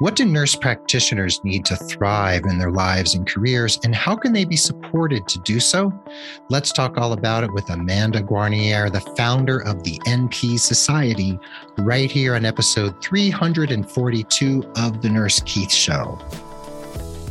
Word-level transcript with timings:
What 0.00 0.16
do 0.16 0.24
nurse 0.24 0.54
practitioners 0.54 1.44
need 1.44 1.66
to 1.66 1.76
thrive 1.76 2.46
in 2.46 2.56
their 2.56 2.70
lives 2.70 3.14
and 3.14 3.26
careers, 3.26 3.78
and 3.84 3.94
how 3.94 4.16
can 4.16 4.32
they 4.32 4.46
be 4.46 4.56
supported 4.56 5.28
to 5.28 5.38
do 5.40 5.60
so? 5.60 5.92
Let's 6.48 6.72
talk 6.72 6.96
all 6.96 7.12
about 7.12 7.44
it 7.44 7.52
with 7.52 7.68
Amanda 7.68 8.22
Guarniere, 8.22 8.90
the 8.90 9.02
founder 9.14 9.58
of 9.58 9.84
the 9.84 9.98
NP 10.06 10.58
Society, 10.58 11.38
right 11.76 12.10
here 12.10 12.34
on 12.34 12.46
episode 12.46 13.02
342 13.02 14.72
of 14.76 15.02
The 15.02 15.10
Nurse 15.10 15.40
Keith 15.44 15.70
Show. 15.70 16.18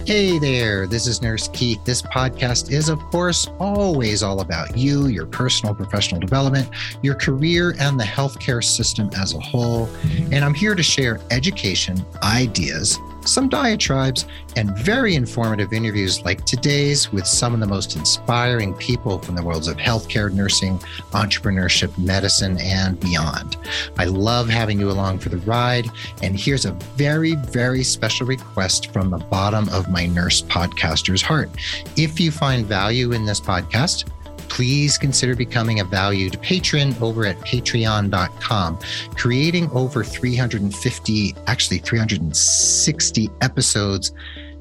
Hey 0.06 0.40
there, 0.40 0.88
this 0.88 1.06
is 1.06 1.22
Nurse 1.22 1.50
Keith. 1.50 1.84
This 1.86 2.02
podcast 2.02 2.72
is, 2.72 2.90
of 2.90 3.00
course, 3.12 3.48
always 3.60 4.24
all 4.24 4.42
about 4.42 4.76
you, 4.76 5.08
your 5.08 5.28
personal 5.28 5.76
professional 5.76 6.20
development, 6.20 6.70
your 7.04 7.14
career, 7.14 7.76
and 7.80 8.00
the 8.00 8.06
healthcare 8.06 8.64
system 8.64 9.12
as 9.16 9.36
a 9.36 9.40
whole. 9.40 9.88
And 10.32 10.44
I'm 10.44 10.56
here 10.56 10.74
to 10.74 10.82
share 10.82 11.20
education, 11.30 12.04
ideas, 12.24 12.98
some 13.30 13.50
diatribes, 13.50 14.26
and 14.56 14.78
very 14.80 15.16
informative 15.16 15.74
interviews 15.74 16.22
like 16.24 16.46
today's 16.46 17.12
with 17.12 17.26
some 17.26 17.54
of 17.54 17.60
the 17.60 17.68
most 17.68 17.96
inspiring 17.96 18.74
people 18.76 19.20
from 19.20 19.36
the 19.36 19.44
worlds 19.44 19.68
of 19.68 19.78
healthcare, 19.78 20.34
nursing, 20.34 20.78
entrepreneurship, 21.12 21.96
medicine, 21.98 22.58
and 22.60 23.00
beyond. 23.00 23.58
I 23.98 24.06
love 24.06 24.50
having 24.50 24.80
you 24.80 24.90
along 24.90 25.20
for 25.20 25.30
the 25.30 25.38
ride. 25.38 25.88
And 26.22 26.40
here's 26.40 26.66
a 26.66 26.72
very, 26.96 27.36
very 27.36 27.84
special 27.84 28.28
request 28.28 28.92
from 28.92 29.10
the 29.10 29.18
bottom 29.18 29.70
of 29.70 29.90
my 29.90 30.06
nurse 30.06 30.42
podcaster's 30.42 31.22
heart. 31.22 31.50
If 31.96 32.20
you 32.20 32.32
find 32.32 32.66
value 32.66 33.12
in 33.12 33.26
this 33.26 33.40
podcast, 33.40 34.10
please 34.50 34.98
consider 34.98 35.36
becoming 35.36 35.80
a 35.80 35.84
valued 35.84 36.42
patron 36.42 36.96
over 37.02 37.26
at 37.26 37.38
patreon.com. 37.40 38.80
Creating 39.16 39.70
over 39.72 40.04
350, 40.04 41.36
actually 41.48 41.78
360 41.80 43.30
episodes 43.42 44.14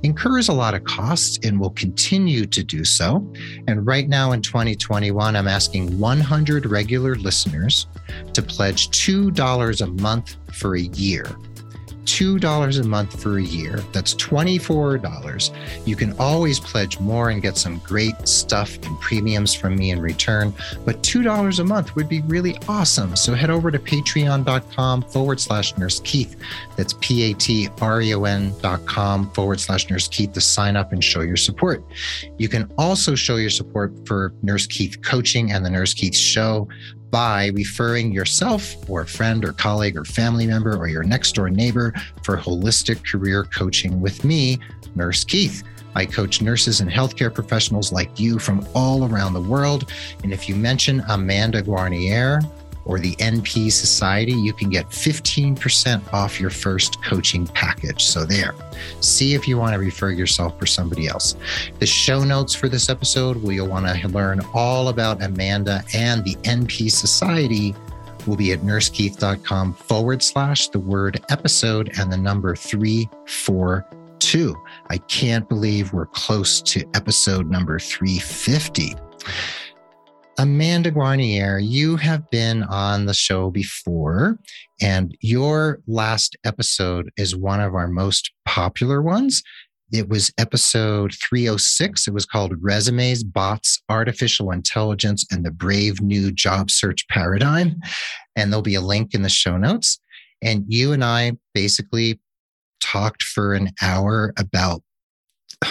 incurs 0.03 0.49
a 0.49 0.53
lot 0.53 0.75
of 0.75 0.85
costs 0.85 1.39
and 1.43 1.59
will 1.59 1.71
continue 1.71 2.47
to 2.47 2.63
do 2.63 2.85
so. 2.85 3.27
And 3.67 3.87
right 3.87 4.09
now 4.09 4.33
in 4.33 4.43
2021, 4.43 5.35
I'm 5.35 5.49
asking 5.49 5.99
100 5.99 6.67
regular 6.67 7.17
listeners 7.17 7.87
to 8.33 8.43
pledge 8.43 8.91
$2 8.91 9.81
a 9.81 9.87
month 10.01 10.37
for 10.53 10.77
a 10.77 10.81
year. 10.81 11.27
$2 12.09 12.81
a 12.81 12.85
month 12.85 13.23
for 13.23 13.39
a 13.39 13.43
year. 13.43 13.85
That's 13.93 14.15
$24. 14.15 15.87
You 15.87 15.95
can 15.95 16.15
always 16.19 16.59
pledge 16.59 16.99
more 16.99 17.29
and 17.29 17.43
get 17.43 17.59
some 17.59 17.79
great 17.81 18.27
stuff 18.27 18.77
and 18.83 18.99
premiums 19.01 19.53
from 19.53 19.77
me 19.77 19.91
in 19.91 20.01
return. 20.01 20.55
But 20.87 21.03
$2 21.03 21.59
a 21.59 21.65
month 21.65 21.95
would 21.97 22.09
be 22.09 22.23
really 22.23 22.57
awesome. 22.67 23.15
So 23.15 23.35
head 23.35 23.51
over 23.51 23.71
to 23.71 23.79
patreon.com 23.79 25.03
forward 25.03 25.39
slash 25.39 25.77
nurse 25.77 26.01
Keith. 26.03 26.35
That's 26.77 26.95
P 27.01 27.31
A 27.31 27.35
T 27.35 27.69
R 27.83 28.01
E 28.01 28.15
O 28.15 28.25
N 28.25 28.55
dot 28.61 28.87
com 28.87 29.31
forward 29.33 29.61
slash 29.61 29.91
nurse 29.91 30.09
Keith 30.09 30.33
to 30.33 30.41
sign 30.41 30.77
up 30.77 30.93
and 30.93 31.05
show 31.05 31.21
your 31.21 31.37
support. 31.37 31.85
You 32.39 32.49
can 32.49 32.73
also 32.79 33.15
show 33.15 33.37
your 33.37 33.51
support 33.51 33.93
for 34.07 34.33
Nurse 34.43 34.67
Keith 34.67 35.03
coaching 35.03 35.53
and 35.53 35.65
the 35.65 35.71
Nurse 35.71 35.93
Keith 35.93 36.17
show 36.17 36.69
by 37.11 37.47
referring 37.55 38.13
yourself 38.13 38.77
or 38.89 39.03
a 39.03 39.07
friend 39.07 39.45
or 39.45 39.53
colleague 39.53 39.97
or 39.97 40.05
family 40.05 40.47
member 40.47 40.77
or 40.77 40.89
your 40.89 41.03
next 41.03 41.35
door 41.35 41.51
neighbor 41.51 41.93
for 42.23 42.37
holistic 42.37 43.05
career 43.11 43.45
coaching 43.45 44.01
with 44.01 44.25
me, 44.25 44.59
Nurse 44.95 45.25
Keith. 45.25 45.63
I 45.95 46.07
coach 46.07 46.43
nurses 46.43 46.81
and 46.81 46.91
healthcare 46.91 47.35
professionals 47.35 47.93
like 47.93 48.21
you 48.21 48.39
from 48.39 48.67
all 48.75 49.05
around 49.05 49.33
the 49.33 49.41
world. 49.41 49.91
And 50.23 50.33
if 50.33 50.49
you 50.49 50.55
mention 50.55 51.03
Amanda 51.09 51.63
Guarniere, 51.63 52.43
or 52.89 52.99
the 52.99 53.15
NP 53.17 53.71
Society, 53.71 54.33
you 54.33 54.53
can 54.53 54.71
get 54.71 54.89
15% 54.89 56.13
off 56.13 56.41
your 56.41 56.51
first 56.51 57.03
coaching 57.05 57.47
package. 57.47 58.03
So, 58.03 58.25
there, 58.25 58.55
see 59.01 59.35
if 59.35 59.47
you 59.47 59.59
want 59.59 59.75
to 59.75 59.79
refer 59.79 60.11
yourself 60.11 60.59
for 60.59 60.67
somebody 60.67 61.07
else. 61.07 61.37
The 61.79 61.87
show 61.87 62.25
notes 62.25 62.55
for 62.55 62.69
this 62.69 62.89
episode, 62.89 63.43
where 63.43 63.55
you'll 63.55 63.69
want 63.69 63.87
to 63.87 64.09
learn 64.09 64.41
all 64.55 64.89
about 64.89 65.23
Amanda 65.23 65.85
and 65.95 66.25
the 66.25 66.35
NP 66.37 66.91
Society, 66.91 67.75
will 68.27 68.37
be 68.37 68.53
at 68.53 68.61
nursekeith.com 68.61 69.75
forward 69.75 70.23
slash 70.23 70.69
the 70.69 70.79
word 70.79 71.21
episode 71.31 71.91
and 71.99 72.13
the 72.13 72.17
number 72.17 72.57
342. 72.57 74.57
I 74.91 74.99
can't 74.99 75.49
believe 75.49 75.93
we're 75.93 76.07
close 76.07 76.63
to 76.63 76.89
episode 76.95 77.51
number 77.51 77.79
350. 77.79 78.95
Amanda 80.41 80.93
Guarniere, 80.93 81.59
you 81.61 81.97
have 81.97 82.31
been 82.31 82.63
on 82.63 83.07
the 83.07 83.15
show 83.15 83.51
before, 83.51 84.39
and 84.81 85.17
your 85.21 85.81
last 85.89 86.37
episode 86.45 87.11
is 87.17 87.35
one 87.35 87.61
of 87.61 87.75
our 87.75 87.89
most 87.89 88.31
popular 88.45 89.03
ones. 89.03 89.43
It 89.93 90.09
was 90.09 90.33
episode 90.39 91.13
306. 91.29 92.07
It 92.07 92.15
was 92.15 92.25
called 92.25 92.55
Resumes, 92.61 93.25
Bots, 93.25 93.83
Artificial 93.89 94.53
Intelligence, 94.53 95.27
and 95.33 95.45
the 95.45 95.51
Brave 95.51 96.01
New 96.01 96.31
Job 96.31 96.71
Search 96.71 97.09
Paradigm. 97.09 97.81
And 98.37 98.53
there'll 98.53 98.63
be 98.63 98.77
a 98.77 98.81
link 98.81 99.15
in 99.15 99.23
the 99.23 99.29
show 99.29 99.57
notes. 99.57 99.99
And 100.41 100.65
you 100.69 100.93
and 100.93 101.03
I 101.03 101.33
basically 101.53 102.21
talked 102.81 103.25
for 103.25 103.55
an 103.55 103.73
hour 103.83 104.33
about 104.39 104.83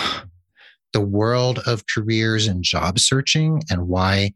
the 0.91 0.99
world 0.99 1.59
of 1.65 1.85
careers 1.87 2.47
and 2.47 2.63
job 2.63 2.99
searching 2.99 3.61
and 3.69 3.87
why 3.87 4.33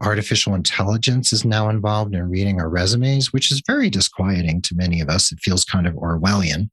artificial 0.00 0.54
intelligence 0.54 1.32
is 1.32 1.44
now 1.44 1.68
involved 1.68 2.14
in 2.14 2.28
reading 2.28 2.60
our 2.60 2.68
resumes, 2.68 3.32
which 3.32 3.50
is 3.50 3.62
very 3.66 3.88
disquieting 3.88 4.60
to 4.62 4.74
many 4.74 5.00
of 5.00 5.08
us. 5.08 5.32
It 5.32 5.38
feels 5.40 5.64
kind 5.64 5.86
of 5.86 5.94
Orwellian. 5.94 6.70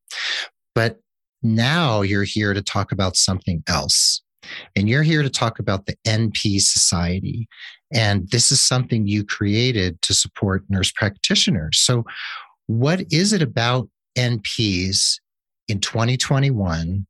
But 0.73 0.99
now 1.43 2.01
you're 2.01 2.23
here 2.23 2.53
to 2.53 2.61
talk 2.61 2.91
about 2.91 3.15
something 3.15 3.63
else. 3.67 4.21
And 4.75 4.89
you're 4.89 5.03
here 5.03 5.21
to 5.21 5.29
talk 5.29 5.59
about 5.59 5.85
the 5.85 5.95
NP 6.05 6.61
Society. 6.61 7.47
And 7.93 8.27
this 8.31 8.51
is 8.51 8.63
something 8.63 9.05
you 9.05 9.23
created 9.23 10.01
to 10.01 10.13
support 10.13 10.63
nurse 10.69 10.91
practitioners. 10.91 11.79
So, 11.79 12.05
what 12.67 13.01
is 13.11 13.33
it 13.33 13.41
about 13.41 13.89
NPs 14.17 15.19
in 15.67 15.79
2021 15.79 17.05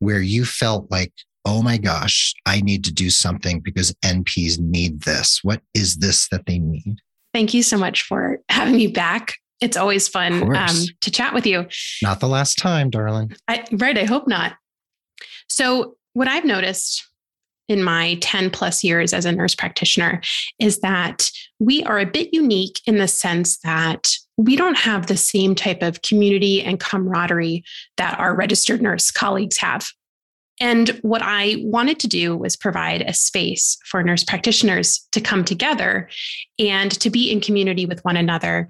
where 0.00 0.20
you 0.20 0.44
felt 0.44 0.90
like 0.90 1.12
oh 1.44 1.62
my 1.62 1.76
gosh, 1.76 2.34
I 2.46 2.60
need 2.60 2.84
to 2.84 2.92
do 2.92 3.10
something 3.10 3.60
because 3.60 3.92
NPs 4.04 4.58
need 4.58 5.02
this. 5.02 5.40
What 5.42 5.62
is 5.74 5.96
this 5.96 6.28
that 6.28 6.46
they 6.46 6.58
need? 6.58 6.96
Thank 7.32 7.52
you 7.52 7.62
so 7.62 7.76
much 7.76 8.02
for 8.02 8.40
having 8.48 8.76
me 8.76 8.86
back. 8.86 9.34
It's 9.60 9.76
always 9.76 10.08
fun 10.08 10.54
um, 10.56 10.76
to 11.00 11.10
chat 11.10 11.34
with 11.34 11.46
you. 11.46 11.66
Not 12.02 12.20
the 12.20 12.28
last 12.28 12.58
time, 12.58 12.90
darling. 12.90 13.32
I, 13.48 13.64
right. 13.72 13.96
I 13.96 14.04
hope 14.04 14.28
not. 14.28 14.54
So, 15.48 15.96
what 16.12 16.28
I've 16.28 16.44
noticed 16.44 17.04
in 17.68 17.82
my 17.82 18.16
10 18.20 18.50
plus 18.50 18.84
years 18.84 19.12
as 19.12 19.24
a 19.24 19.32
nurse 19.32 19.54
practitioner 19.54 20.20
is 20.58 20.80
that 20.80 21.30
we 21.58 21.82
are 21.84 21.98
a 21.98 22.06
bit 22.06 22.32
unique 22.32 22.80
in 22.86 22.98
the 22.98 23.08
sense 23.08 23.58
that 23.58 24.12
we 24.36 24.54
don't 24.54 24.76
have 24.76 25.06
the 25.06 25.16
same 25.16 25.54
type 25.54 25.82
of 25.82 26.02
community 26.02 26.62
and 26.62 26.78
camaraderie 26.78 27.64
that 27.96 28.18
our 28.18 28.34
registered 28.34 28.82
nurse 28.82 29.10
colleagues 29.10 29.56
have. 29.56 29.86
And 30.60 30.90
what 31.02 31.22
I 31.22 31.56
wanted 31.64 31.98
to 32.00 32.08
do 32.08 32.36
was 32.36 32.56
provide 32.56 33.02
a 33.02 33.12
space 33.12 33.76
for 33.84 34.02
nurse 34.02 34.24
practitioners 34.24 35.06
to 35.12 35.20
come 35.20 35.44
together 35.44 36.08
and 36.58 36.92
to 37.00 37.10
be 37.10 37.30
in 37.30 37.40
community 37.40 37.86
with 37.86 38.04
one 38.04 38.16
another 38.16 38.68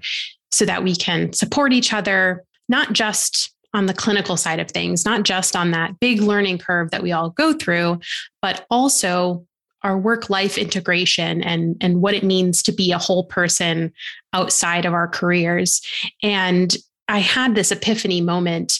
so 0.51 0.65
that 0.65 0.83
we 0.83 0.95
can 0.95 1.33
support 1.33 1.73
each 1.73 1.93
other, 1.93 2.43
not 2.69 2.93
just 2.93 3.53
on 3.73 3.85
the 3.85 3.93
clinical 3.93 4.37
side 4.37 4.59
of 4.59 4.71
things, 4.71 5.05
not 5.05 5.23
just 5.23 5.55
on 5.55 5.71
that 5.71 5.99
big 5.99 6.21
learning 6.21 6.57
curve 6.57 6.91
that 6.91 7.03
we 7.03 7.11
all 7.11 7.29
go 7.31 7.53
through, 7.53 7.99
but 8.41 8.65
also 8.71 9.45
our 9.83 9.97
work 9.97 10.29
life 10.29 10.57
integration 10.57 11.43
and, 11.43 11.75
and 11.81 12.01
what 12.01 12.15
it 12.15 12.23
means 12.23 12.63
to 12.63 12.71
be 12.71 12.91
a 12.91 12.97
whole 12.97 13.25
person 13.25 13.93
outside 14.33 14.85
of 14.85 14.93
our 14.93 15.07
careers. 15.07 15.81
And 16.23 16.75
I 17.07 17.19
had 17.19 17.53
this 17.53 17.71
epiphany 17.71 18.21
moment 18.21 18.79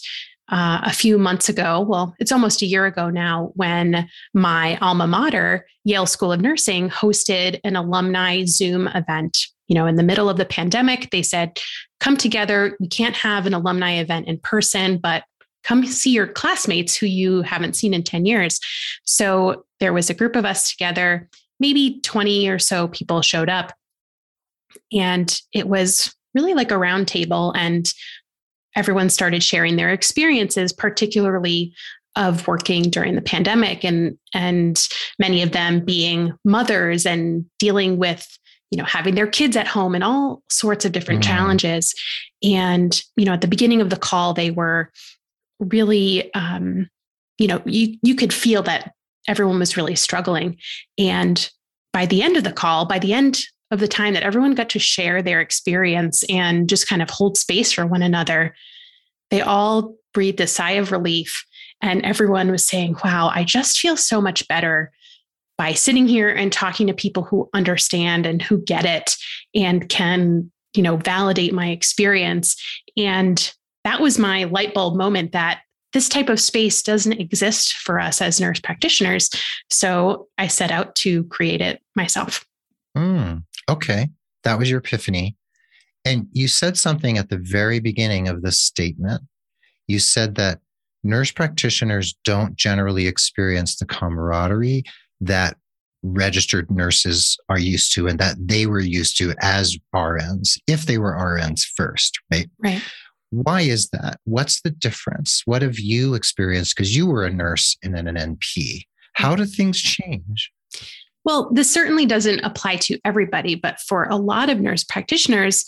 uh, 0.50 0.82
a 0.84 0.94
few 0.94 1.18
months 1.18 1.50
ago. 1.50 1.82
Well, 1.82 2.16
it's 2.20 2.32
almost 2.32 2.62
a 2.62 2.68
year 2.68 2.86
ago 2.86 3.10
now 3.10 3.52
when 3.56 4.08
my 4.34 4.78
alma 4.78 5.08
mater, 5.08 5.66
Yale 5.84 6.06
School 6.06 6.32
of 6.32 6.42
Nursing, 6.42 6.90
hosted 6.90 7.60
an 7.64 7.76
alumni 7.76 8.46
Zoom 8.46 8.88
event. 8.90 9.38
You 9.68 9.76
know, 9.76 9.88
in 9.88 9.96
the 9.96 10.04
middle 10.04 10.30
of 10.30 10.38
the 10.38 10.46
pandemic, 10.46 11.10
they 11.10 11.24
said, 11.24 11.60
come 12.00 12.18
together. 12.18 12.78
We 12.80 12.88
can't 12.88 13.16
have 13.16 13.48
an 13.48 13.54
alumni 13.56 13.94
event 13.94 14.28
in 14.28 14.38
person, 14.40 14.98
but 14.98 15.24
come 15.64 15.84
see 15.86 16.12
your 16.12 16.28
classmates 16.28 16.96
who 16.96 17.08
you 17.08 17.42
haven't 17.42 17.76
seen 17.76 17.94
in 17.94 18.04
10 18.04 18.26
years. 18.26 18.60
So 19.06 19.66
there 19.80 19.94
was 19.94 20.12
a 20.12 20.14
group 20.14 20.36
of 20.36 20.46
us 20.46 20.70
together, 20.70 21.28
maybe 21.60 22.00
20 22.02 22.48
or 22.48 22.60
so 22.60 22.88
people 22.90 23.24
showed 23.24 23.50
up. 23.50 23.74
And 24.94 25.42
it 25.52 25.68
was 25.68 26.16
really 26.36 26.54
like 26.54 26.70
a 26.70 26.78
round 26.78 27.08
table. 27.08 27.52
And 27.54 27.92
everyone 28.76 29.10
started 29.10 29.44
sharing 29.44 29.76
their 29.76 29.92
experiences, 29.92 30.74
particularly 30.74 31.74
of 32.16 32.48
working 32.48 32.84
during 32.84 33.16
the 33.16 33.22
pandemic 33.22 33.84
and 33.84 34.18
and 34.34 34.88
many 35.20 35.42
of 35.42 35.52
them 35.52 35.84
being 35.84 36.34
mothers 36.46 37.06
and 37.06 37.46
dealing 37.60 37.98
with 37.98 38.26
you 38.72 38.78
know 38.78 38.86
having 38.86 39.16
their 39.16 39.28
kids 39.28 39.58
at 39.58 39.68
home 39.68 39.94
and 39.94 40.04
all 40.04 40.42
sorts 40.50 40.86
of 40.86 40.94
different 40.94 41.22
mm. 41.22 41.28
challenges 41.28 41.94
and 42.42 43.04
you 43.18 43.26
know 43.26 43.34
at 43.34 43.42
the 43.42 43.50
beginning 43.50 43.82
of 43.82 43.90
the 43.90 43.98
call 43.98 44.34
they 44.34 44.50
were 44.50 44.90
really, 45.60 46.34
um, 46.34 46.90
you 47.38 47.48
know, 47.48 47.62
you 47.66 47.98
you 48.02 48.16
could 48.16 48.34
feel 48.34 48.64
that 48.64 48.94
everyone 49.28 49.60
was 49.60 49.78
really 49.78 49.96
struggling. 49.96 50.58
And 50.98 51.50
by 51.94 52.06
the 52.06 52.22
end 52.22 52.38
of 52.38 52.44
the 52.44 52.52
call, 52.52 52.86
by 52.86 53.00
the 53.00 53.14
end 53.14 53.42
of 53.72 53.80
the 53.80 53.88
time 53.88 54.14
that 54.14 54.24
everyone 54.24 54.54
got 54.54 54.70
to 54.70 54.80
share 54.80 55.22
their 55.22 55.42
experience 55.42 56.24
and 56.30 56.70
just 56.70 56.88
kind 56.88 57.02
of 57.02 57.10
hold 57.10 57.38
space 57.38 57.72
for 57.72 57.86
one 57.86 58.02
another, 58.02 58.56
they 59.32 59.42
all 59.42 59.96
breathed 60.14 60.40
a 60.40 60.48
sigh 60.48 60.72
of 60.72 60.92
relief. 60.92 61.46
And 61.82 62.06
everyone 62.06 62.52
was 62.52 62.66
saying, 62.66 62.96
wow, 63.04 63.32
I 63.34 63.44
just 63.44 63.80
feel 63.80 63.98
so 63.98 64.22
much 64.22 64.48
better 64.48 64.92
by 65.58 65.74
sitting 65.74 66.08
here 66.08 66.30
and 66.30 66.52
talking 66.52 66.88
to 66.88 66.94
people 66.94 67.24
who 67.24 67.50
understand 67.54 68.26
and 68.26 68.42
who 68.42 68.62
get 68.62 68.86
it 68.86 69.16
and 69.54 69.88
can, 69.90 70.52
you 70.74 70.84
know, 70.84 70.98
validate 70.98 71.54
my 71.54 71.70
experience. 71.70 72.56
And 72.98 73.54
that 73.84 74.02
was 74.02 74.20
my 74.20 74.46
light 74.46 74.74
bulb 74.74 74.96
moment 74.96 75.32
that 75.32 75.62
this 75.94 76.10
type 76.10 76.28
of 76.28 76.42
space 76.42 76.82
doesn't 76.82 77.14
exist 77.14 77.74
for 77.74 78.02
us 78.02 78.22
as 78.22 78.42
nurse 78.42 78.60
practitioners. 78.60 79.30
So 79.70 80.28
I 80.38 80.48
set 80.48 80.72
out 80.72 80.94
to 80.96 81.24
create 81.26 81.62
it 81.62 81.82
myself. 81.96 82.46
Mm, 82.98 83.44
okay. 83.70 84.10
That 84.44 84.60
was 84.60 84.70
your 84.70 84.80
epiphany. 84.80 85.36
And 86.04 86.28
you 86.32 86.48
said 86.48 86.78
something 86.78 87.18
at 87.18 87.30
the 87.30 87.40
very 87.42 87.80
beginning 87.80 88.28
of 88.28 88.42
this 88.42 88.60
statement. 88.60 89.24
You 89.88 90.00
said 90.00 90.36
that 90.36 90.60
nurse 91.04 91.32
practitioners 91.32 92.16
don't 92.24 92.56
generally 92.56 93.08
experience 93.08 93.76
the 93.76 93.86
camaraderie 93.86 94.84
that 95.22 95.58
registered 96.04 96.70
nurses 96.70 97.38
are 97.50 97.60
used 97.60 97.94
to 97.96 98.08
and 98.08 98.20
that 98.20 98.36
they 98.40 98.68
were 98.68 98.80
used 98.80 99.18
to 99.18 99.34
as 99.42 99.78
RNs, 99.94 100.60
if 100.68 100.86
they 100.86 101.00
were 101.00 101.14
RNs 101.14 101.62
first, 101.76 102.20
right? 102.32 102.48
Right. 102.60 102.82
Why 103.32 103.62
is 103.62 103.90
that? 103.90 104.20
What's 104.26 104.62
the 104.62 104.70
difference? 104.70 105.42
What 105.46 105.62
have 105.64 105.80
you 105.80 106.14
experienced? 106.14 106.76
Because 106.76 106.96
you 106.96 107.08
were 107.08 107.26
a 107.26 107.34
nurse 107.34 107.76
and 107.84 107.96
then 107.96 108.08
an 108.08 108.16
NP. 108.16 108.84
How 109.14 109.36
do 109.36 109.46
things 109.46 109.82
change? 109.82 110.52
Well, 111.26 111.50
this 111.52 111.72
certainly 111.72 112.06
doesn't 112.06 112.40
apply 112.42 112.78
to 112.78 113.00
everybody, 113.04 113.56
but 113.56 113.80
for 113.80 114.06
a 114.06 114.16
lot 114.16 114.50
of 114.50 114.60
nurse 114.60 114.84
practitioners, 114.84 115.66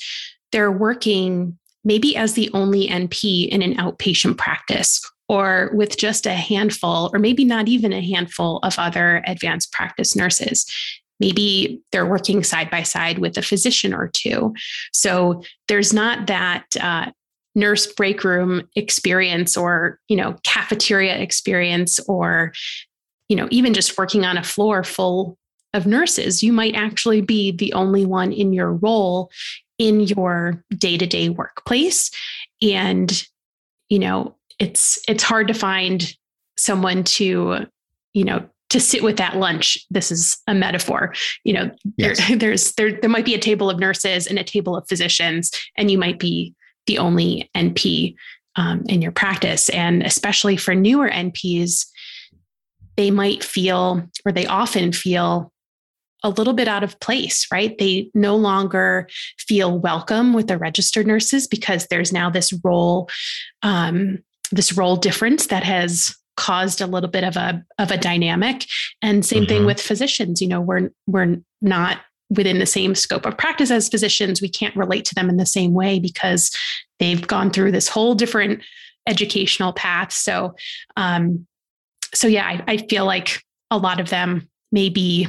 they're 0.52 0.72
working 0.72 1.58
maybe 1.84 2.16
as 2.16 2.34
the 2.34 2.50
only 2.54 2.88
NP 2.88 3.50
in 3.50 3.62
an 3.62 3.76
outpatient 3.76 4.38
practice 4.38 5.02
or 5.30 5.72
with 5.74 5.98
just 5.98 6.26
a 6.26 6.34
handful, 6.34 7.10
or 7.12 7.20
maybe 7.20 7.44
not 7.44 7.68
even 7.68 7.92
a 7.92 8.02
handful 8.02 8.60
of 8.64 8.80
other 8.80 9.22
advanced 9.28 9.72
practice 9.74 10.16
nurses. 10.16 10.66
Maybe 11.20 11.82
they're 11.92 12.06
working 12.06 12.44
side 12.44 12.70
by 12.70 12.84
side 12.84 13.20
with 13.20 13.38
a 13.38 13.42
physician 13.42 13.94
or 13.94 14.08
two. 14.08 14.54
So 14.94 15.44
there's 15.68 15.92
not 15.92 16.28
that 16.28 16.66
uh, 16.80 17.12
nurse 17.56 17.88
break 17.88 18.24
room 18.24 18.70
experience 18.76 19.58
or 19.58 20.00
you 20.08 20.16
know 20.16 20.38
cafeteria 20.44 21.18
experience 21.18 22.00
or 22.08 22.54
you 23.30 23.36
know 23.36 23.48
even 23.50 23.74
just 23.74 23.98
working 23.98 24.24
on 24.24 24.38
a 24.38 24.44
floor 24.44 24.84
full 24.84 25.38
of 25.74 25.86
nurses 25.86 26.42
you 26.42 26.54
might 26.54 26.76
actually 26.76 27.22
be 27.22 27.52
the 27.52 27.74
only 27.74 28.06
one 28.06 28.32
in 28.32 28.54
your 28.54 28.74
role 28.74 29.30
in 29.78 30.02
your 30.02 30.64
day-to-day 30.76 31.30
workplace 31.30 32.10
and 32.62 33.24
you 33.90 34.00
know 34.00 34.36
it's 34.60 35.00
it's 35.08 35.24
hard 35.24 35.48
to 35.48 35.54
find 35.54 36.14
someone 36.58 37.04
to 37.04 37.66
you 38.14 38.24
know 38.24 38.44
to 38.70 38.80
sit 38.80 39.04
with 39.04 39.18
that 39.18 39.38
lunch 39.38 39.78
this 39.90 40.12
is 40.12 40.38
a 40.48 40.54
metaphor 40.54 41.14
you 41.44 41.54
know 41.54 41.70
yes. 41.98 42.18
there, 42.28 42.38
there's 42.38 42.74
there 42.74 43.00
there 43.00 43.10
might 43.10 43.26
be 43.26 43.36
a 43.36 43.40
table 43.40 43.70
of 43.70 43.80
nurses 43.80 44.28
and 44.28 44.40
a 44.40 44.44
table 44.44 44.76
of 44.76 44.88
physicians 44.88 45.52
and 45.78 45.92
you 45.92 45.98
might 45.98 46.20
be 46.20 46.54
the 46.88 46.98
only 46.98 47.50
NP 47.56 48.16
um, 48.58 48.84
in 48.88 49.02
your 49.02 49.12
practice. 49.12 49.70
And 49.70 50.02
especially 50.04 50.58
for 50.58 50.76
newer 50.76 51.10
NPs, 51.10 51.86
they 52.98 53.12
might 53.12 53.44
feel, 53.44 54.10
or 54.26 54.32
they 54.32 54.48
often 54.48 54.92
feel, 54.92 55.54
a 56.24 56.30
little 56.30 56.54
bit 56.54 56.68
out 56.68 56.84
of 56.84 57.00
place, 57.00 57.48
right? 57.52 57.78
They 57.78 58.10
no 58.14 58.36
longer 58.36 59.08
feel 59.38 59.78
welcome 59.78 60.34
with 60.34 60.48
the 60.48 60.58
registered 60.58 61.08
nurses 61.08 61.48
because 61.48 61.88
there's 61.88 62.12
now 62.12 62.30
this 62.30 62.54
role, 62.64 63.10
um, 63.62 64.20
this 64.52 64.74
role 64.74 64.96
difference 64.96 65.48
that 65.48 65.64
has 65.64 66.16
caused 66.36 66.82
a 66.82 66.88
little 66.88 67.10
bit 67.10 67.24
of 67.24 67.36
a 67.36 67.64
of 67.80 67.92
a 67.92 67.98
dynamic. 67.98 68.66
And 69.02 69.26
same 69.26 69.44
mm-hmm. 69.44 69.50
thing 69.50 69.66
with 69.66 69.82
physicians. 69.82 70.42
You 70.42 70.48
know, 70.48 70.62
we're 70.62 70.90
we're 71.08 71.38
not 71.62 72.00
within 72.30 72.60
the 72.60 72.66
same 72.66 72.96
scope 72.96 73.26
of 73.26 73.38
practice 73.38 73.72
as 73.72 73.90
physicians, 73.90 74.42
we 74.42 74.50
can't 74.50 74.76
relate 74.76 75.06
to 75.06 75.16
them 75.16 75.30
in 75.30 75.38
the 75.38 75.46
same 75.46 75.74
way 75.74 76.00
because 76.00 76.56
they've 77.00 77.26
gone 77.26 77.52
through 77.52 77.72
this 77.72 77.88
whole 77.88 78.16
different 78.16 78.62
educational 79.08 79.72
path. 79.72 80.12
So, 80.12 80.56
um, 80.98 81.48
so 82.14 82.28
yeah, 82.28 82.46
I, 82.46 82.64
I 82.74 82.78
feel 82.78 83.06
like 83.06 83.42
a 83.72 83.78
lot 83.78 84.00
of 84.00 84.10
them 84.10 84.50
may 84.72 84.90
be 84.90 85.28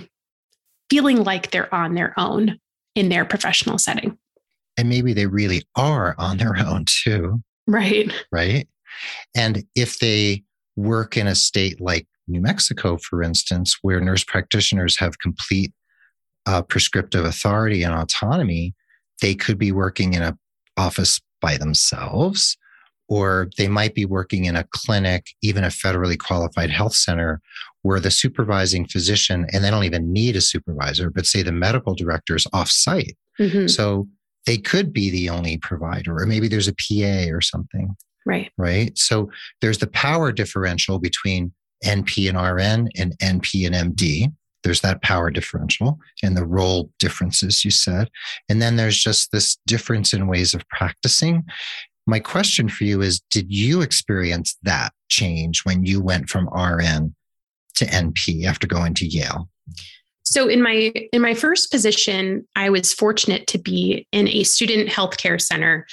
feeling 0.90 1.22
like 1.24 1.50
they're 1.50 1.72
on 1.74 1.94
their 1.94 2.18
own 2.18 2.58
in 2.94 3.08
their 3.08 3.24
professional 3.24 3.78
setting. 3.78 4.18
And 4.76 4.88
maybe 4.88 5.12
they 5.12 5.26
really 5.26 5.62
are 5.76 6.14
on 6.18 6.38
their 6.38 6.56
own 6.66 6.84
too. 6.86 7.42
Right. 7.66 8.12
Right. 8.32 8.68
And 9.34 9.64
if 9.74 9.98
they 9.98 10.44
work 10.76 11.16
in 11.16 11.26
a 11.26 11.34
state 11.34 11.80
like 11.80 12.06
New 12.26 12.40
Mexico, 12.40 12.98
for 12.98 13.22
instance, 13.22 13.78
where 13.82 14.00
nurse 14.00 14.24
practitioners 14.24 14.98
have 14.98 15.18
complete 15.18 15.72
uh, 16.46 16.62
prescriptive 16.62 17.24
authority 17.24 17.82
and 17.82 17.94
autonomy, 17.94 18.74
they 19.20 19.34
could 19.34 19.58
be 19.58 19.72
working 19.72 20.14
in 20.14 20.22
an 20.22 20.38
office 20.76 21.20
by 21.40 21.56
themselves, 21.56 22.56
or 23.08 23.48
they 23.56 23.68
might 23.68 23.94
be 23.94 24.04
working 24.04 24.44
in 24.44 24.56
a 24.56 24.66
clinic, 24.70 25.26
even 25.42 25.64
a 25.64 25.68
federally 25.68 26.18
qualified 26.18 26.70
health 26.70 26.94
center, 26.94 27.40
where 27.82 28.00
the 28.00 28.10
supervising 28.10 28.86
physician, 28.86 29.46
and 29.52 29.64
they 29.64 29.70
don't 29.70 29.84
even 29.84 30.12
need 30.12 30.36
a 30.36 30.40
supervisor, 30.40 31.10
but 31.10 31.26
say 31.26 31.42
the 31.42 31.52
medical 31.52 31.94
director 31.94 32.36
is 32.36 32.46
off 32.52 32.68
site. 32.68 33.16
Mm-hmm. 33.40 33.68
So 33.68 34.08
they 34.46 34.58
could 34.58 34.92
be 34.92 35.10
the 35.10 35.30
only 35.30 35.58
provider, 35.58 36.16
or 36.18 36.26
maybe 36.26 36.48
there's 36.48 36.68
a 36.68 36.74
PA 36.74 37.30
or 37.30 37.40
something. 37.40 37.94
Right. 38.26 38.50
Right. 38.58 38.96
So 38.98 39.30
there's 39.60 39.78
the 39.78 39.86
power 39.86 40.32
differential 40.32 40.98
between 40.98 41.52
NP 41.84 42.28
and 42.28 42.38
RN 42.38 42.88
and 42.96 43.16
NP 43.18 43.66
and 43.66 43.96
MD. 43.96 44.32
There's 44.64 44.80
that 44.80 45.02
power 45.02 45.30
differential 45.30 45.98
and 46.22 46.36
the 46.36 46.44
role 46.44 46.90
differences 46.98 47.64
you 47.64 47.70
said. 47.70 48.10
And 48.48 48.60
then 48.60 48.76
there's 48.76 48.98
just 48.98 49.32
this 49.32 49.56
difference 49.66 50.12
in 50.12 50.26
ways 50.26 50.52
of 50.52 50.68
practicing. 50.68 51.44
My 52.08 52.20
question 52.20 52.70
for 52.70 52.84
you 52.84 53.02
is 53.02 53.20
Did 53.30 53.52
you 53.52 53.82
experience 53.82 54.56
that 54.62 54.94
change 55.08 55.64
when 55.64 55.84
you 55.84 56.00
went 56.00 56.30
from 56.30 56.48
RN 56.48 57.14
to 57.74 57.84
NP 57.84 58.44
after 58.46 58.66
going 58.66 58.94
to 58.94 59.06
Yale? 59.06 59.48
So 60.24 60.48
in 60.48 60.62
my 60.62 60.92
in 61.12 61.20
my 61.20 61.34
first 61.34 61.70
position, 61.70 62.48
I 62.56 62.70
was 62.70 62.94
fortunate 62.94 63.46
to 63.48 63.58
be 63.58 64.06
in 64.10 64.26
a 64.26 64.42
student 64.44 64.88
healthcare 64.88 65.40
center 65.40 65.86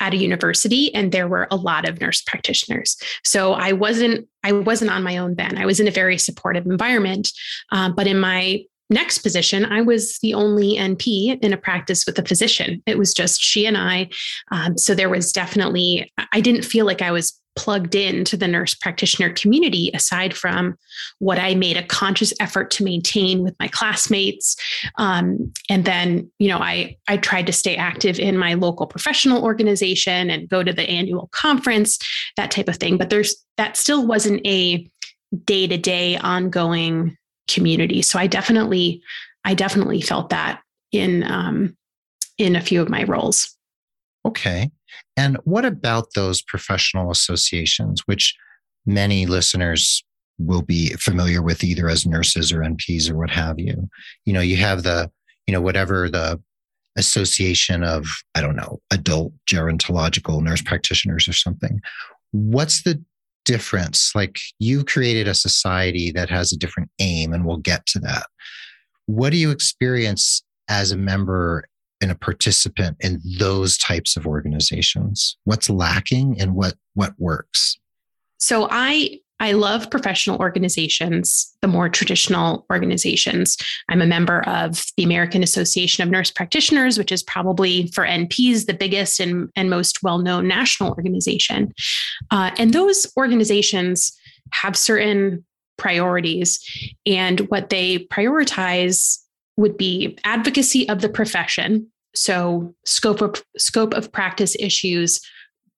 at 0.00 0.12
a 0.12 0.18
university 0.18 0.94
and 0.94 1.12
there 1.12 1.28
were 1.28 1.48
a 1.50 1.56
lot 1.56 1.88
of 1.88 2.00
nurse 2.00 2.20
practitioners 2.20 2.96
so 3.22 3.52
i 3.52 3.70
wasn't 3.70 4.26
i 4.42 4.50
wasn't 4.50 4.90
on 4.90 5.04
my 5.04 5.16
own 5.16 5.36
then 5.36 5.56
i 5.56 5.64
was 5.64 5.78
in 5.78 5.86
a 5.86 5.90
very 5.92 6.18
supportive 6.18 6.66
environment 6.66 7.30
um, 7.70 7.94
but 7.94 8.08
in 8.08 8.18
my 8.18 8.60
next 8.94 9.18
position 9.18 9.64
i 9.66 9.80
was 9.80 10.18
the 10.20 10.32
only 10.32 10.76
np 10.76 11.38
in 11.42 11.52
a 11.52 11.56
practice 11.56 12.06
with 12.06 12.18
a 12.18 12.24
physician 12.24 12.82
it 12.86 12.96
was 12.96 13.12
just 13.12 13.40
she 13.40 13.66
and 13.66 13.76
i 13.76 14.08
um, 14.52 14.78
so 14.78 14.94
there 14.94 15.10
was 15.10 15.32
definitely 15.32 16.10
i 16.32 16.40
didn't 16.40 16.64
feel 16.64 16.86
like 16.86 17.02
i 17.02 17.10
was 17.10 17.38
plugged 17.56 17.94
into 17.94 18.36
the 18.36 18.48
nurse 18.48 18.74
practitioner 18.74 19.30
community 19.30 19.90
aside 19.94 20.34
from 20.34 20.76
what 21.18 21.38
I 21.38 21.54
made 21.54 21.76
a 21.76 21.86
conscious 21.86 22.32
effort 22.40 22.70
to 22.72 22.84
maintain 22.84 23.42
with 23.42 23.54
my 23.60 23.68
classmates. 23.68 24.56
Um, 24.98 25.52
and 25.70 25.84
then, 25.84 26.30
you 26.38 26.48
know, 26.48 26.58
I, 26.58 26.96
I 27.08 27.16
tried 27.16 27.46
to 27.46 27.52
stay 27.52 27.76
active 27.76 28.18
in 28.18 28.36
my 28.36 28.54
local 28.54 28.86
professional 28.86 29.42
organization 29.44 30.30
and 30.30 30.48
go 30.48 30.62
to 30.62 30.72
the 30.72 30.88
annual 30.88 31.28
conference, 31.32 31.98
that 32.36 32.50
type 32.50 32.68
of 32.68 32.76
thing. 32.76 32.98
But 32.98 33.10
there's 33.10 33.36
that 33.56 33.76
still 33.76 34.06
wasn't 34.06 34.44
a 34.46 34.88
day 35.44 35.66
to 35.66 35.76
day 35.76 36.16
ongoing 36.16 37.16
community. 37.48 38.02
So 38.02 38.18
I 38.18 38.26
definitely, 38.26 39.02
I 39.44 39.54
definitely 39.54 40.00
felt 40.00 40.30
that 40.30 40.60
in, 40.92 41.24
um, 41.24 41.76
in 42.38 42.56
a 42.56 42.60
few 42.60 42.80
of 42.82 42.88
my 42.88 43.04
roles. 43.04 43.56
Okay. 44.26 44.70
And 45.16 45.36
what 45.44 45.64
about 45.64 46.14
those 46.14 46.42
professional 46.42 47.10
associations, 47.10 48.02
which 48.06 48.34
many 48.86 49.26
listeners 49.26 50.02
will 50.38 50.62
be 50.62 50.90
familiar 50.94 51.42
with 51.42 51.62
either 51.62 51.88
as 51.88 52.06
nurses 52.06 52.52
or 52.52 52.60
NPs 52.60 53.10
or 53.10 53.16
what 53.16 53.30
have 53.30 53.58
you? 53.58 53.88
You 54.24 54.32
know, 54.32 54.40
you 54.40 54.56
have 54.56 54.82
the, 54.82 55.10
you 55.46 55.52
know, 55.52 55.60
whatever 55.60 56.08
the 56.08 56.40
association 56.96 57.84
of, 57.84 58.06
I 58.34 58.40
don't 58.40 58.56
know, 58.56 58.80
adult 58.90 59.32
gerontological 59.48 60.42
nurse 60.42 60.62
practitioners 60.62 61.28
or 61.28 61.32
something. 61.32 61.80
What's 62.32 62.82
the 62.82 63.02
difference? 63.44 64.12
Like 64.14 64.38
you 64.58 64.84
created 64.84 65.28
a 65.28 65.34
society 65.34 66.10
that 66.12 66.30
has 66.30 66.52
a 66.52 66.58
different 66.58 66.90
aim, 66.98 67.32
and 67.32 67.44
we'll 67.44 67.58
get 67.58 67.86
to 67.86 67.98
that. 68.00 68.26
What 69.06 69.30
do 69.30 69.36
you 69.36 69.50
experience 69.50 70.42
as 70.68 70.92
a 70.92 70.96
member 70.96 71.64
and 72.00 72.10
a 72.10 72.14
participant 72.14 72.96
in 73.00 73.20
those 73.38 73.78
types 73.78 74.16
of 74.16 74.26
organizations? 74.26 75.36
What's 75.44 75.70
lacking 75.70 76.40
and 76.40 76.54
what 76.54 76.74
what 76.94 77.14
works? 77.18 77.78
So 78.38 78.68
I 78.70 79.20
I 79.40 79.52
love 79.52 79.90
professional 79.90 80.38
organizations, 80.38 81.52
the 81.60 81.68
more 81.68 81.88
traditional 81.88 82.64
organizations. 82.70 83.56
I'm 83.88 84.00
a 84.00 84.06
member 84.06 84.42
of 84.48 84.84
the 84.96 85.02
American 85.02 85.42
Association 85.42 86.02
of 86.02 86.10
Nurse 86.10 86.30
Practitioners, 86.30 86.98
which 86.98 87.10
is 87.10 87.22
probably 87.22 87.88
for 87.88 88.06
NPs 88.06 88.66
the 88.66 88.74
biggest 88.74 89.20
and, 89.20 89.50
and 89.56 89.70
most 89.70 90.02
well 90.02 90.18
known 90.18 90.46
national 90.46 90.90
organization. 90.90 91.74
Uh, 92.30 92.52
and 92.58 92.72
those 92.72 93.10
organizations 93.16 94.16
have 94.52 94.76
certain 94.76 95.44
priorities, 95.76 96.60
and 97.04 97.40
what 97.50 97.70
they 97.70 97.98
prioritize 98.06 99.18
would 99.56 99.76
be 99.76 100.16
advocacy 100.24 100.88
of 100.88 101.00
the 101.00 101.08
profession. 101.08 101.90
So, 102.14 102.74
scope 102.84 103.20
of 103.20 103.44
scope 103.58 103.94
of 103.94 104.12
practice 104.12 104.56
issues, 104.60 105.20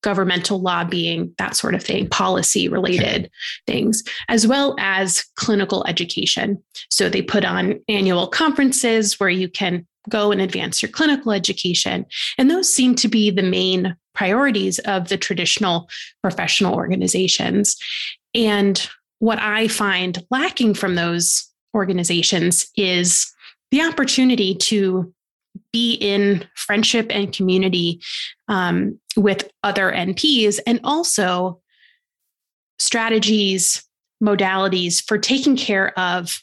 governmental 0.06 0.60
lobbying, 0.60 1.34
that 1.36 1.56
sort 1.56 1.74
of 1.74 1.82
thing, 1.82 2.08
policy 2.08 2.68
related 2.68 3.28
things, 3.66 4.04
as 4.28 4.46
well 4.46 4.76
as 4.78 5.24
clinical 5.34 5.84
education. 5.88 6.62
So 6.90 7.08
they 7.08 7.22
put 7.22 7.44
on 7.44 7.80
annual 7.88 8.28
conferences 8.28 9.18
where 9.18 9.28
you 9.28 9.48
can 9.48 9.84
go 10.08 10.30
and 10.30 10.40
advance 10.40 10.80
your 10.80 10.92
clinical 10.92 11.32
education. 11.32 12.06
And 12.38 12.48
those 12.48 12.72
seem 12.72 12.94
to 12.94 13.08
be 13.08 13.32
the 13.32 13.42
main 13.42 13.96
priorities 14.14 14.78
of 14.78 15.08
the 15.08 15.16
traditional 15.16 15.90
professional 16.22 16.76
organizations. 16.76 17.74
And 18.32 18.88
what 19.18 19.40
I 19.40 19.66
find 19.66 20.24
lacking 20.30 20.74
from 20.74 20.94
those 20.94 21.50
organizations 21.74 22.68
is 22.76 23.28
the 23.72 23.82
opportunity 23.82 24.54
to 24.54 25.12
be 25.72 25.94
in 25.94 26.44
friendship 26.54 27.06
and 27.10 27.32
community 27.32 28.00
um, 28.48 28.98
with 29.16 29.50
other 29.62 29.92
NPs 29.92 30.58
and 30.66 30.80
also 30.84 31.60
strategies, 32.78 33.84
modalities 34.22 35.02
for 35.06 35.18
taking 35.18 35.56
care 35.56 35.98
of 35.98 36.42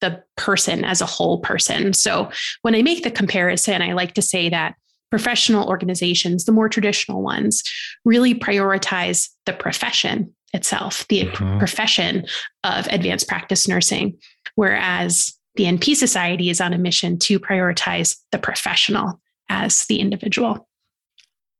the 0.00 0.22
person 0.36 0.84
as 0.84 1.00
a 1.00 1.06
whole 1.06 1.40
person. 1.40 1.92
So 1.92 2.30
when 2.62 2.74
I 2.74 2.82
make 2.82 3.02
the 3.02 3.10
comparison, 3.10 3.82
I 3.82 3.92
like 3.92 4.14
to 4.14 4.22
say 4.22 4.48
that 4.48 4.74
professional 5.10 5.68
organizations, 5.68 6.44
the 6.44 6.52
more 6.52 6.68
traditional 6.68 7.22
ones, 7.22 7.62
really 8.04 8.34
prioritize 8.34 9.28
the 9.46 9.52
profession 9.52 10.32
itself, 10.52 11.06
the 11.08 11.24
mm-hmm. 11.24 11.58
profession 11.58 12.26
of 12.64 12.86
advanced 12.88 13.28
practice 13.28 13.66
nursing, 13.66 14.16
whereas 14.54 15.37
the 15.58 15.64
NP 15.64 15.96
Society 15.96 16.50
is 16.50 16.60
on 16.60 16.72
a 16.72 16.78
mission 16.78 17.18
to 17.18 17.40
prioritize 17.40 18.16
the 18.30 18.38
professional 18.38 19.20
as 19.48 19.86
the 19.86 19.98
individual. 19.98 20.68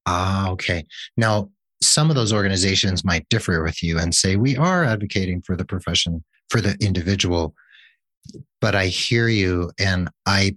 Ah, 0.06 0.50
okay. 0.50 0.86
Now, 1.16 1.50
some 1.82 2.08
of 2.08 2.14
those 2.14 2.32
organizations 2.32 3.04
might 3.04 3.28
differ 3.28 3.62
with 3.62 3.82
you 3.82 3.98
and 3.98 4.14
say, 4.14 4.36
we 4.36 4.56
are 4.56 4.84
advocating 4.84 5.42
for 5.42 5.56
the 5.56 5.64
profession, 5.64 6.24
for 6.48 6.60
the 6.60 6.76
individual. 6.80 7.54
But 8.60 8.76
I 8.76 8.86
hear 8.86 9.26
you 9.26 9.72
and 9.80 10.08
I 10.24 10.56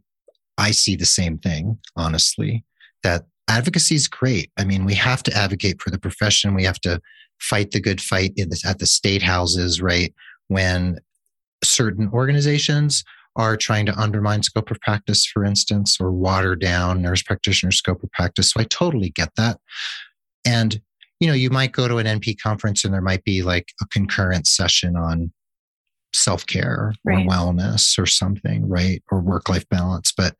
I 0.57 0.71
see 0.71 0.95
the 0.95 1.05
same 1.05 1.39
thing, 1.39 1.79
honestly, 1.95 2.63
that 3.01 3.23
advocacy 3.47 3.95
is 3.95 4.07
great. 4.07 4.51
I 4.57 4.65
mean, 4.65 4.85
we 4.85 4.93
have 4.93 5.23
to 5.23 5.35
advocate 5.35 5.81
for 5.81 5.89
the 5.89 5.97
profession. 5.97 6.53
We 6.53 6.65
have 6.65 6.79
to 6.81 7.01
fight 7.39 7.71
the 7.71 7.81
good 7.81 8.01
fight 8.01 8.33
at 8.63 8.77
the 8.77 8.85
state 8.85 9.23
houses, 9.23 9.81
right? 9.81 10.13
When 10.49 10.99
certain 11.63 12.09
organizations 12.13 13.03
are 13.35 13.55
trying 13.55 13.85
to 13.85 13.97
undermine 13.97 14.43
scope 14.43 14.71
of 14.71 14.79
practice, 14.81 15.25
for 15.25 15.45
instance, 15.45 15.97
or 15.99 16.11
water 16.11 16.55
down 16.55 17.01
nurse 17.01 17.21
practitioner 17.21 17.71
scope 17.71 18.03
of 18.03 18.11
practice. 18.11 18.51
So 18.51 18.59
I 18.59 18.65
totally 18.65 19.09
get 19.09 19.29
that. 19.37 19.59
And, 20.45 20.81
you 21.19 21.27
know, 21.27 21.33
you 21.33 21.49
might 21.49 21.71
go 21.71 21.87
to 21.87 21.97
an 21.97 22.07
NP 22.07 22.41
conference 22.41 22.83
and 22.83 22.93
there 22.93 23.01
might 23.01 23.23
be 23.23 23.41
like 23.41 23.69
a 23.81 23.87
concurrent 23.87 24.47
session 24.47 24.95
on 24.95 25.31
self 26.13 26.45
care 26.45 26.93
right. 27.05 27.25
or 27.25 27.29
wellness 27.29 27.97
or 27.97 28.05
something, 28.05 28.67
right? 28.67 29.01
Or 29.11 29.21
work 29.21 29.47
life 29.47 29.67
balance, 29.69 30.13
but 30.15 30.35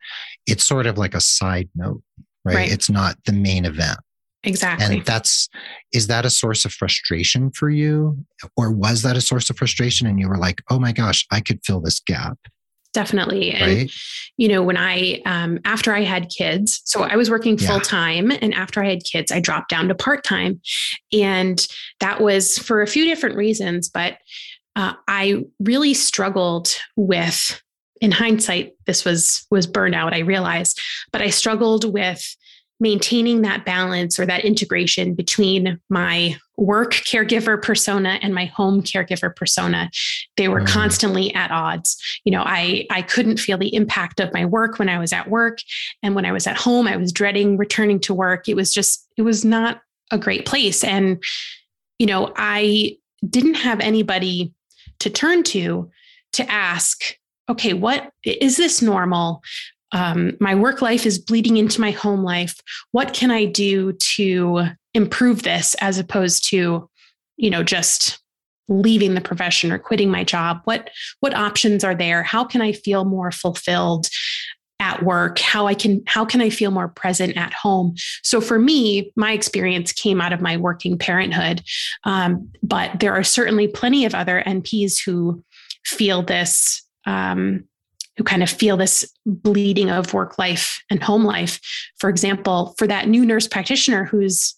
it's 0.46 0.64
sort 0.64 0.86
of 0.86 0.98
like 0.98 1.14
a 1.14 1.20
side 1.20 1.70
note, 1.74 2.02
right? 2.44 2.56
right? 2.56 2.72
It's 2.72 2.90
not 2.90 3.16
the 3.24 3.32
main 3.32 3.64
event. 3.64 3.98
Exactly. 4.44 4.96
And 4.96 5.04
that's, 5.06 5.48
is 5.92 6.08
that 6.08 6.26
a 6.26 6.30
source 6.30 6.64
of 6.64 6.72
frustration 6.72 7.52
for 7.52 7.70
you? 7.70 8.24
Or 8.56 8.72
was 8.72 9.02
that 9.02 9.16
a 9.16 9.20
source 9.20 9.48
of 9.50 9.56
frustration? 9.56 10.06
And 10.08 10.18
you 10.18 10.28
were 10.28 10.36
like, 10.36 10.62
oh 10.68 10.80
my 10.80 10.90
gosh, 10.90 11.24
I 11.30 11.40
could 11.40 11.60
fill 11.64 11.80
this 11.80 12.00
gap 12.00 12.38
definitely. 12.92 13.50
Right. 13.52 13.62
And, 13.62 13.90
you 14.36 14.48
know, 14.48 14.62
when 14.62 14.76
I, 14.76 15.20
um, 15.24 15.58
after 15.64 15.94
I 15.94 16.02
had 16.02 16.28
kids, 16.28 16.82
so 16.84 17.02
I 17.02 17.16
was 17.16 17.30
working 17.30 17.58
full 17.58 17.80
time. 17.80 18.30
Yeah. 18.30 18.38
And 18.42 18.54
after 18.54 18.82
I 18.82 18.88
had 18.88 19.04
kids, 19.04 19.30
I 19.32 19.40
dropped 19.40 19.68
down 19.68 19.88
to 19.88 19.94
part 19.94 20.24
time. 20.24 20.60
And 21.12 21.66
that 22.00 22.20
was 22.20 22.58
for 22.58 22.82
a 22.82 22.86
few 22.86 23.04
different 23.04 23.36
reasons. 23.36 23.88
But 23.88 24.18
uh, 24.76 24.94
I 25.08 25.44
really 25.60 25.94
struggled 25.94 26.74
with, 26.96 27.60
in 28.00 28.10
hindsight, 28.10 28.72
this 28.86 29.04
was 29.04 29.46
was 29.50 29.66
burnout. 29.66 30.12
I 30.12 30.20
realized, 30.20 30.80
but 31.12 31.22
I 31.22 31.30
struggled 31.30 31.92
with 31.92 32.36
maintaining 32.82 33.42
that 33.42 33.64
balance 33.64 34.18
or 34.18 34.26
that 34.26 34.44
integration 34.44 35.14
between 35.14 35.78
my 35.88 36.36
work 36.56 36.92
caregiver 36.92 37.60
persona 37.62 38.18
and 38.22 38.34
my 38.34 38.46
home 38.46 38.82
caregiver 38.82 39.34
persona. 39.34 39.88
They 40.36 40.48
were 40.48 40.60
mm. 40.60 40.66
constantly 40.66 41.32
at 41.34 41.52
odds. 41.52 41.96
You 42.24 42.32
know 42.32 42.42
i 42.44 42.84
i 42.90 43.00
couldn't 43.00 43.38
feel 43.38 43.56
the 43.56 43.74
impact 43.74 44.20
of 44.20 44.34
my 44.34 44.44
work 44.44 44.78
when 44.78 44.88
i 44.88 44.98
was 44.98 45.12
at 45.12 45.30
work. 45.30 45.58
And 46.02 46.14
when 46.16 46.26
i 46.26 46.32
was 46.32 46.46
at 46.46 46.56
home 46.56 46.88
i 46.88 46.96
was 46.96 47.12
dreading 47.12 47.56
returning 47.56 48.00
to 48.00 48.12
work. 48.12 48.48
It 48.48 48.56
was 48.56 48.74
just 48.74 49.06
it 49.16 49.22
was 49.22 49.44
not 49.44 49.80
a 50.10 50.18
great 50.18 50.44
place. 50.44 50.82
And 50.82 51.22
you 52.00 52.06
know 52.06 52.32
i 52.36 52.96
didn't 53.30 53.54
have 53.54 53.78
anybody 53.78 54.52
to 54.98 55.08
turn 55.08 55.44
to 55.44 55.88
to 56.32 56.50
ask 56.50 57.16
okay 57.48 57.74
what 57.74 58.10
is 58.24 58.56
this 58.56 58.82
normal 58.82 59.40
um, 59.92 60.32
my 60.40 60.54
work 60.54 60.82
life 60.82 61.06
is 61.06 61.18
bleeding 61.18 61.56
into 61.56 61.80
my 61.80 61.90
home 61.90 62.22
life. 62.22 62.58
What 62.92 63.12
can 63.12 63.30
I 63.30 63.44
do 63.44 63.92
to 63.92 64.66
improve 64.94 65.42
this 65.42 65.74
as 65.80 65.98
opposed 65.98 66.48
to, 66.50 66.88
you 67.36 67.50
know, 67.50 67.62
just 67.62 68.18
leaving 68.68 69.14
the 69.14 69.20
profession 69.20 69.70
or 69.70 69.78
quitting 69.78 70.10
my 70.10 70.24
job? 70.24 70.60
What 70.64 70.90
what 71.20 71.34
options 71.34 71.84
are 71.84 71.94
there? 71.94 72.22
How 72.22 72.44
can 72.44 72.62
I 72.62 72.72
feel 72.72 73.04
more 73.04 73.30
fulfilled? 73.30 74.08
at 74.80 75.04
work 75.04 75.38
how 75.38 75.68
i 75.68 75.74
can 75.74 76.02
how 76.06 76.24
can 76.24 76.40
i 76.40 76.50
feel 76.50 76.72
more 76.72 76.88
present 76.88 77.36
at 77.36 77.54
home 77.54 77.94
so 78.24 78.40
for 78.40 78.58
me 78.58 79.12
my 79.14 79.32
experience 79.32 79.92
came 79.92 80.20
out 80.20 80.32
of 80.32 80.40
my 80.40 80.56
working 80.56 80.98
parenthood 80.98 81.62
um, 82.02 82.50
but 82.64 82.98
there 82.98 83.12
are 83.12 83.22
certainly 83.22 83.68
plenty 83.68 84.04
of 84.04 84.12
other 84.12 84.42
nps 84.44 85.00
who 85.04 85.42
feel 85.84 86.20
this 86.20 86.82
um, 87.06 87.64
who 88.16 88.24
kind 88.24 88.42
of 88.42 88.50
feel 88.50 88.76
this 88.76 89.10
bleeding 89.24 89.90
of 89.90 90.12
work 90.12 90.38
life 90.38 90.82
and 90.90 91.02
home 91.02 91.24
life. 91.24 91.60
For 91.98 92.10
example, 92.10 92.74
for 92.78 92.86
that 92.86 93.08
new 93.08 93.24
nurse 93.24 93.48
practitioner 93.48 94.04
who's 94.04 94.54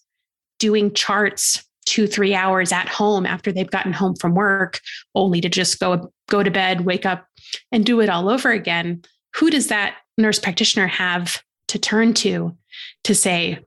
doing 0.59 0.93
charts 0.93 1.63
two, 1.85 2.07
three 2.07 2.33
hours 2.33 2.71
at 2.71 2.89
home 2.89 3.25
after 3.25 3.51
they've 3.51 3.69
gotten 3.69 3.93
home 3.93 4.15
from 4.15 4.33
work, 4.33 4.79
only 5.13 5.39
to 5.41 5.49
just 5.49 5.79
go, 5.79 6.11
go 6.29 6.43
to 6.43 6.51
bed, 6.51 6.81
wake 6.81 7.05
up, 7.05 7.27
and 7.71 7.85
do 7.85 8.01
it 8.01 8.09
all 8.09 8.29
over 8.29 8.51
again. 8.51 9.01
Who 9.35 9.49
does 9.49 9.67
that 9.67 9.97
nurse 10.17 10.39
practitioner 10.39 10.87
have 10.87 11.41
to 11.67 11.79
turn 11.79 12.13
to 12.15 12.57
to 13.03 13.15
say, 13.15 13.59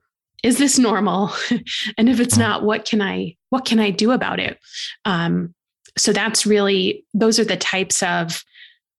is 0.43 0.57
this 0.57 0.77
normal? 0.77 1.31
and 1.97 2.09
if 2.09 2.19
it's 2.19 2.35
mm. 2.35 2.39
not, 2.39 2.63
what 2.63 2.85
can 2.85 3.01
I 3.01 3.35
what 3.49 3.65
can 3.65 3.79
I 3.79 3.89
do 3.89 4.11
about 4.11 4.39
it? 4.39 4.57
Um, 5.05 5.53
so 5.97 6.13
that's 6.13 6.45
really 6.45 7.05
those 7.13 7.39
are 7.39 7.45
the 7.45 7.57
types 7.57 8.03
of 8.03 8.43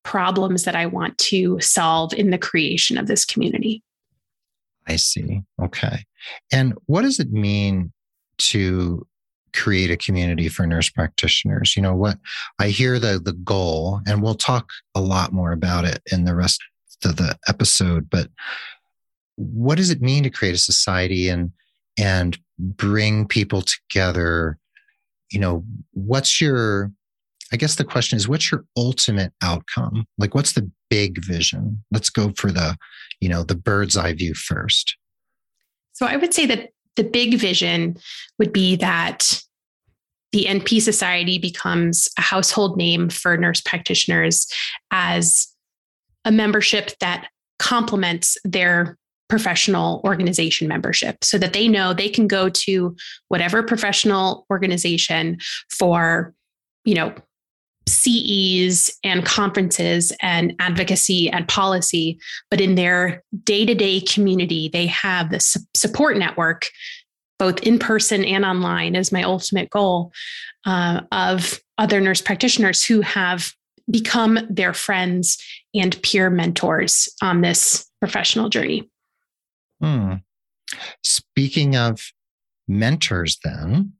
problems 0.03 0.63
that 0.63 0.75
I 0.75 0.85
want 0.85 1.17
to 1.19 1.59
solve 1.59 2.13
in 2.13 2.31
the 2.31 2.37
creation 2.37 2.97
of 2.97 3.07
this 3.07 3.25
community. 3.25 3.83
I 4.87 4.95
see. 4.95 5.41
Okay. 5.61 6.05
And 6.51 6.73
what 6.85 7.03
does 7.03 7.19
it 7.19 7.31
mean 7.31 7.91
to 8.39 9.05
create 9.53 9.91
a 9.91 9.97
community 9.97 10.49
for 10.49 10.65
nurse 10.65 10.89
practitioners? 10.89 11.75
You 11.75 11.81
know 11.81 11.95
what 11.95 12.17
I 12.59 12.69
hear 12.69 12.99
the 12.99 13.19
the 13.23 13.33
goal 13.33 14.01
and 14.07 14.21
we'll 14.21 14.35
talk 14.35 14.69
a 14.95 15.01
lot 15.01 15.33
more 15.33 15.51
about 15.51 15.85
it 15.85 16.01
in 16.11 16.25
the 16.25 16.35
rest 16.35 16.61
of 17.05 17.15
the 17.15 17.37
episode, 17.47 18.09
but 18.09 18.29
what 19.35 19.77
does 19.77 19.89
it 19.89 20.01
mean 20.01 20.23
to 20.23 20.29
create 20.29 20.55
a 20.55 20.59
society 20.59 21.29
and 21.29 21.51
and 21.97 22.37
bring 22.57 23.27
people 23.27 23.63
together? 23.63 24.57
You 25.31 25.39
know, 25.39 25.63
what's 25.93 26.41
your 26.41 26.91
I 27.51 27.57
guess 27.57 27.75
the 27.75 27.83
question 27.83 28.17
is, 28.17 28.27
what's 28.27 28.51
your 28.51 28.65
ultimate 28.77 29.33
outcome? 29.41 30.05
Like, 30.17 30.33
what's 30.33 30.53
the 30.53 30.69
big 30.89 31.23
vision? 31.23 31.83
Let's 31.91 32.09
go 32.09 32.31
for 32.37 32.51
the, 32.51 32.77
you 33.19 33.29
know, 33.29 33.43
the 33.43 33.55
bird's 33.55 33.97
eye 33.97 34.13
view 34.13 34.33
first. 34.33 34.95
So 35.93 36.05
I 36.05 36.15
would 36.15 36.33
say 36.33 36.45
that 36.45 36.69
the 36.95 37.03
big 37.03 37.35
vision 37.35 37.97
would 38.39 38.53
be 38.53 38.75
that 38.77 39.41
the 40.31 40.45
NP 40.45 40.81
Society 40.81 41.37
becomes 41.37 42.07
a 42.17 42.21
household 42.21 42.77
name 42.77 43.09
for 43.09 43.35
nurse 43.35 43.59
practitioners 43.59 44.47
as 44.91 45.47
a 46.23 46.31
membership 46.31 46.91
that 46.99 47.27
complements 47.59 48.37
their 48.43 48.97
professional 49.27 50.01
organization 50.03 50.67
membership 50.67 51.23
so 51.23 51.37
that 51.37 51.53
they 51.53 51.67
know 51.67 51.93
they 51.93 52.09
can 52.09 52.27
go 52.27 52.49
to 52.49 52.95
whatever 53.29 53.63
professional 53.63 54.45
organization 54.51 55.37
for, 55.69 56.33
you 56.83 56.95
know, 56.95 57.13
CEs 57.87 58.91
and 59.03 59.25
conferences 59.25 60.13
and 60.21 60.53
advocacy 60.59 61.29
and 61.29 61.47
policy, 61.47 62.19
but 62.49 62.61
in 62.61 62.75
their 62.75 63.23
day 63.43 63.65
to 63.65 63.75
day 63.75 64.01
community, 64.01 64.69
they 64.71 64.87
have 64.87 65.29
this 65.29 65.57
support 65.75 66.17
network, 66.17 66.69
both 67.39 67.59
in 67.61 67.79
person 67.79 68.23
and 68.23 68.45
online, 68.45 68.95
is 68.95 69.11
my 69.11 69.23
ultimate 69.23 69.69
goal 69.69 70.11
uh, 70.65 71.01
of 71.11 71.59
other 71.77 71.99
nurse 71.99 72.21
practitioners 72.21 72.85
who 72.85 73.01
have 73.01 73.53
become 73.89 74.39
their 74.49 74.73
friends 74.73 75.37
and 75.73 76.01
peer 76.03 76.29
mentors 76.29 77.09
on 77.21 77.41
this 77.41 77.89
professional 77.99 78.49
journey. 78.49 78.89
Hmm. 79.81 80.15
Speaking 81.03 81.75
of 81.75 82.11
mentors, 82.67 83.37
then, 83.43 83.93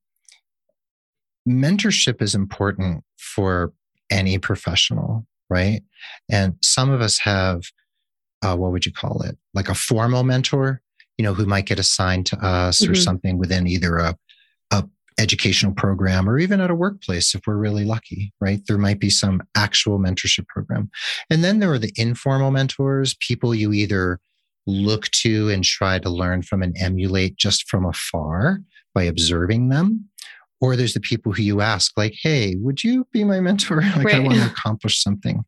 mentorship 1.48 2.22
is 2.22 2.36
important 2.36 3.04
for 3.18 3.74
any 4.10 4.38
professional, 4.38 5.26
right? 5.50 5.82
And 6.30 6.56
some 6.62 6.90
of 6.90 7.02
us 7.02 7.20
have, 7.20 7.64
uh, 8.42 8.56
what 8.56 8.72
would 8.72 8.86
you 8.86 8.92
call 8.92 9.22
it? 9.22 9.38
Like 9.54 9.70
a 9.70 9.76
formal 9.76 10.24
mentor, 10.24 10.82
you 11.18 11.24
know, 11.24 11.34
who 11.34 11.46
might 11.46 11.66
get 11.66 11.80
assigned 11.80 12.26
to 12.28 12.46
us 12.46 12.82
mm-hmm. 12.82 12.92
or 12.92 12.96
something 12.96 13.38
within 13.38 13.68
either 13.68 13.98
a, 13.98 14.18
a 14.72 14.84
educational 15.18 15.74
program 15.74 16.28
or 16.30 16.40
even 16.40 16.62
at 16.62 16.72
a 16.72 16.76
workplace 16.76 17.36
if 17.36 17.42
we're 17.46 17.56
really 17.56 17.86
lucky, 17.86 18.34
right? 18.42 18.62
There 18.68 18.78
might 18.78 19.00
be 19.00 19.10
some 19.10 19.42
actual 19.56 20.00
mentorship 20.00 20.48
program. 20.48 20.90
And 21.30 21.44
then 21.44 21.60
there 21.60 21.72
are 21.72 21.80
the 21.80 21.94
informal 21.96 22.52
mentors, 22.52 23.16
people 23.20 23.54
you 23.56 23.72
either 23.74 24.20
look 24.68 25.10
to 25.10 25.50
and 25.50 25.64
try 25.64 26.00
to 26.00 26.10
learn 26.10 26.44
from 26.44 26.62
and 26.62 26.76
emulate 26.78 27.36
just 27.36 27.68
from 27.68 27.86
afar 27.86 28.60
by 28.94 29.04
observing 29.04 29.70
them 29.70 30.10
or 30.62 30.76
there's 30.76 30.94
the 30.94 31.00
people 31.00 31.32
who 31.32 31.42
you 31.44 31.62
ask 31.62 31.92
like 31.98 32.14
hey 32.22 32.56
would 32.60 32.84
you 32.84 33.06
be 33.12 33.24
my 33.24 33.40
mentor 33.40 33.82
like 33.96 34.06
right. 34.06 34.16
i 34.16 34.20
want 34.20 34.36
to 34.36 34.46
accomplish 34.46 35.02
something 35.02 35.44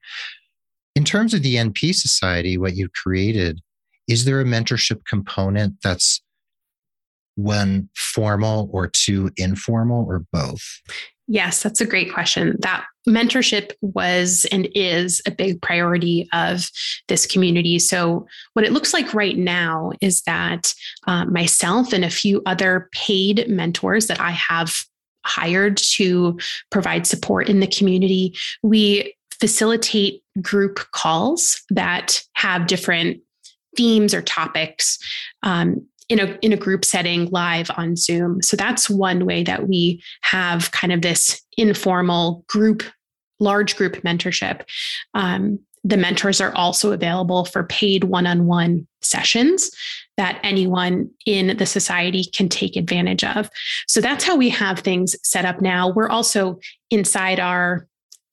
in 0.95 1.03
terms 1.03 1.33
of 1.33 1.41
the 1.41 1.55
np 1.55 1.93
society 1.93 2.57
what 2.57 2.75
you've 2.75 2.93
created 2.93 3.61
is 4.07 4.25
there 4.25 4.41
a 4.41 4.45
mentorship 4.45 5.05
component 5.05 5.75
that's 5.83 6.21
one 7.35 7.89
formal 7.95 8.69
or 8.71 8.87
two 8.87 9.31
informal 9.37 10.05
or 10.07 10.23
both 10.31 10.81
Yes, 11.27 11.63
that's 11.63 11.79
a 11.79 11.85
great 11.85 12.11
question. 12.13 12.57
That 12.59 12.85
mentorship 13.07 13.71
was 13.81 14.45
and 14.51 14.67
is 14.75 15.21
a 15.25 15.31
big 15.31 15.61
priority 15.61 16.27
of 16.33 16.69
this 17.07 17.25
community. 17.25 17.79
So, 17.79 18.27
what 18.53 18.65
it 18.65 18.73
looks 18.73 18.93
like 18.93 19.13
right 19.13 19.37
now 19.37 19.91
is 20.01 20.21
that 20.23 20.73
uh, 21.07 21.25
myself 21.25 21.93
and 21.93 22.03
a 22.03 22.09
few 22.09 22.41
other 22.45 22.89
paid 22.91 23.47
mentors 23.47 24.07
that 24.07 24.19
I 24.19 24.31
have 24.31 24.75
hired 25.25 25.77
to 25.77 26.39
provide 26.69 27.07
support 27.07 27.49
in 27.49 27.59
the 27.59 27.67
community. 27.67 28.35
We 28.61 29.15
facilitate 29.39 30.23
group 30.41 30.79
calls 30.91 31.61
that 31.69 32.23
have 32.33 32.67
different 32.67 33.21
themes 33.75 34.13
or 34.13 34.21
topics 34.21 34.97
um, 35.41 35.85
in 36.09 36.19
a 36.19 36.37
in 36.41 36.53
a 36.53 36.57
group 36.57 36.85
setting 36.85 37.29
live 37.29 37.69
on 37.75 37.95
Zoom. 37.95 38.41
So 38.41 38.55
that's 38.55 38.89
one 38.89 39.25
way 39.25 39.43
that 39.43 39.67
we 39.67 40.01
have 40.21 40.71
kind 40.71 40.93
of 40.93 41.01
this 41.01 41.41
informal 41.57 42.43
group, 42.47 42.83
large 43.39 43.75
group 43.75 43.95
mentorship. 44.03 44.61
Um, 45.13 45.59
the 45.83 45.97
mentors 45.97 46.39
are 46.39 46.55
also 46.55 46.91
available 46.91 47.45
for 47.45 47.63
paid 47.63 48.05
one-on-one 48.05 48.87
sessions 49.01 49.69
that 50.17 50.39
anyone 50.43 51.09
in 51.25 51.57
the 51.57 51.65
society 51.65 52.25
can 52.35 52.49
take 52.49 52.75
advantage 52.75 53.23
of. 53.23 53.49
So 53.87 53.99
that's 54.01 54.23
how 54.23 54.35
we 54.35 54.49
have 54.49 54.79
things 54.79 55.15
set 55.23 55.45
up 55.45 55.61
now. 55.61 55.89
We're 55.89 56.09
also 56.09 56.59
inside 56.91 57.39
our 57.39 57.87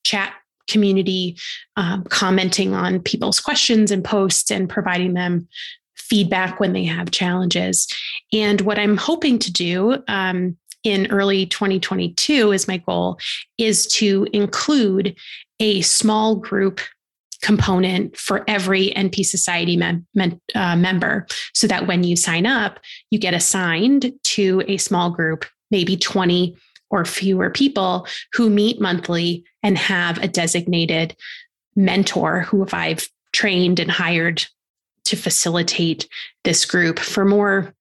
chat 0.05 0.35
community, 0.69 1.37
um, 1.77 2.05
commenting 2.05 2.75
on 2.75 3.01
people's 3.01 3.41
questions 3.41 3.91
and 3.91 4.05
posts 4.05 4.51
and 4.51 4.69
providing 4.69 5.15
them 5.15 5.49
feedback 5.97 6.61
when 6.61 6.73
they 6.73 6.85
have 6.85 7.11
challenges. 7.11 7.89
And 8.33 8.61
what 8.63 8.79
I'm 8.79 8.97
hoping 8.97 9.39
to 9.41 9.53
do 9.53 10.03
um, 10.09 10.57
in 10.85 11.11
early 11.11 11.47
2022 11.47 12.53
is 12.53 12.69
my 12.69 12.79
goal 12.79 13.19
is 13.59 13.87
to 13.89 14.27
include 14.33 15.17
a 15.61 15.83
small 15.83 16.37
group 16.37 16.81
component 17.43 18.17
for 18.17 18.45
every 18.47 18.91
NP 18.91 19.25
Society 19.25 19.77
mem- 19.77 20.07
uh, 20.55 20.77
member 20.77 21.27
so 21.55 21.67
that 21.67 21.87
when 21.87 22.05
you 22.05 22.17
sign 22.17 22.47
up, 22.47 22.81
you 23.11 23.19
get 23.19 23.35
assigned 23.35 24.13
to 24.25 24.63
a 24.69 24.77
small 24.77 25.11
group, 25.11 25.45
maybe 25.71 25.97
20 25.97 26.57
or 26.91 27.05
fewer 27.05 27.51
people 27.51 28.07
who 28.35 28.51
meet 28.51 28.81
monthly 28.81 29.45
and 29.63 29.79
have 29.79 30.19
a 30.19 30.29
designated 30.29 31.17
mentor 31.77 32.41
who 32.43 32.63
if 32.63 32.75
I've 32.75 33.09
trained 33.33 33.79
and 33.79 33.91
hired 33.91 34.45
to 35.05 35.17
facilitate 35.17 36.09
this 36.45 36.65
group 36.65 36.99
for 36.99 37.25
more 37.25 37.75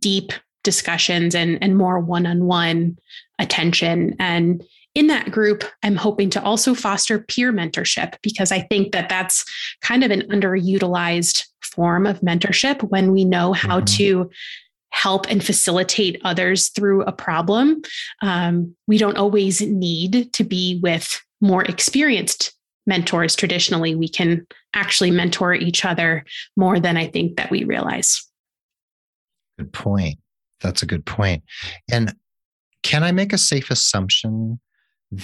deep 0.00 0.32
discussions 0.64 1.34
and, 1.34 1.62
and 1.62 1.76
more 1.76 2.00
one-on-one 2.00 2.98
attention. 3.38 4.16
And 4.18 4.64
in 4.96 5.08
that 5.08 5.30
group, 5.30 5.62
I'm 5.82 5.94
hoping 5.94 6.30
to 6.30 6.42
also 6.42 6.74
foster 6.74 7.18
peer 7.18 7.52
mentorship 7.52 8.14
because 8.22 8.50
I 8.50 8.60
think 8.62 8.92
that 8.92 9.10
that's 9.10 9.44
kind 9.82 10.02
of 10.02 10.10
an 10.10 10.22
underutilized 10.22 11.44
form 11.62 12.06
of 12.06 12.22
mentorship 12.22 12.82
when 12.88 13.12
we 13.12 13.26
know 13.26 13.52
how 13.52 13.80
mm-hmm. 13.80 13.96
to 13.96 14.30
help 14.90 15.26
and 15.28 15.44
facilitate 15.44 16.18
others 16.24 16.70
through 16.70 17.02
a 17.02 17.12
problem. 17.12 17.82
Um, 18.22 18.74
we 18.86 18.96
don't 18.96 19.18
always 19.18 19.60
need 19.60 20.32
to 20.32 20.44
be 20.44 20.80
with 20.82 21.22
more 21.42 21.62
experienced 21.64 22.54
mentors 22.86 23.36
traditionally. 23.36 23.94
We 23.94 24.08
can 24.08 24.46
actually 24.72 25.10
mentor 25.10 25.52
each 25.52 25.84
other 25.84 26.24
more 26.56 26.80
than 26.80 26.96
I 26.96 27.06
think 27.06 27.36
that 27.36 27.50
we 27.50 27.64
realize. 27.64 28.26
Good 29.58 29.74
point. 29.74 30.18
That's 30.62 30.82
a 30.82 30.86
good 30.86 31.04
point. 31.04 31.42
And 31.92 32.14
can 32.82 33.04
I 33.04 33.12
make 33.12 33.34
a 33.34 33.38
safe 33.38 33.70
assumption 33.70 34.58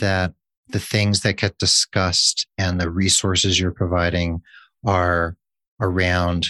that 0.01 0.33
the 0.69 0.79
things 0.79 1.21
that 1.21 1.37
get 1.37 1.59
discussed 1.59 2.47
and 2.59 2.81
the 2.81 2.91
resources 2.91 3.61
you're 3.61 3.71
providing 3.71 4.41
are 4.87 5.37
around 5.81 6.47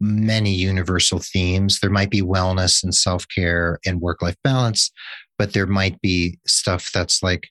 many 0.00 0.54
universal 0.54 1.18
themes. 1.18 1.80
There 1.80 1.90
might 1.90 2.10
be 2.10 2.22
wellness 2.22 2.82
and 2.82 2.94
self 2.94 3.26
care 3.34 3.78
and 3.84 4.00
work 4.00 4.22
life 4.22 4.36
balance, 4.44 4.90
but 5.38 5.52
there 5.52 5.66
might 5.66 6.00
be 6.00 6.38
stuff 6.46 6.92
that's 6.92 7.22
like 7.22 7.48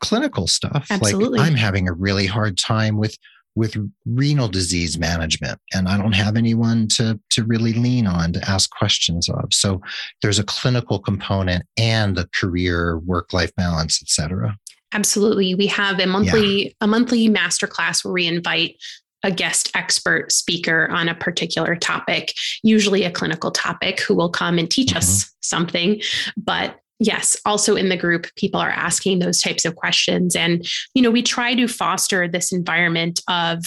clinical 0.00 0.46
stuff. 0.46 0.86
Absolutely. 0.90 1.38
Like 1.38 1.48
I'm 1.48 1.56
having 1.56 1.88
a 1.88 1.92
really 1.92 2.26
hard 2.26 2.58
time 2.58 2.98
with 2.98 3.16
with 3.58 3.76
renal 4.06 4.48
disease 4.48 4.98
management 4.98 5.60
and 5.74 5.88
i 5.88 5.98
don't 5.98 6.14
have 6.14 6.36
anyone 6.36 6.86
to 6.86 7.18
to 7.30 7.44
really 7.44 7.72
lean 7.72 8.06
on 8.06 8.32
to 8.32 8.48
ask 8.48 8.70
questions 8.70 9.28
of 9.28 9.52
so 9.52 9.80
there's 10.22 10.38
a 10.38 10.44
clinical 10.44 10.98
component 10.98 11.64
and 11.76 12.16
a 12.16 12.28
career 12.34 12.98
work 12.98 13.32
life 13.32 13.54
balance 13.56 14.00
et 14.02 14.08
cetera 14.08 14.56
absolutely 14.92 15.54
we 15.54 15.66
have 15.66 15.98
a 15.98 16.06
monthly 16.06 16.66
yeah. 16.66 16.72
a 16.80 16.86
monthly 16.86 17.28
masterclass 17.28 18.04
where 18.04 18.14
we 18.14 18.26
invite 18.26 18.76
a 19.24 19.32
guest 19.32 19.70
expert 19.74 20.30
speaker 20.30 20.88
on 20.92 21.08
a 21.08 21.14
particular 21.14 21.74
topic, 21.74 22.34
usually 22.62 23.02
a 23.02 23.10
clinical 23.10 23.50
topic, 23.50 24.00
who 24.00 24.14
will 24.14 24.30
come 24.30 24.58
and 24.58 24.70
teach 24.70 24.90
mm-hmm. 24.90 24.98
us 24.98 25.34
something. 25.40 26.00
But 26.36 26.78
yes 26.98 27.36
also 27.44 27.76
in 27.76 27.88
the 27.88 27.96
group 27.96 28.26
people 28.36 28.60
are 28.60 28.70
asking 28.70 29.18
those 29.18 29.40
types 29.40 29.64
of 29.64 29.76
questions. 29.76 30.34
And 30.34 30.66
you 30.94 31.02
know 31.02 31.10
we 31.10 31.22
try 31.22 31.54
to 31.54 31.68
foster 31.68 32.28
this 32.28 32.52
environment 32.52 33.20
of 33.28 33.64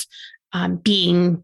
um, 0.53 0.77
being 0.77 1.43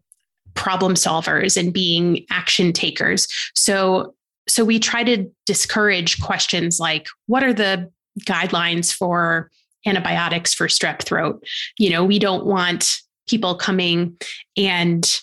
problem 0.54 0.94
solvers 0.94 1.56
and 1.56 1.72
being 1.72 2.26
action 2.30 2.72
takers. 2.72 3.28
So 3.54 4.14
so 4.48 4.64
we 4.64 4.78
try 4.78 5.04
to 5.04 5.30
discourage 5.46 6.20
questions 6.20 6.80
like 6.80 7.06
what 7.26 7.42
are 7.42 7.52
the 7.52 7.90
guidelines 8.20 8.92
for 8.92 9.50
antibiotics 9.86 10.52
for 10.52 10.66
strep 10.66 11.02
throat? 11.02 11.42
You 11.78 11.90
know 11.90 12.04
we 12.04 12.18
don't 12.18 12.46
want 12.46 12.98
people 13.28 13.54
coming 13.54 14.16
and 14.56 15.20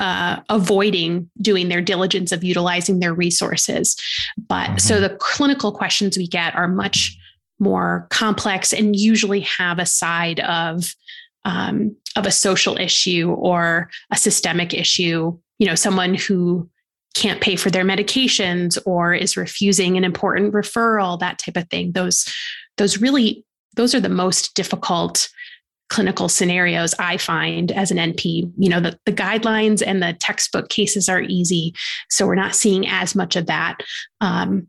uh, 0.00 0.40
avoiding 0.48 1.30
doing 1.40 1.68
their 1.68 1.82
diligence 1.82 2.32
of 2.32 2.42
utilizing 2.42 2.98
their 2.98 3.14
resources. 3.14 3.96
But 4.48 4.66
mm-hmm. 4.66 4.78
so 4.78 5.00
the 5.00 5.10
clinical 5.20 5.70
questions 5.70 6.16
we 6.18 6.26
get 6.26 6.56
are 6.56 6.66
much 6.66 7.16
more 7.58 8.06
complex 8.10 8.72
and 8.72 8.96
usually 8.96 9.40
have 9.40 9.78
a 9.78 9.86
side 9.86 10.40
of 10.40 10.94
um, 11.44 11.94
of 12.16 12.26
a 12.26 12.30
social 12.30 12.76
issue 12.78 13.30
or 13.30 13.90
a 14.10 14.16
systemic 14.16 14.74
issue. 14.74 15.38
You 15.58 15.66
know, 15.66 15.74
someone 15.74 16.14
who 16.14 16.68
can't 17.14 17.40
pay 17.40 17.56
for 17.56 17.70
their 17.70 17.84
medications 17.84 18.78
or 18.86 19.12
is 19.12 19.36
refusing 19.36 19.96
an 19.96 20.04
important 20.04 20.54
referral, 20.54 21.18
that 21.20 21.38
type 21.38 21.56
of 21.56 21.68
thing. 21.68 21.92
Those 21.92 22.32
those 22.78 22.98
really 22.98 23.44
those 23.76 23.94
are 23.94 24.00
the 24.00 24.08
most 24.08 24.54
difficult 24.54 25.28
clinical 25.90 26.28
scenarios 26.28 26.94
i 26.98 27.16
find 27.16 27.72
as 27.72 27.90
an 27.90 27.98
np 27.98 28.50
you 28.56 28.68
know 28.68 28.80
the, 28.80 28.98
the 29.06 29.12
guidelines 29.12 29.82
and 29.84 30.02
the 30.02 30.14
textbook 30.14 30.68
cases 30.68 31.08
are 31.08 31.22
easy. 31.22 31.74
So 32.08 32.26
we're 32.26 32.34
not 32.34 32.54
seeing 32.54 32.86
as 32.88 33.14
much 33.14 33.36
of 33.36 33.46
that. 33.46 33.78
Um, 34.20 34.68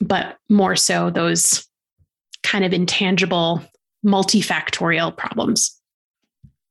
but 0.00 0.36
more 0.48 0.76
so 0.76 1.10
those 1.10 1.66
kind 2.42 2.64
of 2.64 2.72
intangible 2.72 3.62
multifactorial 4.04 5.16
problems. 5.16 5.76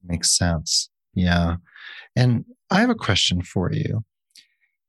Makes 0.04 0.38
sense. 0.38 0.90
Yeah. 1.13 1.58
And 2.16 2.46
i 2.70 2.82
have 2.82 2.90
a 2.90 2.96
question 2.96 3.42
for 3.42 3.72
you 3.72 4.04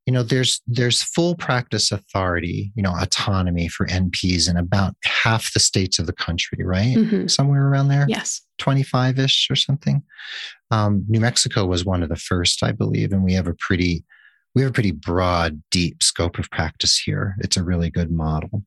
you 0.09 0.13
know 0.13 0.23
there's 0.23 0.63
there's 0.67 1.03
full 1.03 1.37
practice 1.37 1.93
authority 1.93 2.73
you 2.75 2.83
know 2.83 2.95
autonomy 2.99 3.69
for 3.69 3.87
nps 3.89 4.49
in 4.49 4.57
about 4.57 4.95
half 5.05 5.53
the 5.53 5.61
states 5.61 5.99
of 5.99 6.07
the 6.07 6.15
country 6.15 6.65
right? 6.65 6.97
Mm-hmm. 6.97 7.27
somewhere 7.27 7.69
around 7.69 7.89
there? 7.89 8.07
Yes. 8.09 8.41
25ish 8.59 9.51
or 9.51 9.55
something? 9.55 10.03
Um, 10.71 11.05
new 11.09 11.21
mexico 11.21 11.67
was 11.67 11.85
one 11.85 12.03
of 12.03 12.09
the 12.09 12.17
first 12.17 12.63
i 12.63 12.73
believe 12.73 13.13
and 13.13 13.23
we 13.23 13.35
have 13.35 13.47
a 13.47 13.55
pretty 13.55 14.03
we 14.55 14.63
have 14.63 14.71
a 14.71 14.75
pretty 14.75 14.93
broad 14.93 15.63
deep 15.71 16.03
scope 16.03 16.39
of 16.39 16.51
practice 16.51 16.99
here. 16.99 17.37
It's 17.41 17.57
a 17.57 17.63
really 17.63 17.91
good 17.91 18.11
model. 18.11 18.65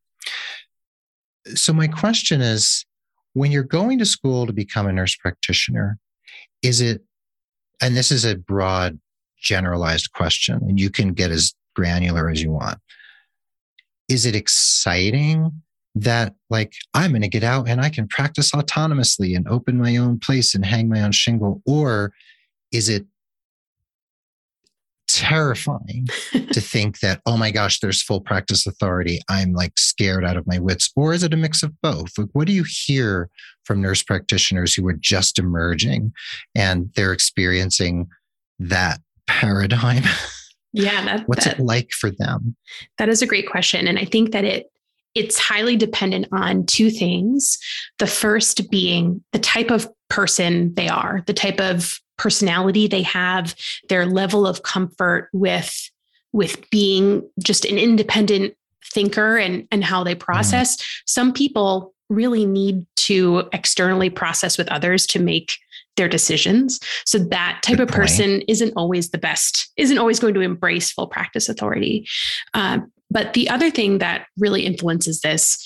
So 1.56 1.74
my 1.74 1.88
question 1.88 2.40
is 2.40 2.86
when 3.34 3.52
you're 3.52 3.64
going 3.64 4.00
to 4.00 4.06
school 4.06 4.46
to 4.46 4.54
become 4.54 4.88
a 4.88 4.94
nurse 4.94 5.16
practitioner 5.16 5.98
is 6.62 6.82
it 6.82 7.02
and 7.82 7.98
this 7.98 8.12
is 8.12 8.24
a 8.24 8.38
broad 8.38 9.00
generalized 9.42 10.14
question, 10.14 10.60
and 10.68 10.80
you 10.80 10.90
can 10.90 11.14
get 11.14 11.32
as 11.32 11.54
granular 11.76 12.30
as 12.30 12.42
you 12.42 12.52
want. 12.52 12.80
Is 14.10 14.26
it 14.26 14.36
exciting 14.36 15.52
that, 15.96 16.36
like, 16.50 16.74
I'm 16.94 17.12
going 17.12 17.22
to 17.22 17.28
get 17.28 17.44
out 17.44 17.68
and 17.68 17.82
I 17.82 17.90
can 17.90 18.08
practice 18.08 18.52
autonomously 18.52 19.36
and 19.36 19.48
open 19.48 19.78
my 19.78 19.98
own 19.98 20.20
place 20.20 20.56
and 20.56 20.66
hang 20.66 20.90
my 20.90 21.02
own 21.02 21.12
shingle? 21.12 21.62
Or 21.66 22.14
is 22.72 22.88
it 22.88 23.06
terrifying 25.08 26.08
to 26.32 26.62
think 26.62 27.00
that, 27.00 27.22
oh 27.26 27.38
my 27.38 27.52
gosh, 27.52 27.80
there's 27.80 28.02
full 28.02 28.22
practice 28.22 28.66
authority. 28.66 29.20
I'm 29.30 29.54
like 29.54 29.78
scared 29.78 30.26
out 30.26 30.38
of 30.38 30.48
my 30.48 30.60
wits. 30.60 30.92
Or 30.96 31.14
is 31.14 31.24
it 31.24 31.34
a 31.34 31.38
mix 31.38 31.64
of 31.64 31.74
both? 31.82 32.18
Like, 32.18 32.30
what 32.34 32.48
do 32.48 32.54
you 32.54 32.66
hear 32.68 33.30
from 33.66 33.82
nurse 33.82 34.02
practitioners 34.02 34.74
who 34.74 34.88
are 34.88 34.94
just 34.94 35.38
emerging 35.38 36.14
and 36.56 36.92
they're 36.96 37.14
experiencing 37.14 38.08
that 38.60 39.02
paradigm? 39.28 40.04
Yeah, 40.74 41.06
that, 41.06 41.24
what's 41.28 41.46
that, 41.46 41.60
it 41.60 41.64
like 41.64 41.92
for 41.92 42.12
them? 42.12 42.56
That 42.98 43.10
is 43.10 43.22
a 43.22 43.28
great 43.28 43.50
question, 43.50 43.88
and 43.88 44.00
I 44.00 44.06
think 44.06 44.32
that 44.32 44.46
it 44.46 44.68
it's 45.14 45.38
highly 45.38 45.76
dependent 45.76 46.28
on 46.32 46.66
two 46.66 46.90
things. 46.90 47.58
The 48.00 48.08
first 48.08 48.72
being 48.72 49.24
the 49.34 49.40
type 49.40 49.70
of 49.70 49.90
person 50.10 50.74
they 50.76 50.88
are, 50.88 51.24
the 51.28 51.34
type 51.34 51.60
of 51.60 52.00
personality 52.18 52.88
they 52.88 53.02
have, 53.02 53.56
their 53.90 54.06
level 54.06 54.48
of 54.48 54.64
comfort 54.64 55.30
with 55.34 55.90
with 56.34 56.70
being 56.70 57.30
just 57.44 57.66
an 57.66 57.78
independent 57.78 58.54
thinker 58.94 59.38
and 59.38 59.68
and 59.72 59.84
how 59.84 60.04
they 60.04 60.14
mm-hmm. 60.14 60.20
process. 60.20 60.78
Mm. 60.78 60.86
Some 61.06 61.34
people 61.34 61.94
really 62.10 62.46
need 62.46 62.86
to 62.98 63.50
externally 63.54 64.10
process 64.10 64.58
with 64.58 64.70
others 64.70 65.06
to 65.08 65.20
make 65.20 65.58
their 65.98 66.08
decisions. 66.08 66.80
So 67.06 67.20
that 67.20 67.62
type 67.64 67.78
Good 67.78 67.90
of 67.90 67.96
person 67.96 68.32
point. 68.32 68.46
isn't 68.48 68.74
always 68.76 69.10
the 69.10 69.18
best, 69.18 69.72
isn't 69.78 69.98
always 69.98 70.20
going 70.20 70.34
to 70.36 70.42
embrace 70.42 70.92
full 70.92 71.08
practice 71.08 71.50
authority. 71.50 72.08
Uh, 72.54 72.80
but 73.10 73.34
the 73.34 73.50
other 73.50 73.70
thing 73.70 73.98
that 73.98 74.28
really 74.38 74.66
influences 74.66 75.22
this 75.22 75.64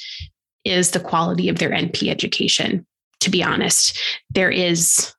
is 0.64 0.92
the 0.92 1.00
quality 1.00 1.48
of 1.48 1.60
their 1.60 1.70
NP 1.70 2.10
education. 2.10 2.86
To 3.22 3.30
be 3.30 3.44
honest, 3.44 4.00
there 4.32 4.52
is 4.52 5.14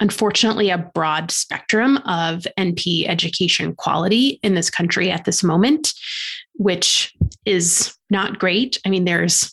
unfortunately 0.00 0.70
a 0.70 0.90
broad 0.94 1.30
spectrum 1.30 1.96
of 1.98 2.46
NP 2.58 3.08
education 3.08 3.74
quality 3.74 4.38
in 4.42 4.54
this 4.54 4.70
country 4.70 5.10
at 5.10 5.24
this 5.24 5.42
moment, 5.42 5.92
which 6.54 7.14
is 7.44 7.94
not 8.10 8.38
great. 8.38 8.78
I 8.84 8.90
mean, 8.90 9.04
there's 9.04 9.52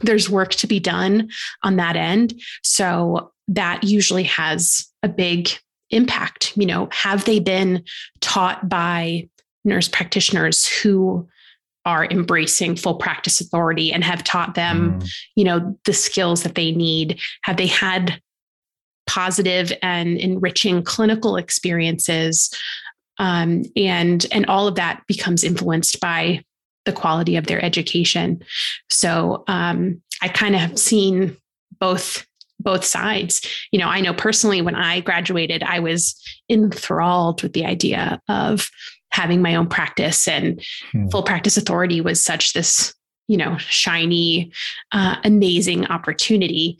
there's 0.00 0.28
work 0.28 0.50
to 0.50 0.66
be 0.66 0.80
done 0.80 1.30
on 1.62 1.76
that 1.76 1.96
end. 1.96 2.34
So 2.62 3.32
that 3.48 3.84
usually 3.84 4.24
has 4.24 4.86
a 5.02 5.08
big 5.08 5.50
impact. 5.90 6.56
You 6.56 6.66
know, 6.66 6.88
have 6.92 7.24
they 7.24 7.38
been 7.38 7.84
taught 8.20 8.68
by 8.68 9.28
nurse 9.64 9.88
practitioners 9.88 10.66
who 10.66 11.28
are 11.86 12.06
embracing 12.06 12.76
full 12.76 12.94
practice 12.94 13.40
authority 13.40 13.92
and 13.92 14.02
have 14.02 14.24
taught 14.24 14.54
them, 14.54 15.00
mm. 15.00 15.10
you 15.36 15.44
know, 15.44 15.78
the 15.84 15.92
skills 15.92 16.42
that 16.42 16.54
they 16.54 16.72
need? 16.72 17.20
Have 17.42 17.56
they 17.56 17.66
had 17.66 18.20
positive 19.06 19.72
and 19.82 20.16
enriching 20.16 20.82
clinical 20.82 21.36
experiences? 21.36 22.50
Um, 23.18 23.64
and 23.76 24.26
and 24.32 24.46
all 24.46 24.66
of 24.66 24.74
that 24.76 25.02
becomes 25.06 25.44
influenced 25.44 26.00
by 26.00 26.42
the 26.84 26.92
quality 26.92 27.36
of 27.36 27.46
their 27.46 27.64
education. 27.64 28.42
So 28.90 29.44
um, 29.46 30.02
I 30.20 30.28
kind 30.28 30.54
of 30.54 30.60
have 30.60 30.78
seen 30.78 31.36
both 31.80 32.26
both 32.64 32.84
sides. 32.84 33.46
You 33.70 33.78
know, 33.78 33.88
I 33.88 34.00
know 34.00 34.14
personally 34.14 34.62
when 34.62 34.74
I 34.74 35.00
graduated, 35.00 35.62
I 35.62 35.80
was 35.80 36.20
enthralled 36.48 37.42
with 37.42 37.52
the 37.52 37.64
idea 37.64 38.20
of 38.28 38.68
having 39.12 39.40
my 39.40 39.54
own 39.54 39.68
practice 39.68 40.26
and 40.26 40.60
hmm. 40.90 41.08
full 41.08 41.22
practice 41.22 41.56
authority 41.56 42.00
was 42.00 42.20
such 42.22 42.52
this, 42.52 42.92
you 43.28 43.36
know, 43.36 43.56
shiny, 43.58 44.52
uh, 44.90 45.16
amazing 45.22 45.86
opportunity. 45.86 46.78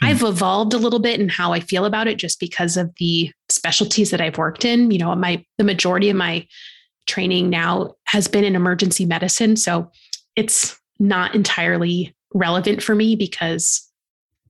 Hmm. 0.00 0.06
I've 0.06 0.22
evolved 0.22 0.72
a 0.72 0.78
little 0.78 1.00
bit 1.00 1.20
in 1.20 1.28
how 1.28 1.52
I 1.52 1.60
feel 1.60 1.84
about 1.84 2.08
it 2.08 2.16
just 2.16 2.40
because 2.40 2.78
of 2.78 2.94
the 2.98 3.30
specialties 3.50 4.10
that 4.10 4.22
I've 4.22 4.38
worked 4.38 4.64
in. 4.64 4.90
You 4.90 4.98
know, 4.98 5.14
my 5.14 5.44
the 5.58 5.64
majority 5.64 6.08
of 6.08 6.16
my 6.16 6.46
training 7.06 7.50
now 7.50 7.94
has 8.06 8.26
been 8.26 8.44
in 8.44 8.56
emergency 8.56 9.04
medicine. 9.04 9.56
So 9.56 9.90
it's 10.34 10.78
not 10.98 11.34
entirely 11.34 12.14
relevant 12.34 12.82
for 12.82 12.94
me 12.94 13.16
because 13.16 13.85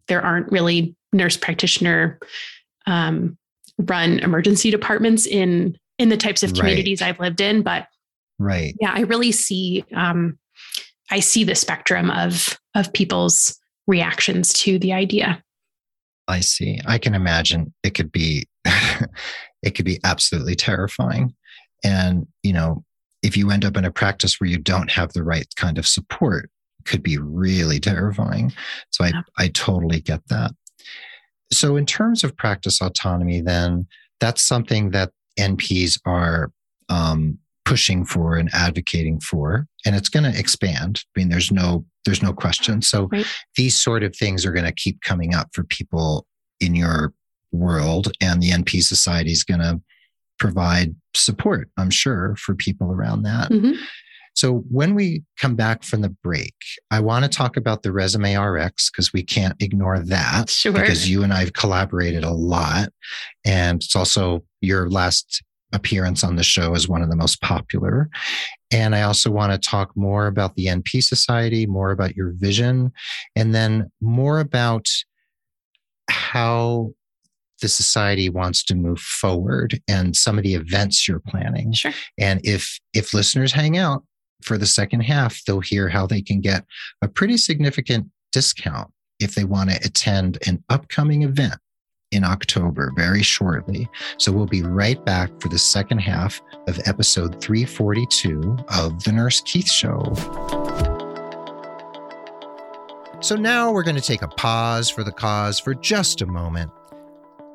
there 0.09 0.23
aren't 0.23 0.51
really 0.51 0.95
nurse 1.13 1.37
practitioner 1.37 2.19
um, 2.87 3.37
run 3.79 4.19
emergency 4.21 4.71
departments 4.71 5.27
in 5.27 5.77
in 5.99 6.09
the 6.09 6.17
types 6.17 6.43
of 6.43 6.53
communities 6.53 7.01
right. 7.01 7.09
I've 7.09 7.21
lived 7.21 7.41
in. 7.41 7.63
But 7.63 7.87
right, 8.39 8.75
yeah, 8.81 8.93
I 8.95 9.01
really 9.01 9.33
see 9.33 9.85
um, 9.95 10.39
I 11.11 11.21
see 11.21 11.45
the 11.45 11.55
spectrum 11.55 12.11
of 12.11 12.59
of 12.75 12.93
people's 12.93 13.59
reactions 13.87 14.53
to 14.55 14.79
the 14.79 14.93
idea. 14.93 15.43
I 16.29 16.41
see. 16.41 16.81
I 16.87 16.99
can 16.99 17.15
imagine 17.15 17.73
it 17.83 17.95
could 17.95 18.11
be 18.11 18.49
it 18.65 19.75
could 19.75 19.85
be 19.85 20.01
absolutely 20.05 20.55
terrifying. 20.55 21.35
And, 21.85 22.27
you 22.43 22.53
know, 22.53 22.85
if 23.23 23.37
you 23.37 23.51
end 23.51 23.65
up 23.65 23.77
in 23.77 23.85
a 23.85 23.91
practice 23.91 24.41
where 24.41 24.49
you 24.51 24.59
don't 24.59 24.91
have 24.91 25.13
the 25.13 25.23
right 25.23 25.47
kind 25.57 25.79
of 25.79 25.87
support, 25.87 26.51
could 26.87 27.03
be 27.03 27.19
really 27.19 27.81
terrifying. 27.81 28.53
So 28.91 29.05
I, 29.05 29.13
I 29.39 29.49
totally 29.49 30.01
get 30.01 30.21
that. 30.29 30.53
So, 31.53 31.77
in 31.77 31.87
terms 31.87 32.25
of 32.25 32.37
practice 32.37 32.81
autonomy, 32.81 33.41
then 33.41 33.87
that's 34.21 34.43
something 34.43 34.91
that 34.91 35.13
NPs 35.39 36.01
are 36.05 36.51
um, 36.89 37.39
pushing 37.65 38.05
for 38.05 38.37
and 38.37 38.51
advocating 38.53 39.21
for, 39.21 39.67
and 39.85 39.95
it's 39.95 40.09
going 40.09 40.31
to 40.31 40.39
expand. 40.39 41.03
I 41.05 41.21
mean, 41.21 41.29
there's 41.29 41.53
no 41.53 41.85
there's 42.05 42.23
no 42.23 42.33
question. 42.33 42.83
So, 42.83 43.09
right. 43.13 43.27
these 43.57 43.81
sort 43.81 44.03
of 44.03 44.17
things 44.17 44.45
are 44.45 44.53
going 44.53 44.67
to 44.67 44.73
keep 44.73 45.01
coming 45.03 45.35
up 45.35 45.49
for 45.53 45.65
people 45.65 46.27
in 46.61 46.75
your 46.75 47.13
world, 47.53 48.11
and 48.21 48.43
the 48.43 48.51
NP 48.51 48.83
Society 48.83 49.31
is 49.31 49.45
going 49.45 49.61
to 49.61 49.81
provide 50.39 50.95
support, 51.15 51.71
I'm 51.77 51.91
sure, 51.91 52.35
for 52.37 52.55
people 52.55 52.93
around 52.93 53.23
that. 53.23 53.51
Mm-hmm. 53.51 53.81
So 54.37 54.65
when 54.71 54.95
we 54.95 55.23
come 55.41 55.57
back 55.57 55.83
from 55.83 56.03
the 56.03 56.11
break, 56.11 56.55
I 56.91 57.01
want 57.01 57.25
to 57.25 57.31
talk 57.31 57.57
about 57.57 57.83
the 57.83 57.91
resume 57.91 58.37
RX 58.37 58.91
because 58.91 59.13
we 59.13 59.23
can't 59.23 59.61
ignore 59.61 59.99
that. 59.99 60.51
Sure. 60.51 60.73
Because 60.73 61.09
you 61.09 61.23
and 61.23 61.33
I 61.33 61.41
have 61.41 61.55
collaborated 61.55 62.23
a 62.23 62.33
lot. 62.33 62.91
And 63.47 63.83
it's 63.83 63.97
also 63.97 64.45
your 64.61 64.91
last 64.91 65.43
appearance 65.73 66.23
on 66.23 66.37
the 66.37 66.43
show 66.43 66.75
is 66.75 66.89
one 66.89 67.03
of 67.03 67.09
the 67.09 67.17
most 67.17 67.41
popular. 67.41 68.11
And 68.71 68.95
I 68.95 69.03
also 69.03 69.31
want 69.31 69.53
to 69.53 69.59
talk 69.59 69.91
more 69.97 70.27
about 70.27 70.55
the 70.55 70.67
NP 70.67 71.03
Society, 71.03 71.67
more 71.67 71.91
about 71.91 72.15
your 72.15 72.33
vision, 72.37 72.93
and 73.35 73.55
then 73.55 73.91
more 74.01 74.39
about 74.39 74.87
how 76.11 76.91
the 77.63 77.69
society 77.69 78.29
wants 78.29 78.63
to 78.65 78.75
move 78.75 78.99
forward 78.99 79.81
and 79.89 80.15
some 80.15 80.37
of 80.37 80.45
the 80.45 80.55
events 80.55 81.09
you're 81.09 81.23
planning. 81.27 81.73
Sure. 81.73 81.93
And 82.19 82.41
if 82.45 82.79
if 82.93 83.15
listeners 83.15 83.53
hang 83.53 83.79
out, 83.79 84.05
for 84.43 84.59
the 84.59 84.67
second 84.67 85.01
half, 85.01 85.45
they'll 85.45 85.61
hear 85.61 85.89
how 85.89 86.07
they 86.07 86.23
can 86.23 86.41
get 86.41 86.65
a 87.03 87.09
pretty 87.09 87.37
significant 87.37 88.09
discount 88.33 88.91
if 89.19 89.35
they 89.35 89.45
want 89.45 89.71
to 89.71 89.77
attend 89.77 90.39
an 90.47 90.63
upcoming 90.69 91.23
event 91.23 91.55
in 92.13 92.23
October 92.23 92.93
very 92.97 93.23
shortly. 93.23 93.89
So 94.19 94.31
we'll 94.31 94.47
be 94.47 94.63
right 94.63 95.03
back 95.05 95.31
for 95.41 95.49
the 95.49 95.59
second 95.59 95.99
half 95.99 96.41
of 96.69 96.79
episode 96.87 97.41
342 97.41 98.57
of 98.69 99.03
The 99.03 99.13
Nurse 99.13 99.41
Keith 99.41 99.71
Show. 99.71 100.15
So 103.21 103.35
now 103.35 103.73
we're 103.73 103.83
going 103.83 103.97
to 103.97 104.03
take 104.03 104.23
a 104.23 104.29
pause 104.29 104.89
for 104.89 105.03
the 105.03 105.13
cause 105.13 105.59
for 105.59 105.75
just 105.75 106.21
a 106.21 106.27
moment 106.27 106.71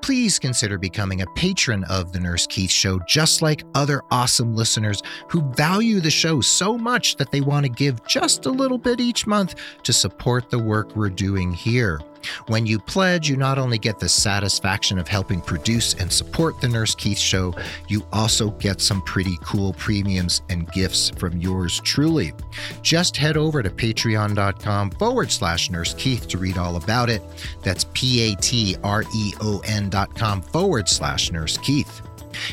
please 0.01 0.39
consider 0.39 0.77
becoming 0.77 1.21
a 1.21 1.27
patron 1.35 1.83
of 1.85 2.11
The 2.11 2.19
Nurse 2.19 2.47
Keith 2.47 2.71
Show, 2.71 2.99
just 3.07 3.41
like 3.41 3.63
other 3.75 4.01
awesome 4.11 4.55
listeners 4.55 5.01
who 5.29 5.41
value 5.53 5.99
the 5.99 6.11
show 6.11 6.41
so 6.41 6.77
much 6.77 7.15
that 7.17 7.31
they 7.31 7.41
want 7.41 7.65
to 7.65 7.71
give 7.71 8.05
just 8.05 8.45
a 8.45 8.51
little 8.51 8.77
bit 8.77 8.99
each 8.99 9.27
month 9.27 9.55
to 9.83 9.93
support 9.93 10.49
the 10.49 10.59
work 10.59 10.95
we're 10.95 11.09
doing 11.09 11.53
here. 11.53 11.99
When 12.47 12.65
you 12.65 12.79
pledge, 12.79 13.29
you 13.29 13.37
not 13.37 13.57
only 13.57 13.77
get 13.77 13.99
the 13.99 14.09
satisfaction 14.09 14.99
of 14.99 15.07
helping 15.07 15.41
produce 15.41 15.93
and 15.95 16.11
support 16.11 16.59
the 16.61 16.67
Nurse 16.67 16.95
Keith 16.95 17.17
Show, 17.17 17.53
you 17.87 18.03
also 18.11 18.51
get 18.51 18.81
some 18.81 19.01
pretty 19.03 19.37
cool 19.41 19.73
premiums 19.73 20.41
and 20.49 20.71
gifts 20.71 21.09
from 21.09 21.39
yours 21.39 21.79
truly. 21.81 22.33
Just 22.81 23.17
head 23.17 23.37
over 23.37 23.63
to 23.63 23.69
patreon.com 23.69 24.91
forward 24.91 25.31
slash 25.31 25.69
Nurse 25.69 25.93
Keith 25.95 26.27
to 26.27 26.37
read 26.37 26.57
all 26.57 26.75
about 26.75 27.09
it. 27.09 27.21
That's 27.63 27.85
P 27.93 28.31
A 28.31 28.35
T 28.35 28.75
R 28.83 29.03
E 29.15 29.33
O 29.41 29.61
N 29.65 29.89
dot 29.89 30.15
com 30.15 30.41
forward 30.41 30.87
slash 30.87 31.31
Nurse 31.31 31.57
Keith. 31.57 32.01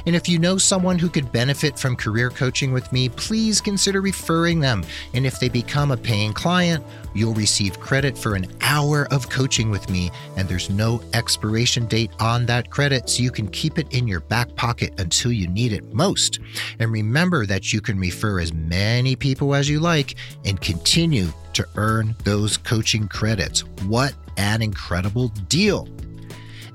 And 0.06 0.16
if 0.16 0.28
you 0.28 0.38
know 0.38 0.58
someone 0.58 0.98
who 0.98 1.08
could 1.08 1.30
benefit 1.32 1.78
from 1.78 1.96
career 1.96 2.30
coaching 2.30 2.72
with 2.72 2.92
me, 2.92 3.08
please 3.08 3.60
consider 3.60 4.00
referring 4.00 4.60
them. 4.60 4.84
And 5.14 5.26
if 5.26 5.38
they 5.38 5.48
become 5.48 5.90
a 5.90 5.96
paying 5.96 6.32
client, 6.32 6.84
you'll 7.18 7.34
receive 7.34 7.80
credit 7.80 8.16
for 8.16 8.34
an 8.36 8.46
hour 8.60 9.08
of 9.10 9.28
coaching 9.28 9.70
with 9.70 9.90
me, 9.90 10.10
and 10.36 10.48
there's 10.48 10.70
no 10.70 11.02
expiration 11.12 11.86
date 11.86 12.10
on 12.20 12.46
that 12.46 12.70
credit, 12.70 13.08
so 13.08 13.22
you 13.22 13.30
can 13.30 13.48
keep 13.48 13.78
it 13.78 13.92
in 13.92 14.06
your 14.06 14.20
back 14.20 14.54
pocket 14.54 14.98
until 15.00 15.32
you 15.32 15.48
need 15.48 15.72
it 15.72 15.92
most. 15.92 16.38
And 16.78 16.92
remember 16.92 17.44
that 17.46 17.72
you 17.72 17.80
can 17.80 17.98
refer 17.98 18.40
as 18.40 18.52
many 18.52 19.16
people 19.16 19.54
as 19.54 19.68
you 19.68 19.80
like 19.80 20.14
and 20.44 20.60
continue 20.60 21.28
to 21.54 21.66
earn 21.74 22.14
those 22.24 22.56
coaching 22.56 23.08
credits. 23.08 23.64
What 23.84 24.14
an 24.36 24.62
incredible 24.62 25.28
deal! 25.48 25.88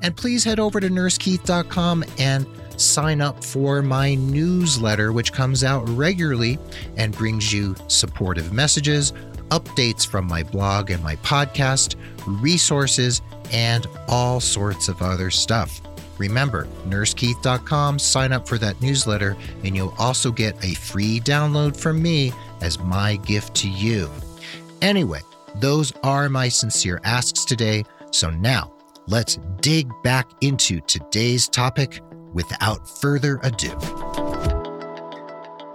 And 0.01 0.15
please 0.15 0.43
head 0.43 0.59
over 0.59 0.81
to 0.81 0.89
nursekeith.com 0.89 2.03
and 2.19 2.45
sign 2.75 3.21
up 3.21 3.43
for 3.43 3.81
my 3.81 4.15
newsletter, 4.15 5.13
which 5.13 5.31
comes 5.31 5.63
out 5.63 5.87
regularly 5.89 6.59
and 6.97 7.15
brings 7.15 7.53
you 7.53 7.75
supportive 7.87 8.51
messages, 8.51 9.13
updates 9.49 10.05
from 10.05 10.27
my 10.27 10.43
blog 10.43 10.89
and 10.89 11.03
my 11.03 11.15
podcast, 11.17 11.95
resources, 12.25 13.21
and 13.51 13.87
all 14.07 14.39
sorts 14.39 14.87
of 14.87 15.01
other 15.01 15.29
stuff. 15.29 15.81
Remember, 16.17 16.67
nursekeith.com, 16.87 17.99
sign 17.99 18.31
up 18.31 18.47
for 18.47 18.57
that 18.57 18.79
newsletter, 18.81 19.35
and 19.63 19.75
you'll 19.75 19.95
also 19.97 20.31
get 20.31 20.55
a 20.63 20.73
free 20.75 21.19
download 21.19 21.75
from 21.75 22.01
me 22.01 22.31
as 22.61 22.79
my 22.79 23.15
gift 23.17 23.55
to 23.55 23.69
you. 23.69 24.09
Anyway, 24.81 25.21
those 25.55 25.91
are 26.03 26.29
my 26.29 26.49
sincere 26.49 26.99
asks 27.03 27.45
today. 27.45 27.83
So 28.11 28.29
now, 28.29 28.73
let's 29.07 29.37
dig 29.61 29.89
back 30.03 30.29
into 30.41 30.79
today's 30.81 31.47
topic 31.47 32.01
without 32.33 32.87
further 33.01 33.39
ado. 33.43 34.22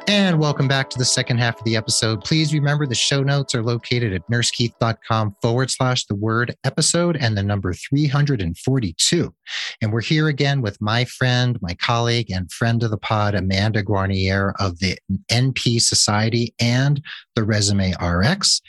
And 0.09 0.41
welcome 0.41 0.69
back 0.69 0.89
to 0.89 0.99
the 0.99 1.05
second 1.05 1.37
half 1.37 1.59
of 1.59 1.65
the 1.65 1.77
episode. 1.77 2.25
Please 2.25 2.55
remember 2.55 2.87
the 2.87 2.95
show 2.95 3.23
notes 3.23 3.55
are 3.55 3.63
located 3.63 4.15
at 4.15 4.27
nursekeith.com 4.31 5.37
forward 5.43 5.71
slash 5.71 6.07
the 6.07 6.15
word 6.15 6.57
episode 6.65 7.19
and 7.19 7.37
the 7.37 7.43
number 7.43 7.75
342. 7.75 9.35
And 9.83 9.93
we're 9.93 10.01
here 10.01 10.29
again 10.29 10.63
with 10.63 10.81
my 10.81 11.05
friend, 11.05 11.59
my 11.61 11.75
colleague, 11.75 12.31
and 12.31 12.51
friend 12.51 12.83
of 12.83 12.91
the 12.91 12.97
pod, 12.97 13.35
Amanda 13.35 13.85
Guarniere 13.85 14.55
of 14.59 14.79
the 14.79 14.97
NP 15.31 15.83
Society 15.83 16.55
and 16.59 17.03
the 17.35 17.45
Resume 17.45 17.93
RX. 18.03 18.63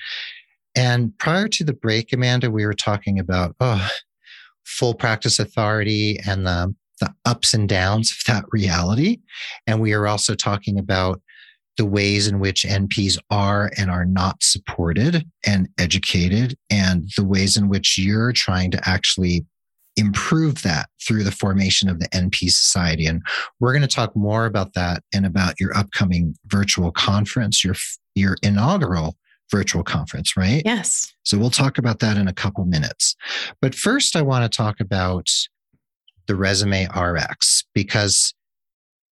And 0.76 1.18
prior 1.20 1.48
to 1.48 1.64
the 1.64 1.72
break, 1.72 2.12
Amanda, 2.12 2.52
we 2.52 2.66
were 2.66 2.74
talking 2.74 3.18
about, 3.18 3.56
oh, 3.62 3.90
full 4.66 4.94
practice 4.94 5.40
authority 5.40 6.20
and 6.28 6.46
the 6.46 6.76
the 7.00 7.14
ups 7.24 7.54
and 7.54 7.70
downs 7.70 8.12
of 8.12 8.18
that 8.28 8.44
reality. 8.52 9.20
And 9.66 9.80
we 9.80 9.94
are 9.94 10.06
also 10.06 10.36
talking 10.36 10.78
about 10.78 11.22
the 11.80 11.86
ways 11.86 12.28
in 12.28 12.42
which 12.42 12.64
NPs 12.64 13.18
are 13.32 13.72
and 13.78 13.90
are 13.90 14.04
not 14.04 14.44
supported 14.44 15.26
and 15.46 15.70
educated, 15.78 16.58
and 16.70 17.10
the 17.16 17.24
ways 17.24 17.56
in 17.56 17.70
which 17.70 17.98
you're 17.98 18.34
trying 18.34 18.70
to 18.70 18.82
actually 18.84 19.46
improve 19.96 20.62
that 20.64 20.90
through 21.08 21.24
the 21.24 21.32
formation 21.32 21.88
of 21.88 22.02
the 22.02 22.10
NP 22.10 22.52
Society. 22.52 23.06
And 23.06 23.22
we're 23.62 23.72
going 23.72 23.82
to 23.82 23.88
talk 23.88 24.14
more 24.14 24.46
about 24.46 24.74
that 24.74 25.04
and 25.14 25.26
about 25.26 25.58
your 25.58 25.76
upcoming 25.76 26.36
virtual 26.48 26.92
conference, 26.92 27.64
your, 27.64 27.76
your 28.14 28.36
inaugural 28.44 29.16
virtual 29.50 29.82
conference, 29.82 30.36
right? 30.36 30.62
Yes. 30.66 31.14
So 31.24 31.38
we'll 31.38 31.50
talk 31.50 31.78
about 31.78 32.00
that 32.00 32.18
in 32.18 32.28
a 32.28 32.34
couple 32.34 32.66
minutes. 32.66 33.16
But 33.62 33.74
first, 33.74 34.18
I 34.18 34.22
want 34.22 34.44
to 34.44 34.56
talk 34.56 34.82
about 34.82 35.30
the 36.28 36.36
resume 36.36 36.90
RX 36.94 37.64
because 37.74 38.34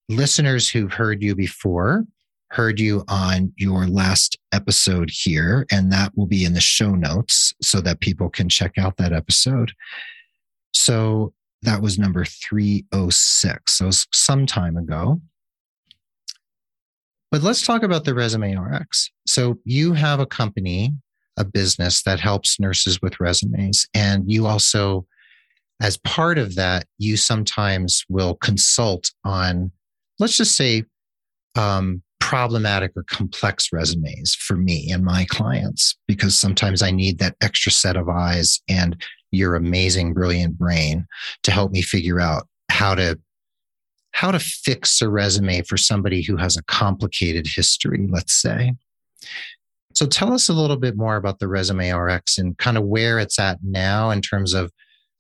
listeners 0.09 0.69
who've 0.69 0.91
heard 0.91 1.23
you 1.23 1.33
before 1.33 2.03
heard 2.49 2.79
you 2.79 3.03
on 3.07 3.53
your 3.57 3.87
last 3.87 4.37
episode 4.51 5.09
here, 5.11 5.65
and 5.71 5.91
that 5.91 6.11
will 6.15 6.27
be 6.27 6.45
in 6.45 6.53
the 6.53 6.61
show 6.61 6.91
notes 6.91 7.53
so 7.61 7.81
that 7.81 7.99
people 7.99 8.29
can 8.29 8.49
check 8.49 8.77
out 8.77 8.97
that 8.97 9.13
episode. 9.13 9.71
So 10.73 11.33
that 11.63 11.81
was 11.81 11.99
number 11.99 12.23
306. 12.25 13.77
So 13.77 13.89
some 14.13 14.45
time 14.45 14.77
ago. 14.77 15.21
But 17.29 17.43
let's 17.43 17.65
talk 17.65 17.83
about 17.83 18.05
the 18.05 18.15
resume 18.15 18.55
RX. 18.55 19.11
So 19.25 19.57
you 19.65 19.93
have 19.93 20.19
a 20.21 20.25
company, 20.25 20.93
a 21.37 21.43
business 21.43 22.03
that 22.03 22.21
helps 22.21 22.59
nurses 22.59 23.01
with 23.01 23.19
resumes, 23.19 23.87
and 23.93 24.31
you 24.31 24.47
also 24.47 25.05
as 25.81 25.97
part 25.97 26.37
of 26.37 26.55
that, 26.55 26.85
you 26.97 27.17
sometimes 27.17 28.03
will 28.09 28.35
consult 28.35 29.11
on, 29.23 29.71
let's 30.19 30.37
just 30.37 30.55
say, 30.55 30.83
um, 31.55 32.01
problematic 32.27 32.91
or 32.97 33.03
complex 33.03 33.71
resumes 33.71 34.35
for 34.35 34.57
me 34.57 34.91
and 34.91 35.05
my 35.05 35.23
clients, 35.29 35.95
because 36.09 36.37
sometimes 36.37 36.81
I 36.81 36.91
need 36.91 37.19
that 37.19 37.37
extra 37.39 37.71
set 37.71 37.95
of 37.95 38.09
eyes 38.09 38.59
and 38.67 39.01
your 39.31 39.55
amazing, 39.55 40.13
brilliant 40.13 40.57
brain 40.57 41.07
to 41.43 41.51
help 41.51 41.71
me 41.71 41.81
figure 41.81 42.19
out 42.19 42.45
how 42.69 42.95
to 42.95 43.17
how 44.11 44.31
to 44.31 44.39
fix 44.39 45.01
a 45.01 45.07
resume 45.07 45.61
for 45.61 45.77
somebody 45.77 46.21
who 46.21 46.35
has 46.35 46.57
a 46.57 46.63
complicated 46.63 47.47
history, 47.47 48.05
let's 48.09 48.33
say. 48.33 48.73
So 49.93 50.05
tell 50.05 50.33
us 50.33 50.49
a 50.49 50.53
little 50.53 50.75
bit 50.75 50.97
more 50.97 51.15
about 51.15 51.39
the 51.39 51.47
resume 51.47 51.91
RX 51.91 52.39
and 52.39 52.57
kind 52.57 52.77
of 52.77 52.83
where 52.83 53.19
it's 53.19 53.39
at 53.39 53.59
now 53.63 54.09
in 54.09 54.21
terms 54.21 54.53
of 54.53 54.73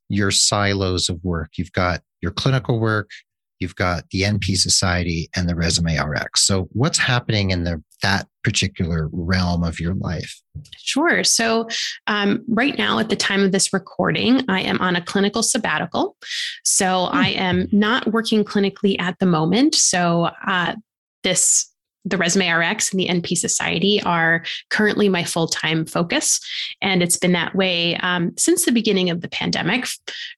your 0.09 0.31
silos 0.31 1.07
of 1.07 1.23
work. 1.23 1.51
You've 1.57 1.71
got 1.71 2.01
your 2.19 2.33
clinical 2.33 2.81
work, 2.81 3.11
you've 3.59 3.75
got 3.75 4.09
the 4.11 4.21
NP 4.21 4.57
Society, 4.57 5.29
and 5.35 5.49
the 5.49 5.55
Resume 5.55 5.97
RX. 5.97 6.45
So, 6.45 6.67
what's 6.71 6.97
happening 6.97 7.51
in 7.51 7.63
the 7.63 7.81
that 8.03 8.27
particular 8.43 9.09
realm 9.11 9.63
of 9.63 9.79
your 9.79 9.95
life? 9.95 10.41
Sure. 10.77 11.23
So, 11.23 11.67
um, 12.07 12.43
right 12.47 12.77
now, 12.77 12.99
at 12.99 13.09
the 13.09 13.15
time 13.15 13.43
of 13.43 13.51
this 13.51 13.73
recording, 13.73 14.43
I 14.47 14.61
am 14.61 14.79
on 14.79 14.95
a 14.95 15.01
clinical 15.01 15.43
sabbatical. 15.43 16.15
So, 16.63 16.85
mm-hmm. 16.85 17.17
I 17.17 17.29
am 17.29 17.67
not 17.71 18.11
working 18.13 18.43
clinically 18.43 18.99
at 18.99 19.17
the 19.19 19.25
moment. 19.25 19.75
So, 19.75 20.29
uh, 20.45 20.75
this 21.23 21.71
the 22.09 22.17
Resume 22.17 22.49
RX 22.49 22.91
and 22.91 22.99
the 22.99 23.07
NP 23.07 23.37
Society 23.37 24.01
are 24.03 24.43
currently 24.69 25.09
my 25.09 25.23
full 25.23 25.47
time 25.47 25.85
focus. 25.85 26.39
And 26.81 27.03
it's 27.03 27.17
been 27.17 27.33
that 27.33 27.55
way 27.55 27.97
um, 27.97 28.33
since 28.37 28.65
the 28.65 28.71
beginning 28.71 29.09
of 29.09 29.21
the 29.21 29.27
pandemic 29.27 29.87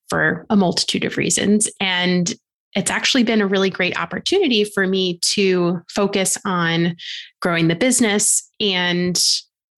for 0.10 0.46
a 0.50 0.56
multitude 0.56 1.04
of 1.04 1.18
reasons. 1.18 1.70
And 1.80 2.34
it's 2.76 2.92
actually 2.92 3.24
been 3.24 3.42
a 3.42 3.48
really 3.48 3.70
great 3.70 4.00
opportunity 4.00 4.64
for 4.64 4.86
me 4.86 5.20
to 5.22 5.82
focus 5.90 6.38
on 6.46 6.96
growing 7.42 7.68
the 7.68 7.76
business 7.76 8.48
and 8.60 9.22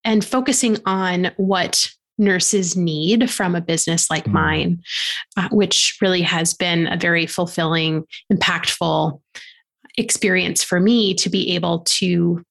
and 0.03 0.25
focusing 0.25 0.77
on 0.85 1.31
what 1.37 1.87
nurses 2.17 2.75
need 2.75 3.29
from 3.31 3.55
a 3.55 3.61
business 3.61 4.09
like 4.09 4.25
mm. 4.25 4.33
mine 4.33 4.81
uh, 5.37 5.49
which 5.51 5.97
really 6.01 6.21
has 6.21 6.53
been 6.53 6.87
a 6.87 6.97
very 6.97 7.25
fulfilling 7.25 8.03
impactful 8.31 9.19
experience 9.97 10.63
for 10.63 10.79
me 10.79 11.13
to 11.13 11.29
be 11.29 11.55
able 11.55 11.79
to 11.79 12.43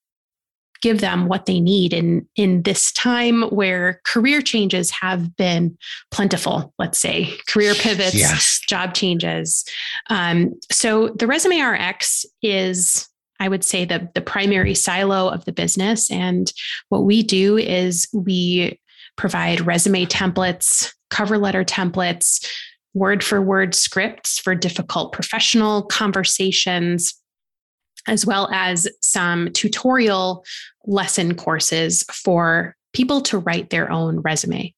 give 0.81 0.99
them 0.99 1.27
what 1.27 1.45
they 1.45 1.59
need 1.59 1.93
in 1.93 2.27
in 2.35 2.63
this 2.63 2.91
time 2.91 3.43
where 3.43 4.01
career 4.05 4.41
changes 4.41 4.91
have 4.91 5.35
been 5.35 5.77
plentiful 6.11 6.73
let's 6.79 6.99
say. 6.99 7.33
Career 7.47 7.73
pivots 7.75 8.15
yes. 8.15 8.59
job 8.67 8.93
changes. 8.93 9.63
Um, 10.09 10.53
so 10.71 11.09
the 11.09 11.27
resume 11.27 11.59
rx 11.61 12.25
is 12.41 13.07
i 13.39 13.47
would 13.47 13.63
say 13.63 13.85
the, 13.85 14.09
the 14.13 14.21
primary 14.21 14.75
silo 14.75 15.29
of 15.29 15.45
the 15.45 15.53
business. 15.53 16.09
And 16.11 16.51
what 16.89 17.03
we 17.03 17.23
do 17.23 17.57
is 17.57 18.07
we 18.13 18.79
provide 19.15 19.65
resume 19.65 20.05
templates 20.05 20.93
cover 21.09 21.37
letter 21.37 21.63
templates 21.63 22.45
word 22.93 23.23
for 23.23 23.41
word 23.41 23.73
scripts 23.73 24.39
for 24.39 24.55
difficult 24.55 25.13
professional 25.13 25.83
conversations 25.83 27.20
as 28.07 28.25
well 28.25 28.49
as 28.51 28.87
some 29.01 29.51
tutorial 29.53 30.43
lesson 30.85 31.35
courses 31.35 32.03
for 32.11 32.75
people 32.93 33.21
to 33.21 33.37
write 33.37 33.69
their 33.69 33.91
own 33.91 34.19
resume. 34.19 34.73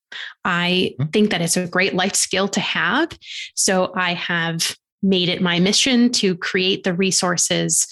I 0.45 0.93
mm-hmm. 0.99 1.09
think 1.09 1.31
that 1.31 1.41
it's 1.41 1.57
a 1.57 1.67
great 1.67 1.93
life 1.93 2.15
skill 2.15 2.47
to 2.49 2.59
have. 2.59 3.17
So 3.55 3.91
I 3.95 4.13
have 4.13 4.75
made 5.01 5.29
it 5.29 5.41
my 5.41 5.59
mission 5.59 6.11
to 6.11 6.35
create 6.37 6.83
the 6.83 6.93
resources 6.93 7.87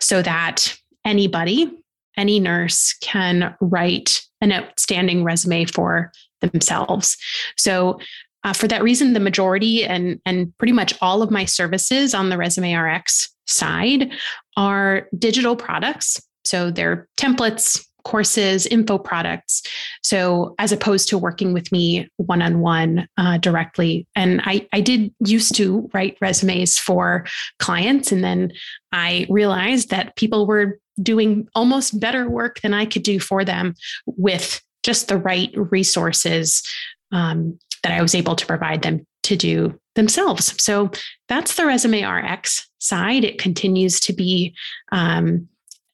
so 0.00 0.22
that 0.22 0.76
anybody, 1.04 1.70
any 2.16 2.40
nurse 2.40 2.94
can 3.00 3.54
write 3.60 4.22
an 4.40 4.52
outstanding 4.52 5.24
resume 5.24 5.64
for 5.64 6.12
themselves. 6.40 7.16
So 7.56 7.98
uh, 8.44 8.52
for 8.52 8.68
that 8.68 8.82
reason, 8.82 9.12
the 9.12 9.20
majority 9.20 9.84
and 9.84 10.20
and 10.24 10.56
pretty 10.58 10.72
much 10.72 10.94
all 11.00 11.20
of 11.20 11.30
my 11.30 11.44
services 11.44 12.14
on 12.14 12.28
the 12.28 12.36
Resume 12.36 12.74
RX 12.74 13.34
side 13.46 14.10
are 14.56 15.08
digital 15.18 15.56
products. 15.56 16.20
So 16.44 16.70
they're 16.70 17.08
templates, 17.16 17.84
courses, 18.04 18.66
info 18.66 18.98
products. 18.98 19.62
So 20.02 20.54
as 20.60 20.70
opposed 20.70 21.08
to 21.08 21.18
working 21.18 21.52
with 21.52 21.72
me 21.72 22.08
one 22.18 22.40
on 22.40 22.60
one 22.60 23.08
directly, 23.40 24.06
and 24.14 24.40
I 24.44 24.68
I 24.72 24.80
did 24.80 25.12
used 25.18 25.56
to 25.56 25.90
write 25.92 26.16
resumes 26.20 26.78
for 26.78 27.26
clients, 27.58 28.12
and 28.12 28.22
then 28.22 28.52
I 28.92 29.26
realized 29.28 29.90
that 29.90 30.14
people 30.14 30.46
were 30.46 30.78
doing 31.02 31.48
almost 31.54 31.98
better 31.98 32.30
work 32.30 32.60
than 32.60 32.72
I 32.72 32.86
could 32.86 33.02
do 33.02 33.18
for 33.18 33.44
them 33.44 33.74
with 34.06 34.62
just 34.84 35.08
the 35.08 35.18
right 35.18 35.50
resources 35.54 36.62
um, 37.10 37.58
that 37.82 37.92
I 37.92 38.02
was 38.02 38.14
able 38.14 38.36
to 38.36 38.46
provide 38.46 38.82
them 38.82 39.04
to 39.26 39.36
do 39.36 39.78
themselves. 39.94 40.62
So 40.62 40.90
that's 41.28 41.54
the 41.54 41.66
Resume 41.66 42.04
RX 42.04 42.68
side. 42.78 43.24
It 43.24 43.38
continues 43.38 44.00
to 44.00 44.12
be 44.12 44.54
um, 44.92 45.48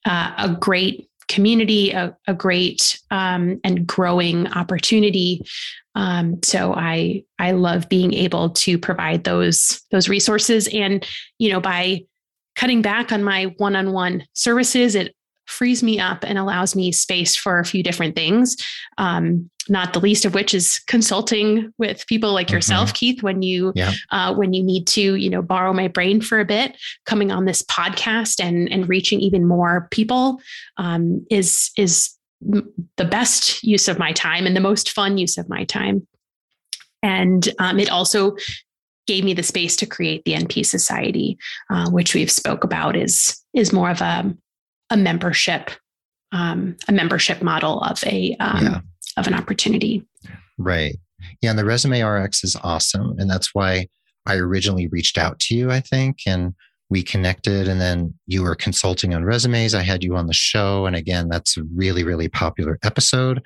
uh, 0.05 0.33
a 0.37 0.49
great 0.59 1.09
community, 1.27 1.91
a, 1.91 2.15
a 2.27 2.33
great 2.33 2.99
um, 3.09 3.59
and 3.63 3.87
growing 3.87 4.47
opportunity. 4.53 5.45
Um, 5.95 6.41
so 6.43 6.73
I 6.73 7.23
I 7.39 7.51
love 7.51 7.89
being 7.89 8.13
able 8.13 8.49
to 8.49 8.77
provide 8.77 9.23
those 9.23 9.81
those 9.91 10.09
resources, 10.09 10.67
and 10.73 11.05
you 11.37 11.51
know 11.51 11.59
by 11.59 12.01
cutting 12.55 12.81
back 12.81 13.11
on 13.11 13.23
my 13.23 13.45
one-on-one 13.57 14.25
services, 14.33 14.95
it 14.95 15.15
frees 15.53 15.83
me 15.83 15.99
up 15.99 16.23
and 16.23 16.37
allows 16.37 16.75
me 16.75 16.91
space 16.91 17.35
for 17.35 17.59
a 17.59 17.65
few 17.65 17.83
different 17.83 18.15
things. 18.15 18.57
Um, 18.97 19.49
not 19.69 19.93
the 19.93 19.99
least 19.99 20.25
of 20.25 20.33
which 20.33 20.53
is 20.53 20.79
consulting 20.87 21.71
with 21.77 22.05
people 22.07 22.33
like 22.33 22.47
mm-hmm. 22.47 22.55
yourself, 22.55 22.93
Keith, 22.93 23.23
when 23.23 23.41
you 23.41 23.71
yeah. 23.75 23.93
uh, 24.11 24.33
when 24.33 24.53
you 24.53 24.63
need 24.63 24.87
to, 24.87 25.15
you 25.15 25.29
know, 25.29 25.41
borrow 25.41 25.71
my 25.71 25.87
brain 25.87 26.19
for 26.19 26.39
a 26.39 26.45
bit. 26.45 26.75
Coming 27.05 27.31
on 27.31 27.45
this 27.45 27.61
podcast 27.63 28.43
and 28.43 28.69
and 28.71 28.89
reaching 28.89 29.21
even 29.21 29.47
more 29.47 29.87
people 29.91 30.41
um, 30.77 31.25
is 31.29 31.71
is 31.77 32.13
the 32.41 33.05
best 33.05 33.63
use 33.63 33.87
of 33.87 33.99
my 33.99 34.11
time 34.11 34.45
and 34.45 34.55
the 34.55 34.61
most 34.61 34.91
fun 34.91 35.17
use 35.17 35.37
of 35.37 35.47
my 35.47 35.63
time. 35.63 36.05
And 37.01 37.47
um, 37.59 37.79
it 37.79 37.89
also 37.89 38.35
gave 39.07 39.23
me 39.23 39.33
the 39.33 39.43
space 39.43 39.75
to 39.77 39.85
create 39.85 40.23
the 40.25 40.33
NP 40.33 40.65
Society, 40.65 41.37
uh, 41.69 41.89
which 41.89 42.13
we've 42.13 42.31
spoke 42.31 42.63
about 42.63 42.95
is 42.95 43.39
is 43.53 43.71
more 43.71 43.91
of 43.91 44.01
a 44.01 44.35
a 44.93 44.97
membership 44.97 45.71
um, 46.33 46.75
a 46.87 46.91
membership 46.91 47.41
model 47.41 47.79
of 47.81 48.03
a 48.05 48.35
um, 48.39 48.65
yeah. 48.65 48.79
of 49.17 49.27
an 49.27 49.35
opportunity. 49.35 50.05
Right. 50.57 50.95
Yeah, 51.41 51.51
and 51.51 51.59
the 51.59 51.65
resume 51.65 52.01
RX 52.01 52.43
is 52.43 52.57
awesome, 52.63 53.15
and 53.17 53.29
that's 53.29 53.53
why 53.53 53.87
I 54.25 54.35
originally 54.35 54.87
reached 54.87 55.17
out 55.17 55.39
to 55.41 55.55
you. 55.55 55.71
I 55.71 55.79
think, 55.79 56.17
and 56.27 56.53
we 56.89 57.03
connected, 57.03 57.67
and 57.67 57.79
then 57.79 58.13
you 58.27 58.43
were 58.43 58.55
consulting 58.55 59.13
on 59.13 59.23
resumes. 59.23 59.73
I 59.73 59.83
had 59.83 60.03
you 60.03 60.15
on 60.15 60.27
the 60.27 60.33
show, 60.33 60.85
and 60.85 60.95
again, 60.95 61.29
that's 61.29 61.55
a 61.55 61.63
really 61.75 62.03
really 62.03 62.27
popular 62.27 62.79
episode. 62.83 63.45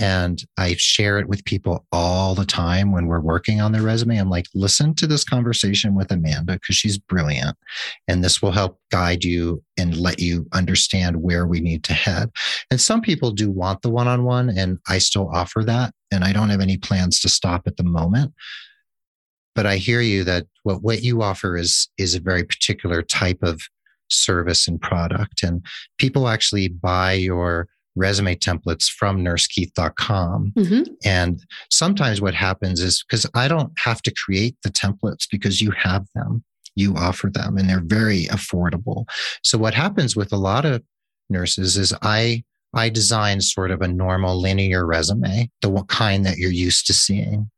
And 0.00 0.42
I 0.56 0.74
share 0.76 1.18
it 1.18 1.28
with 1.28 1.44
people 1.44 1.86
all 1.92 2.34
the 2.34 2.46
time 2.46 2.90
when 2.90 3.06
we're 3.06 3.20
working 3.20 3.60
on 3.60 3.72
their 3.72 3.82
resume. 3.82 4.16
I'm 4.16 4.30
like, 4.30 4.46
listen 4.54 4.94
to 4.94 5.06
this 5.06 5.24
conversation 5.24 5.94
with 5.94 6.10
Amanda 6.10 6.54
because 6.54 6.76
she's 6.76 6.96
brilliant. 6.96 7.56
And 8.08 8.24
this 8.24 8.40
will 8.40 8.50
help 8.50 8.80
guide 8.90 9.24
you 9.24 9.62
and 9.78 9.96
let 9.96 10.18
you 10.18 10.46
understand 10.52 11.22
where 11.22 11.46
we 11.46 11.60
need 11.60 11.84
to 11.84 11.92
head. 11.92 12.30
And 12.70 12.80
some 12.80 13.02
people 13.02 13.30
do 13.30 13.50
want 13.50 13.82
the 13.82 13.90
one 13.90 14.08
on 14.08 14.24
one, 14.24 14.48
and 14.48 14.78
I 14.88 14.98
still 14.98 15.28
offer 15.32 15.62
that. 15.64 15.92
And 16.10 16.24
I 16.24 16.32
don't 16.32 16.48
have 16.48 16.60
any 16.60 16.78
plans 16.78 17.20
to 17.20 17.28
stop 17.28 17.66
at 17.66 17.76
the 17.76 17.84
moment. 17.84 18.32
But 19.54 19.66
I 19.66 19.76
hear 19.76 20.00
you 20.00 20.24
that 20.24 20.46
what, 20.62 20.82
what 20.82 21.02
you 21.02 21.22
offer 21.22 21.56
is, 21.56 21.88
is 21.98 22.14
a 22.14 22.20
very 22.20 22.44
particular 22.44 23.02
type 23.02 23.42
of 23.42 23.60
service 24.08 24.66
and 24.66 24.80
product. 24.80 25.42
And 25.42 25.64
people 25.98 26.28
actually 26.28 26.68
buy 26.68 27.12
your 27.12 27.68
resume 27.96 28.34
templates 28.36 28.88
from 28.88 29.24
nursekeith.com. 29.24 30.52
Mm-hmm. 30.56 30.92
And 31.04 31.44
sometimes 31.70 32.20
what 32.20 32.34
happens 32.34 32.80
is 32.80 33.04
because 33.08 33.26
I 33.34 33.48
don't 33.48 33.72
have 33.78 34.02
to 34.02 34.14
create 34.24 34.56
the 34.62 34.70
templates 34.70 35.26
because 35.30 35.60
you 35.60 35.70
have 35.72 36.06
them, 36.14 36.44
you 36.74 36.94
offer 36.96 37.30
them, 37.32 37.56
and 37.56 37.68
they're 37.68 37.82
very 37.84 38.26
affordable. 38.26 39.06
So 39.44 39.58
what 39.58 39.74
happens 39.74 40.16
with 40.16 40.32
a 40.32 40.36
lot 40.36 40.64
of 40.64 40.82
nurses 41.28 41.76
is 41.76 41.94
I 42.02 42.44
I 42.72 42.88
design 42.88 43.40
sort 43.40 43.72
of 43.72 43.82
a 43.82 43.88
normal 43.88 44.40
linear 44.40 44.86
resume, 44.86 45.50
the 45.60 45.84
kind 45.88 46.24
that 46.24 46.38
you're 46.38 46.52
used 46.52 46.86
to 46.86 46.92
seeing. 46.92 47.50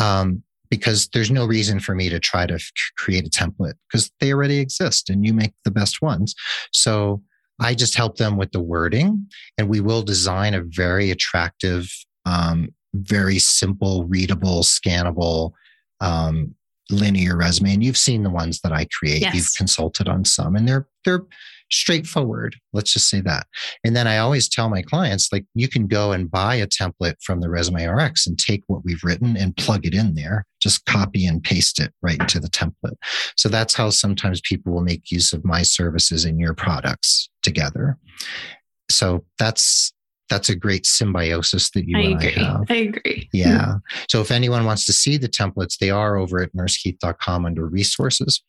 Um, 0.00 0.44
because 0.70 1.08
there's 1.08 1.30
no 1.30 1.44
reason 1.44 1.80
for 1.80 1.94
me 1.94 2.08
to 2.08 2.18
try 2.18 2.46
to 2.46 2.54
f- 2.54 2.70
create 2.96 3.26
a 3.26 3.30
template 3.30 3.74
because 3.86 4.10
they 4.20 4.32
already 4.32 4.58
exist 4.58 5.10
and 5.10 5.26
you 5.26 5.34
make 5.34 5.52
the 5.66 5.70
best 5.70 6.00
ones. 6.00 6.34
So 6.72 7.22
I 7.60 7.74
just 7.74 7.96
help 7.96 8.16
them 8.16 8.36
with 8.36 8.52
the 8.52 8.60
wording, 8.60 9.28
and 9.58 9.68
we 9.68 9.80
will 9.80 10.02
design 10.02 10.54
a 10.54 10.62
very 10.62 11.10
attractive, 11.10 11.90
um, 12.26 12.74
very 12.94 13.38
simple, 13.38 14.04
readable, 14.04 14.62
scannable 14.62 15.52
um, 16.00 16.54
linear 16.90 17.36
resume. 17.36 17.74
And 17.74 17.84
you've 17.84 17.96
seen 17.96 18.22
the 18.22 18.30
ones 18.30 18.60
that 18.62 18.72
I 18.72 18.86
create. 18.98 19.22
Yes. 19.22 19.34
You've 19.34 19.52
consulted 19.56 20.08
on 20.08 20.24
some, 20.24 20.56
and 20.56 20.66
they're 20.68 20.86
they're 21.04 21.24
straightforward. 21.72 22.56
Let's 22.72 22.92
just 22.92 23.08
say 23.08 23.20
that. 23.22 23.46
And 23.84 23.96
then 23.96 24.06
I 24.06 24.18
always 24.18 24.48
tell 24.48 24.68
my 24.68 24.82
clients, 24.82 25.32
like, 25.32 25.44
you 25.54 25.68
can 25.68 25.86
go 25.86 26.12
and 26.12 26.30
buy 26.30 26.56
a 26.56 26.66
template 26.66 27.16
from 27.22 27.40
the 27.40 27.48
Resume 27.48 27.86
RX 27.86 28.26
and 28.26 28.38
take 28.38 28.62
what 28.66 28.84
we've 28.84 29.02
written 29.02 29.36
and 29.36 29.56
plug 29.56 29.86
it 29.86 29.94
in 29.94 30.14
there, 30.14 30.46
just 30.60 30.84
copy 30.84 31.26
and 31.26 31.42
paste 31.42 31.80
it 31.80 31.92
right 32.02 32.20
into 32.20 32.38
the 32.38 32.48
template. 32.48 32.96
So 33.36 33.48
that's 33.48 33.74
how 33.74 33.90
sometimes 33.90 34.40
people 34.42 34.72
will 34.72 34.82
make 34.82 35.10
use 35.10 35.32
of 35.32 35.44
my 35.44 35.62
services 35.62 36.24
and 36.24 36.38
your 36.38 36.54
products 36.54 37.30
together. 37.42 37.98
So 38.90 39.24
that's 39.38 39.92
that's 40.28 40.48
a 40.48 40.56
great 40.56 40.86
symbiosis 40.86 41.70
that 41.72 41.86
you 41.86 41.96
I 41.96 42.00
and 42.00 42.14
agree. 42.14 42.36
I 42.36 42.44
have. 42.44 42.64
I 42.70 42.74
agree. 42.74 43.28
Yeah. 43.34 43.74
So 44.08 44.20
if 44.20 44.30
anyone 44.30 44.64
wants 44.64 44.86
to 44.86 44.92
see 44.92 45.16
the 45.18 45.28
templates, 45.28 45.78
they 45.78 45.90
are 45.90 46.16
over 46.16 46.40
at 46.40 46.54
nursekeith.com 46.54 47.44
under 47.44 47.66
resources, 47.66 48.42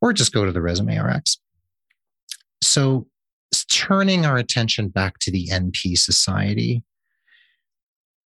or 0.00 0.12
just 0.12 0.32
go 0.32 0.44
to 0.46 0.52
the 0.52 0.62
Resume 0.62 0.96
RX. 0.96 1.38
So, 2.68 3.06
turning 3.70 4.26
our 4.26 4.36
attention 4.36 4.88
back 4.88 5.18
to 5.20 5.30
the 5.30 5.48
NP 5.50 5.96
Society, 5.96 6.84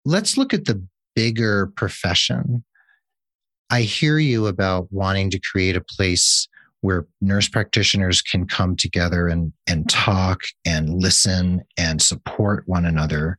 let's 0.07 0.39
look 0.39 0.55
at 0.55 0.65
the 0.65 0.83
bigger 1.15 1.67
profession. 1.77 2.65
I 3.69 3.83
hear 3.83 4.19
you 4.19 4.47
about 4.47 4.89
wanting 4.91 5.29
to 5.31 5.39
create 5.39 5.77
a 5.77 5.85
place 5.85 6.49
where 6.81 7.07
nurse 7.21 7.47
practitioners 7.47 8.23
can 8.23 8.47
come 8.47 8.75
together 8.75 9.29
and, 9.29 9.53
and 9.67 9.89
talk 9.91 10.41
and 10.65 10.89
listen 10.95 11.63
and 11.77 12.01
support 12.01 12.65
one 12.67 12.87
another. 12.87 13.37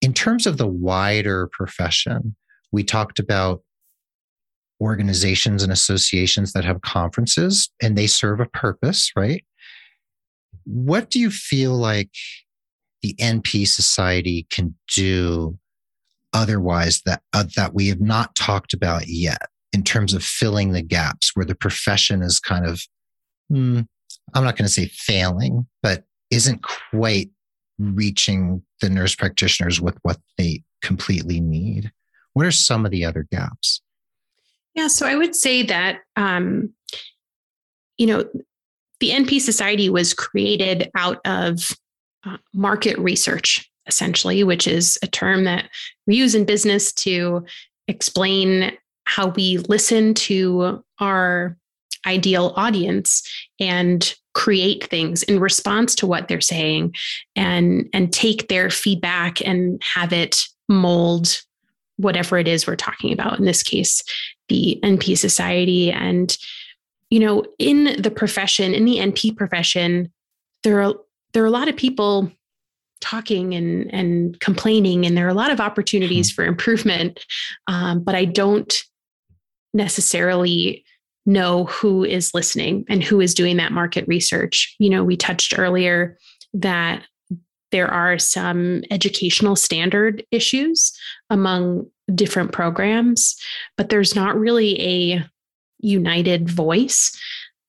In 0.00 0.14
terms 0.14 0.46
of 0.46 0.56
the 0.56 0.66
wider 0.66 1.50
profession, 1.52 2.34
we 2.72 2.82
talked 2.82 3.18
about 3.18 3.62
organizations 4.80 5.62
and 5.62 5.70
associations 5.70 6.54
that 6.54 6.64
have 6.64 6.80
conferences 6.80 7.70
and 7.82 7.96
they 7.96 8.06
serve 8.06 8.40
a 8.40 8.46
purpose, 8.46 9.12
right? 9.14 9.44
What 10.70 11.10
do 11.10 11.18
you 11.18 11.30
feel 11.30 11.74
like 11.74 12.10
the 13.02 13.14
NP 13.14 13.66
Society 13.66 14.46
can 14.50 14.74
do 14.94 15.58
otherwise 16.32 17.00
that 17.06 17.22
uh, 17.32 17.44
that 17.56 17.74
we 17.74 17.88
have 17.88 18.00
not 18.00 18.34
talked 18.34 18.74
about 18.74 19.04
yet 19.06 19.48
in 19.72 19.82
terms 19.82 20.12
of 20.14 20.22
filling 20.22 20.72
the 20.72 20.82
gaps 20.82 21.32
where 21.34 21.46
the 21.46 21.54
profession 21.54 22.22
is 22.22 22.38
kind 22.38 22.66
of, 22.66 22.82
hmm, 23.48 23.80
I'm 24.34 24.44
not 24.44 24.56
going 24.56 24.66
to 24.66 24.72
say 24.72 24.86
failing, 24.86 25.66
but 25.82 26.04
isn't 26.30 26.62
quite 26.62 27.30
reaching 27.78 28.62
the 28.80 28.90
nurse 28.90 29.14
practitioners 29.14 29.80
with 29.80 29.96
what 30.02 30.18
they 30.36 30.62
completely 30.82 31.40
need? 31.40 31.92
What 32.34 32.46
are 32.46 32.50
some 32.50 32.84
of 32.84 32.90
the 32.90 33.04
other 33.04 33.26
gaps? 33.30 33.80
Yeah, 34.74 34.88
so 34.88 35.06
I 35.06 35.16
would 35.16 35.34
say 35.34 35.62
that 35.64 36.00
um, 36.16 36.72
you 37.96 38.06
know 38.06 38.24
the 39.00 39.10
NP 39.10 39.40
Society 39.40 39.88
was 39.88 40.14
created 40.14 40.90
out 40.96 41.20
of 41.24 41.76
uh, 42.26 42.36
market 42.52 42.98
research, 42.98 43.70
essentially, 43.86 44.42
which 44.44 44.66
is 44.66 44.98
a 45.02 45.06
term 45.06 45.44
that 45.44 45.70
we 46.06 46.16
use 46.16 46.34
in 46.34 46.44
business 46.44 46.92
to 46.92 47.44
explain 47.86 48.76
how 49.04 49.28
we 49.28 49.58
listen 49.58 50.14
to 50.14 50.84
our 50.98 51.56
ideal 52.06 52.52
audience 52.56 53.22
and 53.58 54.14
create 54.34 54.88
things 54.88 55.22
in 55.24 55.40
response 55.40 55.94
to 55.96 56.06
what 56.06 56.28
they're 56.28 56.40
saying 56.40 56.94
and 57.34 57.88
and 57.92 58.12
take 58.12 58.48
their 58.48 58.70
feedback 58.70 59.40
and 59.44 59.82
have 59.82 60.12
it 60.12 60.44
mold 60.68 61.42
whatever 61.96 62.38
it 62.38 62.46
is 62.46 62.66
we're 62.66 62.76
talking 62.76 63.12
about. 63.12 63.38
In 63.38 63.44
this 63.44 63.62
case 63.62 64.02
the 64.48 64.80
np 64.82 65.16
society 65.16 65.90
and 65.90 66.36
you 67.10 67.20
know 67.20 67.44
in 67.58 68.00
the 68.00 68.10
profession 68.10 68.74
in 68.74 68.84
the 68.84 68.98
np 68.98 69.36
profession 69.36 70.12
there 70.62 70.82
are 70.82 70.94
there 71.32 71.42
are 71.42 71.46
a 71.46 71.50
lot 71.50 71.68
of 71.68 71.76
people 71.76 72.30
talking 73.00 73.54
and 73.54 73.92
and 73.92 74.40
complaining 74.40 75.06
and 75.06 75.16
there 75.16 75.26
are 75.26 75.30
a 75.30 75.34
lot 75.34 75.50
of 75.50 75.60
opportunities 75.60 76.30
mm-hmm. 76.30 76.42
for 76.42 76.44
improvement 76.44 77.24
um, 77.66 78.02
but 78.02 78.14
i 78.14 78.24
don't 78.24 78.82
necessarily 79.74 80.84
know 81.26 81.66
who 81.66 82.04
is 82.04 82.32
listening 82.32 82.84
and 82.88 83.04
who 83.04 83.20
is 83.20 83.34
doing 83.34 83.58
that 83.58 83.72
market 83.72 84.06
research 84.08 84.74
you 84.78 84.90
know 84.90 85.04
we 85.04 85.16
touched 85.16 85.58
earlier 85.58 86.18
that 86.54 87.04
there 87.70 87.88
are 87.88 88.18
some 88.18 88.82
educational 88.90 89.54
standard 89.54 90.24
issues 90.30 90.92
among 91.30 91.86
different 92.14 92.50
programs 92.50 93.36
but 93.76 93.90
there's 93.90 94.16
not 94.16 94.38
really 94.38 94.80
a 94.80 95.24
united 95.80 96.48
voice 96.48 97.16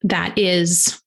that 0.03 0.37
is 0.37 1.01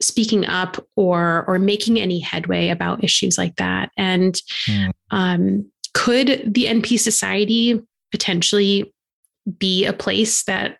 speaking 0.00 0.44
up 0.46 0.84
or 0.96 1.44
or 1.46 1.58
making 1.58 1.98
any 1.98 2.18
headway 2.18 2.68
about 2.68 3.02
issues 3.02 3.38
like 3.38 3.56
that. 3.56 3.90
And 3.96 4.34
mm. 4.66 4.90
um, 5.10 5.70
could 5.94 6.52
the 6.52 6.66
np 6.66 6.98
society 6.98 7.80
potentially 8.10 8.92
be 9.58 9.84
a 9.84 9.92
place 9.92 10.44
that 10.44 10.78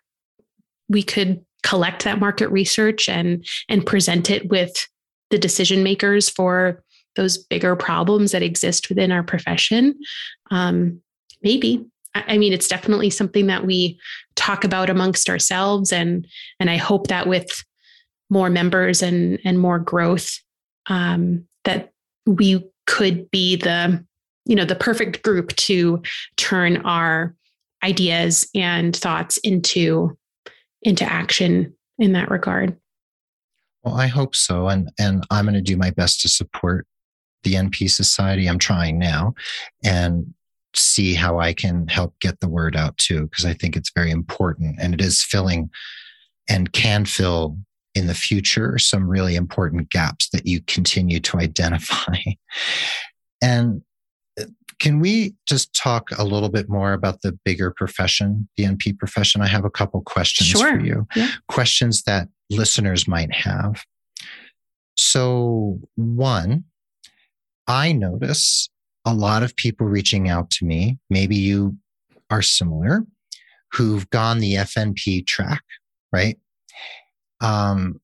we 0.89 1.03
could 1.03 1.43
collect 1.63 2.03
that 2.03 2.19
market 2.19 2.49
research 2.49 3.09
and 3.09 3.45
and 3.69 3.85
present 3.85 4.29
it 4.29 4.49
with 4.49 4.87
the 5.31 5.37
decision 5.37 5.83
makers 5.83 6.29
for 6.29 6.83
those 7.15 7.37
bigger 7.37 7.75
problems 7.75 8.31
that 8.31 8.43
exist 8.43 8.89
within 8.89 9.11
our 9.11 9.23
profession? 9.23 9.97
Um, 10.51 11.01
maybe 11.41 11.85
I 12.15 12.37
mean, 12.37 12.53
it's 12.53 12.67
definitely 12.67 13.09
something 13.09 13.47
that 13.47 13.65
we 13.65 13.99
talk 14.35 14.63
about 14.63 14.89
amongst 14.89 15.29
ourselves, 15.29 15.91
and 15.91 16.25
and 16.59 16.69
I 16.69 16.77
hope 16.77 17.07
that 17.07 17.27
with 17.27 17.63
more 18.29 18.49
members 18.49 19.01
and 19.01 19.39
and 19.43 19.59
more 19.59 19.79
growth 19.79 20.39
um, 20.87 21.45
that 21.65 21.91
we 22.25 22.63
could 22.87 23.29
be 23.31 23.55
the 23.55 24.03
you 24.45 24.55
know 24.55 24.65
the 24.65 24.75
perfect 24.75 25.23
group 25.23 25.55
to 25.55 26.01
turn 26.37 26.77
our 26.77 27.35
ideas 27.83 28.47
and 28.55 28.95
thoughts 28.95 29.37
into 29.37 30.17
into 30.81 31.03
action 31.03 31.75
in 31.99 32.13
that 32.13 32.29
regard. 32.29 32.77
Well 33.83 33.95
i 33.95 34.07
hope 34.07 34.35
so 34.35 34.67
and 34.67 34.89
and 34.97 35.23
i'm 35.29 35.45
going 35.45 35.53
to 35.53 35.61
do 35.61 35.77
my 35.77 35.91
best 35.91 36.21
to 36.21 36.29
support 36.29 36.87
the 37.43 37.53
np 37.53 37.89
society. 37.91 38.47
I'm 38.47 38.57
trying 38.57 38.97
now 38.97 39.35
and 39.83 40.33
see 40.75 41.13
how 41.13 41.39
i 41.39 41.53
can 41.53 41.87
help 41.87 42.13
get 42.19 42.39
the 42.39 42.49
word 42.49 42.75
out 42.75 42.97
too 42.97 43.23
because 43.27 43.45
i 43.45 43.53
think 43.53 43.75
it's 43.75 43.91
very 43.95 44.11
important 44.11 44.75
and 44.79 44.93
it 44.93 45.01
is 45.01 45.23
filling 45.23 45.69
and 46.49 46.71
can 46.73 47.05
fill 47.05 47.57
in 47.95 48.07
the 48.07 48.13
future 48.13 48.77
some 48.77 49.07
really 49.07 49.35
important 49.35 49.89
gaps 49.89 50.29
that 50.29 50.45
you 50.45 50.61
continue 50.61 51.19
to 51.21 51.37
identify. 51.39 52.17
and 53.41 53.81
uh, 54.39 54.45
can 54.79 54.99
we 54.99 55.33
just 55.47 55.73
talk 55.73 56.09
a 56.17 56.25
little 56.25 56.49
bit 56.49 56.69
more 56.69 56.91
about 56.91 57.21
the 57.21 57.31
bigger 57.45 57.71
profession, 57.71 58.47
the 58.57 58.65
NP 58.65 58.99
profession? 58.99 59.41
I 59.41 59.47
have 59.47 59.63
a 59.63 59.69
couple 59.69 60.01
questions 60.01 60.49
sure. 60.49 60.71
for 60.71 60.85
you, 60.85 61.07
yeah. 61.15 61.29
questions 61.47 62.03
that 62.03 62.27
listeners 62.49 63.07
might 63.07 63.33
have. 63.33 63.83
So, 64.97 65.79
one, 65.95 66.65
I 67.67 67.93
notice 67.93 68.69
a 69.05 69.13
lot 69.13 69.43
of 69.43 69.55
people 69.55 69.87
reaching 69.87 70.29
out 70.29 70.49
to 70.51 70.65
me. 70.65 70.97
Maybe 71.09 71.35
you 71.35 71.77
are 72.29 72.41
similar, 72.41 73.05
who've 73.71 74.09
gone 74.09 74.39
the 74.39 74.55
FNP 74.55 75.25
track, 75.27 75.63
right? 76.11 76.37
Um, 77.41 77.99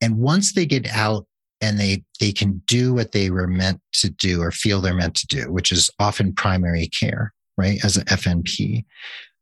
and 0.00 0.18
once 0.18 0.52
they 0.52 0.66
get 0.66 0.86
out 0.88 1.26
and 1.60 1.78
they 1.78 2.04
they 2.20 2.32
can 2.32 2.60
do 2.66 2.92
what 2.92 3.12
they 3.12 3.30
were 3.30 3.46
meant 3.46 3.80
to 3.94 4.10
do 4.10 4.42
or 4.42 4.50
feel 4.50 4.80
they're 4.80 4.94
meant 4.94 5.14
to 5.16 5.26
do, 5.26 5.50
which 5.50 5.72
is 5.72 5.90
often 5.98 6.34
primary 6.34 6.88
care, 6.88 7.32
right? 7.56 7.82
As 7.84 7.96
an 7.96 8.04
FNP, 8.04 8.84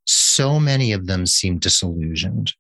so 0.07 0.61
many 0.61 0.93
of 0.93 1.07
them 1.07 1.27
seem 1.27 1.59
disillusioned 1.59 2.53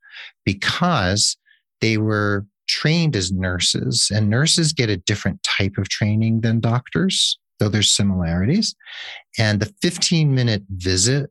because 0.44 1.36
they 1.80 1.96
were 1.98 2.46
trained 2.68 3.14
as 3.14 3.30
nurses, 3.30 4.10
and 4.12 4.30
nurses 4.30 4.72
get 4.72 4.88
a 4.88 4.96
different 4.96 5.40
type 5.42 5.76
of 5.78 5.88
training 5.88 6.40
than 6.40 6.58
doctors, 6.58 7.38
though 7.62 7.68
there's 7.68 7.92
similarities. 7.92 8.74
And 9.38 9.60
the 9.60 9.72
15 9.82 10.34
minute 10.34 10.64
visit 10.68 11.30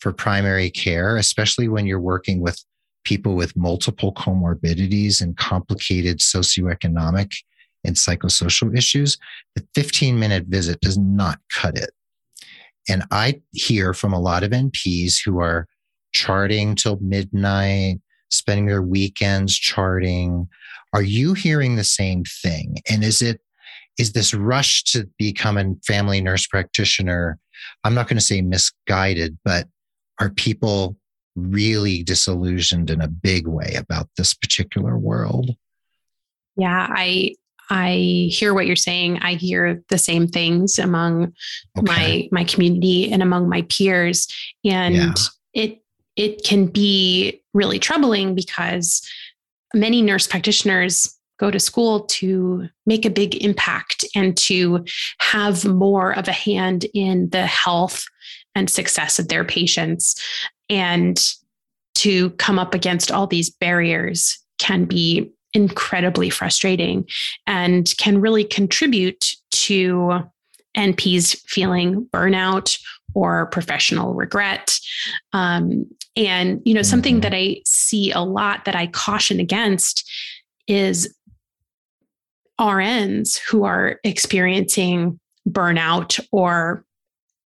for 0.00 0.12
primary 0.12 0.70
care, 0.70 1.16
especially 1.16 1.68
when 1.68 1.86
you're 1.86 2.00
working 2.00 2.40
with 2.40 2.64
people 3.04 3.36
with 3.36 3.56
multiple 3.56 4.12
comorbidities 4.12 5.20
and 5.22 5.36
complicated 5.36 6.18
socioeconomic 6.18 7.32
and 7.84 7.94
psychosocial 7.94 8.76
issues, 8.76 9.18
the 9.54 9.64
15 9.76 10.18
minute 10.18 10.46
visit 10.48 10.80
does 10.80 10.98
not 10.98 11.38
cut 11.52 11.78
it. 11.78 11.90
And 12.88 13.04
I 13.12 13.40
hear 13.52 13.94
from 13.94 14.12
a 14.12 14.20
lot 14.20 14.42
of 14.42 14.50
NPs 14.50 15.18
who 15.24 15.38
are 15.38 15.68
charting 16.12 16.74
till 16.74 16.98
midnight, 17.00 18.00
spending 18.30 18.66
their 18.66 18.82
weekends 18.82 19.56
charting. 19.56 20.48
Are 20.92 21.02
you 21.02 21.34
hearing 21.34 21.76
the 21.76 21.84
same 21.84 22.24
thing? 22.24 22.78
And 22.90 23.04
is 23.04 23.22
it 23.22 23.40
is 23.98 24.12
this 24.12 24.32
rush 24.32 24.84
to 24.84 25.08
become 25.18 25.58
a 25.58 25.74
family 25.86 26.20
nurse 26.20 26.46
practitioner? 26.46 27.38
I'm 27.84 27.94
not 27.94 28.08
going 28.08 28.18
to 28.18 28.24
say 28.24 28.40
misguided, 28.40 29.38
but 29.44 29.66
are 30.20 30.30
people 30.30 30.96
really 31.38 32.02
disillusioned 32.02 32.90
in 32.90 33.00
a 33.00 33.08
big 33.08 33.46
way 33.46 33.74
about 33.76 34.08
this 34.16 34.34
particular 34.34 34.96
world. 34.98 35.50
Yeah, 36.56 36.86
I 36.90 37.34
I 37.70 38.28
hear 38.30 38.54
what 38.54 38.66
you're 38.66 38.76
saying. 38.76 39.18
I 39.18 39.34
hear 39.34 39.82
the 39.88 39.98
same 39.98 40.26
things 40.26 40.78
among 40.78 41.34
okay. 41.78 41.82
my 41.82 42.28
my 42.32 42.44
community 42.44 43.12
and 43.12 43.22
among 43.22 43.48
my 43.48 43.62
peers 43.62 44.26
and 44.64 44.94
yeah. 44.94 45.12
it 45.52 45.82
it 46.16 46.44
can 46.44 46.66
be 46.66 47.42
really 47.54 47.78
troubling 47.78 48.34
because 48.34 49.06
many 49.74 50.02
nurse 50.02 50.26
practitioners 50.26 51.17
go 51.38 51.50
to 51.50 51.60
school 51.60 52.00
to 52.00 52.68
make 52.86 53.04
a 53.04 53.10
big 53.10 53.42
impact 53.42 54.04
and 54.14 54.36
to 54.36 54.84
have 55.20 55.64
more 55.64 56.12
of 56.16 56.28
a 56.28 56.32
hand 56.32 56.86
in 56.94 57.30
the 57.30 57.46
health 57.46 58.04
and 58.54 58.68
success 58.68 59.18
of 59.18 59.28
their 59.28 59.44
patients 59.44 60.20
and 60.68 61.32
to 61.94 62.30
come 62.30 62.58
up 62.58 62.74
against 62.74 63.10
all 63.10 63.26
these 63.26 63.50
barriers 63.50 64.38
can 64.58 64.84
be 64.84 65.32
incredibly 65.54 66.30
frustrating 66.30 67.06
and 67.46 67.94
can 67.98 68.20
really 68.20 68.44
contribute 68.44 69.32
to 69.50 70.20
NPs 70.76 71.40
feeling 71.46 72.06
burnout 72.12 72.78
or 73.14 73.46
professional 73.46 74.14
regret. 74.14 74.78
Um, 75.32 75.86
and, 76.16 76.60
you 76.64 76.74
know, 76.74 76.82
something 76.82 77.16
mm-hmm. 77.16 77.20
that 77.22 77.34
I 77.34 77.62
see 77.64 78.12
a 78.12 78.20
lot 78.20 78.64
that 78.64 78.76
I 78.76 78.86
caution 78.88 79.40
against 79.40 80.08
is 80.66 81.12
RNs 82.60 83.38
who 83.48 83.64
are 83.64 84.00
experiencing 84.04 85.18
burnout 85.48 86.20
or 86.32 86.84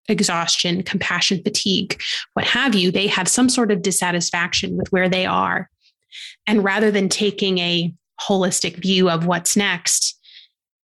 exhaustion, 0.07 0.83
compassion 0.83 1.41
fatigue, 1.43 2.01
what 2.33 2.45
have 2.45 2.75
you, 2.75 2.91
they 2.91 3.07
have 3.07 3.27
some 3.27 3.49
sort 3.49 3.71
of 3.71 3.81
dissatisfaction 3.81 4.77
with 4.77 4.91
where 4.91 5.09
they 5.09 5.25
are. 5.25 5.69
And 6.47 6.63
rather 6.63 6.91
than 6.91 7.09
taking 7.09 7.59
a 7.59 7.93
holistic 8.19 8.77
view 8.77 9.09
of 9.09 9.25
what's 9.25 9.55
next, 9.55 10.19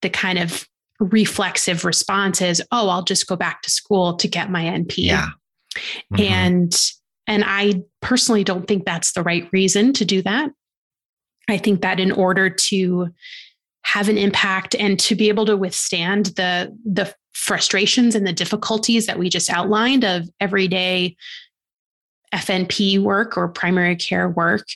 the 0.02 0.10
kind 0.10 0.38
of 0.38 0.66
reflexive 0.98 1.84
response 1.84 2.40
is, 2.40 2.62
oh, 2.72 2.88
I'll 2.88 3.04
just 3.04 3.26
go 3.26 3.36
back 3.36 3.62
to 3.62 3.70
school 3.70 4.16
to 4.16 4.28
get 4.28 4.50
my 4.50 4.64
NP. 4.64 4.94
Yeah. 4.98 5.28
Mm-hmm. 6.12 6.22
And 6.22 6.80
and 7.28 7.44
I 7.46 7.82
personally 8.00 8.44
don't 8.44 8.66
think 8.66 8.84
that's 8.84 9.12
the 9.12 9.22
right 9.22 9.48
reason 9.52 9.92
to 9.94 10.04
do 10.04 10.22
that. 10.22 10.50
I 11.48 11.56
think 11.56 11.82
that 11.82 12.00
in 12.00 12.12
order 12.12 12.50
to 12.50 13.08
have 13.84 14.08
an 14.08 14.18
impact 14.18 14.74
and 14.76 14.98
to 15.00 15.14
be 15.14 15.28
able 15.28 15.46
to 15.46 15.56
withstand 15.56 16.26
the 16.36 16.76
the 16.84 17.12
frustrations 17.34 18.14
and 18.14 18.26
the 18.26 18.32
difficulties 18.32 19.06
that 19.06 19.18
we 19.18 19.28
just 19.28 19.50
outlined 19.50 20.04
of 20.04 20.28
everyday 20.40 21.16
FNP 22.34 23.02
work 23.02 23.36
or 23.36 23.48
primary 23.48 23.96
care 23.96 24.28
work, 24.28 24.66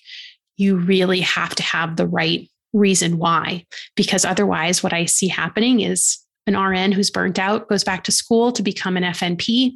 you 0.56 0.76
really 0.76 1.20
have 1.20 1.54
to 1.54 1.62
have 1.62 1.96
the 1.96 2.06
right 2.06 2.48
reason 2.72 3.18
why. 3.18 3.64
Because 3.94 4.24
otherwise, 4.24 4.82
what 4.82 4.92
I 4.92 5.06
see 5.06 5.28
happening 5.28 5.80
is 5.80 6.18
an 6.46 6.58
RN 6.58 6.92
who's 6.92 7.10
burnt 7.10 7.38
out 7.38 7.68
goes 7.68 7.84
back 7.84 8.04
to 8.04 8.12
school 8.12 8.52
to 8.52 8.62
become 8.62 8.96
an 8.96 9.02
FNP, 9.02 9.72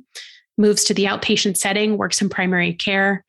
moves 0.58 0.84
to 0.84 0.94
the 0.94 1.04
outpatient 1.04 1.56
setting, 1.56 1.96
works 1.96 2.20
in 2.20 2.28
primary 2.28 2.74
care, 2.74 3.24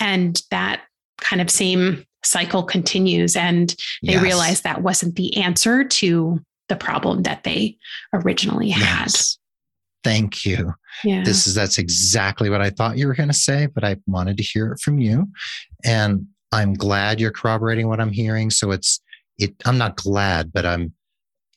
and 0.00 0.40
that 0.50 0.82
kind 1.18 1.42
of 1.42 1.50
same 1.50 2.04
cycle 2.24 2.62
continues 2.62 3.36
and 3.36 3.70
they 4.02 4.14
yes. 4.14 4.22
realize 4.22 4.60
that 4.62 4.82
wasn't 4.82 5.16
the 5.16 5.36
answer 5.36 5.84
to 5.84 6.40
the 6.68 6.76
problem 6.76 7.22
that 7.22 7.44
they 7.44 7.76
originally 8.12 8.70
had. 8.70 9.06
Yes. 9.06 9.38
Thank 10.04 10.44
you. 10.44 10.74
Yeah. 11.04 11.22
This 11.24 11.46
is 11.46 11.54
that's 11.54 11.78
exactly 11.78 12.50
what 12.50 12.60
I 12.60 12.70
thought 12.70 12.98
you 12.98 13.06
were 13.06 13.14
going 13.14 13.28
to 13.28 13.34
say, 13.34 13.66
but 13.66 13.84
I 13.84 13.96
wanted 14.06 14.36
to 14.36 14.42
hear 14.42 14.72
it 14.72 14.80
from 14.80 14.98
you. 14.98 15.26
And 15.84 16.26
I'm 16.52 16.74
glad 16.74 17.20
you're 17.20 17.30
corroborating 17.30 17.88
what 17.88 18.00
I'm 18.00 18.12
hearing. 18.12 18.50
So 18.50 18.70
it's 18.70 19.00
it 19.38 19.54
I'm 19.64 19.78
not 19.78 19.96
glad, 19.96 20.52
but 20.52 20.64
I'm 20.64 20.92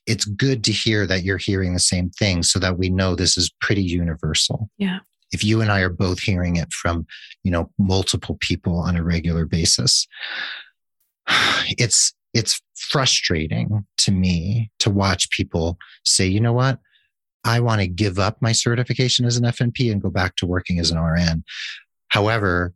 it's 0.08 0.26
good 0.26 0.64
to 0.64 0.72
hear 0.72 1.06
that 1.06 1.24
you're 1.24 1.38
hearing 1.38 1.74
the 1.74 1.80
same 1.80 2.10
thing 2.10 2.44
so 2.44 2.60
that 2.60 2.78
we 2.78 2.90
know 2.90 3.16
this 3.16 3.38
is 3.38 3.52
pretty 3.62 3.84
universal. 3.84 4.70
Yeah. 4.78 5.00
If 5.32 5.44
you 5.44 5.62
and 5.62 5.72
I 5.72 5.82
are 5.82 5.90
both 5.90 6.20
hearing 6.20 6.58
it 6.58 6.72
from, 6.74 7.06
you 7.44 7.52
know, 7.52 7.70
multiple 7.78 8.38
people 8.40 8.78
on 8.78 8.96
a 8.96 9.04
regular 9.04 9.46
basis, 9.46 10.08
it's 11.78 12.14
it's 12.34 12.62
frustrating 12.76 13.86
to 13.98 14.12
me 14.12 14.72
to 14.80 14.90
watch 14.90 15.30
people 15.32 15.78
say, 16.06 16.26
you 16.28 16.40
know 16.40 16.54
what? 16.54 16.80
I 17.44 17.60
want 17.60 17.82
to 17.82 17.88
give 17.88 18.20
up 18.20 18.38
my 18.42 18.52
certification 18.52 19.26
as 19.26 19.38
an 19.38 19.44
FNP 19.44 19.92
and 19.92 20.02
go 20.02 20.10
back 20.10 20.36
to 20.38 20.46
working 20.46 20.80
as 20.80 20.92
an 20.92 21.00
RN. 21.00 21.44
However, 22.10 22.74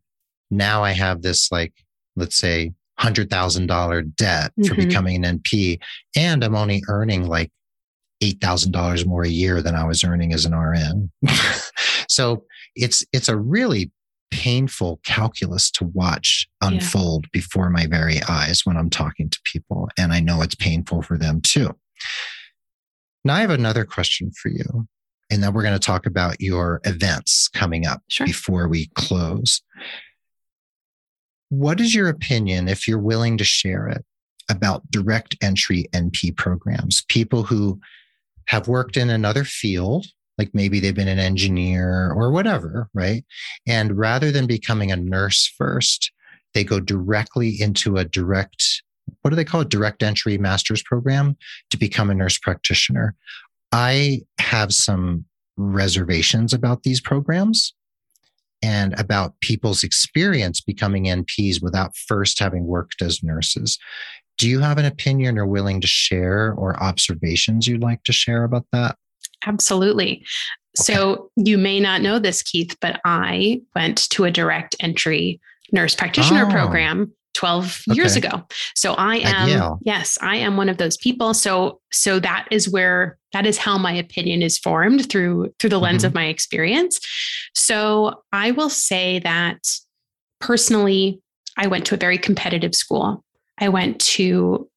now 0.49 0.83
I 0.83 0.91
have 0.91 1.21
this 1.21 1.51
like, 1.51 1.73
let's 2.15 2.35
say 2.35 2.73
$100,000 2.99 4.15
debt 4.15 4.51
mm-hmm. 4.51 4.63
for 4.67 4.75
becoming 4.75 5.23
an 5.23 5.39
NP 5.39 5.79
and 6.15 6.43
I'm 6.43 6.55
only 6.55 6.83
earning 6.87 7.27
like 7.27 7.51
$8,000 8.23 9.05
more 9.05 9.23
a 9.23 9.29
year 9.29 9.61
than 9.61 9.75
I 9.75 9.85
was 9.85 10.03
earning 10.03 10.33
as 10.33 10.45
an 10.45 10.55
RN. 10.55 11.11
so 12.07 12.43
it's, 12.75 13.03
it's 13.11 13.29
a 13.29 13.37
really 13.37 13.91
painful 14.31 14.99
calculus 15.03 15.71
to 15.71 15.85
watch 15.85 16.47
unfold 16.61 17.25
yeah. 17.25 17.29
before 17.31 17.69
my 17.69 17.87
very 17.87 18.19
eyes 18.27 18.65
when 18.65 18.75
I'm 18.77 18.89
talking 18.89 19.29
to 19.29 19.39
people. 19.45 19.89
And 19.97 20.11
I 20.11 20.19
know 20.19 20.41
it's 20.41 20.55
painful 20.55 21.03
for 21.03 21.17
them 21.17 21.41
too. 21.41 21.75
Now, 23.23 23.35
I 23.35 23.41
have 23.41 23.49
another 23.49 23.85
question 23.85 24.31
for 24.31 24.49
you. 24.49 24.87
And 25.31 25.41
then 25.41 25.53
we're 25.53 25.63
going 25.63 25.73
to 25.73 25.79
talk 25.79 26.05
about 26.05 26.39
your 26.39 26.81
events 26.83 27.47
coming 27.47 27.87
up 27.87 28.03
sure. 28.09 28.27
before 28.27 28.67
we 28.67 28.87
close. 28.93 29.61
What 31.49 31.79
is 31.79 31.95
your 31.95 32.09
opinion, 32.09 32.67
if 32.67 32.87
you're 32.87 32.99
willing 32.99 33.37
to 33.37 33.43
share 33.43 33.87
it, 33.87 34.05
about 34.49 34.89
direct 34.91 35.35
entry 35.41 35.85
NP 35.93 36.37
programs? 36.37 37.03
People 37.07 37.43
who 37.43 37.79
have 38.47 38.67
worked 38.67 38.97
in 38.97 39.09
another 39.09 39.43
field, 39.43 40.05
like 40.37 40.49
maybe 40.53 40.79
they've 40.79 40.95
been 40.95 41.07
an 41.07 41.19
engineer 41.19 42.11
or 42.11 42.31
whatever, 42.31 42.89
right? 42.93 43.23
And 43.67 43.97
rather 43.97 44.31
than 44.31 44.47
becoming 44.47 44.91
a 44.91 44.97
nurse 44.97 45.51
first, 45.57 46.11
they 46.53 46.63
go 46.63 46.79
directly 46.79 47.61
into 47.61 47.97
a 47.97 48.05
direct 48.05 48.81
what 49.21 49.29
do 49.29 49.35
they 49.35 49.45
call 49.45 49.61
it? 49.61 49.69
Direct 49.69 50.03
entry 50.03 50.37
master's 50.37 50.83
program 50.83 51.37
to 51.69 51.77
become 51.77 52.09
a 52.09 52.15
nurse 52.15 52.37
practitioner. 52.37 53.15
I 53.71 54.21
have 54.39 54.71
some 54.71 55.25
reservations 55.57 56.53
about 56.53 56.83
these 56.83 57.01
programs 57.01 57.73
and 58.61 58.97
about 58.99 59.39
people's 59.41 59.83
experience 59.83 60.61
becoming 60.61 61.05
NPs 61.05 61.61
without 61.61 61.95
first 61.95 62.39
having 62.39 62.65
worked 62.65 63.01
as 63.01 63.23
nurses. 63.23 63.77
Do 64.37 64.49
you 64.49 64.59
have 64.59 64.77
an 64.77 64.85
opinion 64.85 65.37
or 65.37 65.45
willing 65.45 65.81
to 65.81 65.87
share 65.87 66.53
or 66.53 66.81
observations 66.81 67.67
you'd 67.67 67.81
like 67.81 68.03
to 68.03 68.13
share 68.13 68.43
about 68.43 68.65
that? 68.71 68.97
Absolutely. 69.45 70.23
Okay. 70.77 70.83
So 70.83 71.31
you 71.35 71.57
may 71.57 71.79
not 71.79 72.01
know 72.01 72.19
this, 72.19 72.41
Keith, 72.41 72.75
but 72.81 72.99
I 73.05 73.61
went 73.75 74.09
to 74.11 74.25
a 74.25 74.31
direct 74.31 74.75
entry 74.79 75.39
nurse 75.71 75.95
practitioner 75.95 76.45
oh. 76.47 76.51
program 76.51 77.13
12 77.35 77.83
okay. 77.89 77.95
years 77.95 78.15
ago. 78.15 78.43
So 78.75 78.93
I 78.93 79.17
am 79.17 79.77
yes, 79.83 80.17
I 80.21 80.37
am 80.37 80.57
one 80.57 80.69
of 80.69 80.77
those 80.77 80.97
people. 80.97 81.33
So 81.33 81.81
so 81.91 82.19
that 82.19 82.47
is 82.49 82.69
where 82.69 83.17
that 83.33 83.45
is 83.45 83.57
how 83.57 83.77
my 83.77 83.93
opinion 83.93 84.41
is 84.41 84.57
formed 84.57 85.09
through 85.09 85.53
through 85.59 85.69
the 85.69 85.79
lens 85.79 86.01
mm-hmm. 86.01 86.07
of 86.07 86.13
my 86.13 86.25
experience. 86.25 86.99
So 87.53 88.23
I 88.31 88.51
will 88.51 88.69
say 88.69 89.19
that 89.19 89.59
personally 90.39 91.21
I 91.57 91.67
went 91.67 91.85
to 91.87 91.95
a 91.95 91.99
very 91.99 92.17
competitive 92.17 92.73
school. 92.75 93.23
I 93.57 93.69
went 93.69 93.99
to 94.01 94.69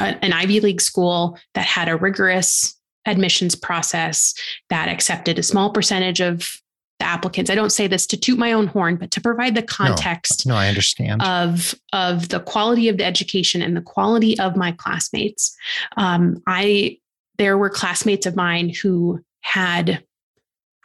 a, 0.00 0.24
an 0.24 0.32
Ivy 0.32 0.60
League 0.60 0.80
school 0.80 1.38
that 1.54 1.66
had 1.66 1.88
a 1.88 1.96
rigorous 1.96 2.78
admissions 3.06 3.54
process 3.54 4.34
that 4.70 4.88
accepted 4.88 5.38
a 5.38 5.42
small 5.42 5.70
percentage 5.70 6.20
of 6.20 6.60
the 6.98 7.06
applicants. 7.06 7.50
I 7.50 7.54
don't 7.54 7.70
say 7.70 7.86
this 7.86 8.06
to 8.08 8.16
toot 8.16 8.38
my 8.38 8.52
own 8.52 8.68
horn, 8.68 8.96
but 8.96 9.10
to 9.12 9.20
provide 9.20 9.54
the 9.54 9.62
context. 9.62 10.46
No, 10.46 10.54
no 10.54 10.60
I 10.60 10.68
understand 10.68 11.22
of 11.22 11.74
of 11.92 12.28
the 12.28 12.40
quality 12.40 12.88
of 12.88 12.98
the 12.98 13.04
education 13.04 13.62
and 13.62 13.76
the 13.76 13.82
quality 13.82 14.38
of 14.38 14.56
my 14.56 14.72
classmates. 14.72 15.56
Um, 15.96 16.42
I 16.46 16.98
there 17.38 17.58
were 17.58 17.70
classmates 17.70 18.26
of 18.26 18.36
mine 18.36 18.68
who 18.68 19.20
had 19.40 20.04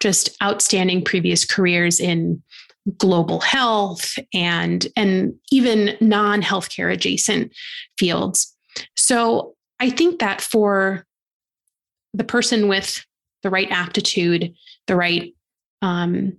just 0.01 0.35
outstanding 0.41 1.03
previous 1.03 1.45
careers 1.45 1.99
in 1.99 2.41
global 2.97 3.39
health 3.39 4.17
and 4.33 4.87
and 4.95 5.33
even 5.51 5.95
non-healthcare 6.01 6.91
adjacent 6.91 7.51
fields. 7.97 8.55
So 8.95 9.55
I 9.79 9.89
think 9.89 10.19
that 10.19 10.41
for 10.41 11.05
the 12.13 12.23
person 12.23 12.67
with 12.67 13.05
the 13.43 13.49
right 13.49 13.69
aptitude, 13.71 14.53
the 14.87 14.95
right 14.95 15.33
um, 15.81 16.33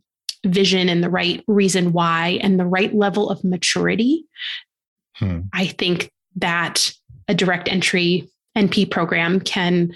vision 0.45 0.89
and 0.89 1.03
the 1.03 1.11
right 1.11 1.43
reason 1.47 1.93
why 1.93 2.39
and 2.43 2.59
the 2.59 2.67
right 2.67 2.95
level 2.95 3.31
of 3.31 3.45
maturity, 3.45 4.25
hmm. 5.17 5.41
I 5.53 5.67
think 5.67 6.11
that 6.37 6.93
a 7.29 7.35
direct 7.35 7.69
entry 7.69 8.29
NP 8.57 8.91
program 8.91 9.41
can 9.41 9.93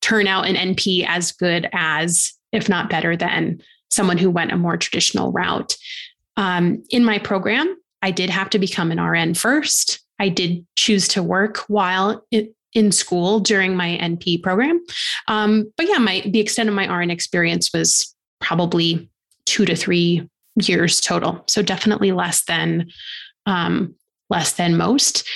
turn 0.00 0.26
out 0.26 0.46
an 0.46 0.54
NP 0.54 1.04
as 1.08 1.32
good 1.32 1.68
as, 1.72 2.32
if 2.52 2.68
not 2.68 2.90
better 2.90 3.16
than, 3.16 3.60
someone 3.88 4.18
who 4.18 4.30
went 4.30 4.52
a 4.52 4.56
more 4.56 4.76
traditional 4.76 5.32
route. 5.32 5.76
Um, 6.36 6.82
in 6.90 7.04
my 7.04 7.18
program, 7.18 7.76
I 8.02 8.10
did 8.10 8.30
have 8.30 8.50
to 8.50 8.58
become 8.58 8.90
an 8.90 9.00
RN 9.00 9.34
first. 9.34 10.00
I 10.18 10.28
did 10.28 10.66
choose 10.76 11.08
to 11.08 11.22
work 11.22 11.58
while 11.68 12.24
it, 12.30 12.54
in 12.76 12.92
school 12.92 13.40
during 13.40 13.74
my 13.74 13.98
NP 14.00 14.42
program. 14.42 14.84
Um, 15.28 15.72
but 15.78 15.88
yeah, 15.88 15.98
my 15.98 16.22
the 16.26 16.40
extent 16.40 16.68
of 16.68 16.74
my 16.74 16.86
RN 16.94 17.10
experience 17.10 17.72
was 17.72 18.14
probably 18.40 19.08
two 19.46 19.64
to 19.64 19.74
three 19.74 20.28
years 20.62 21.00
total. 21.00 21.42
So 21.48 21.62
definitely 21.62 22.12
less 22.12 22.44
than 22.44 22.90
um, 23.46 23.94
less 24.28 24.52
than 24.52 24.76
most. 24.76 25.26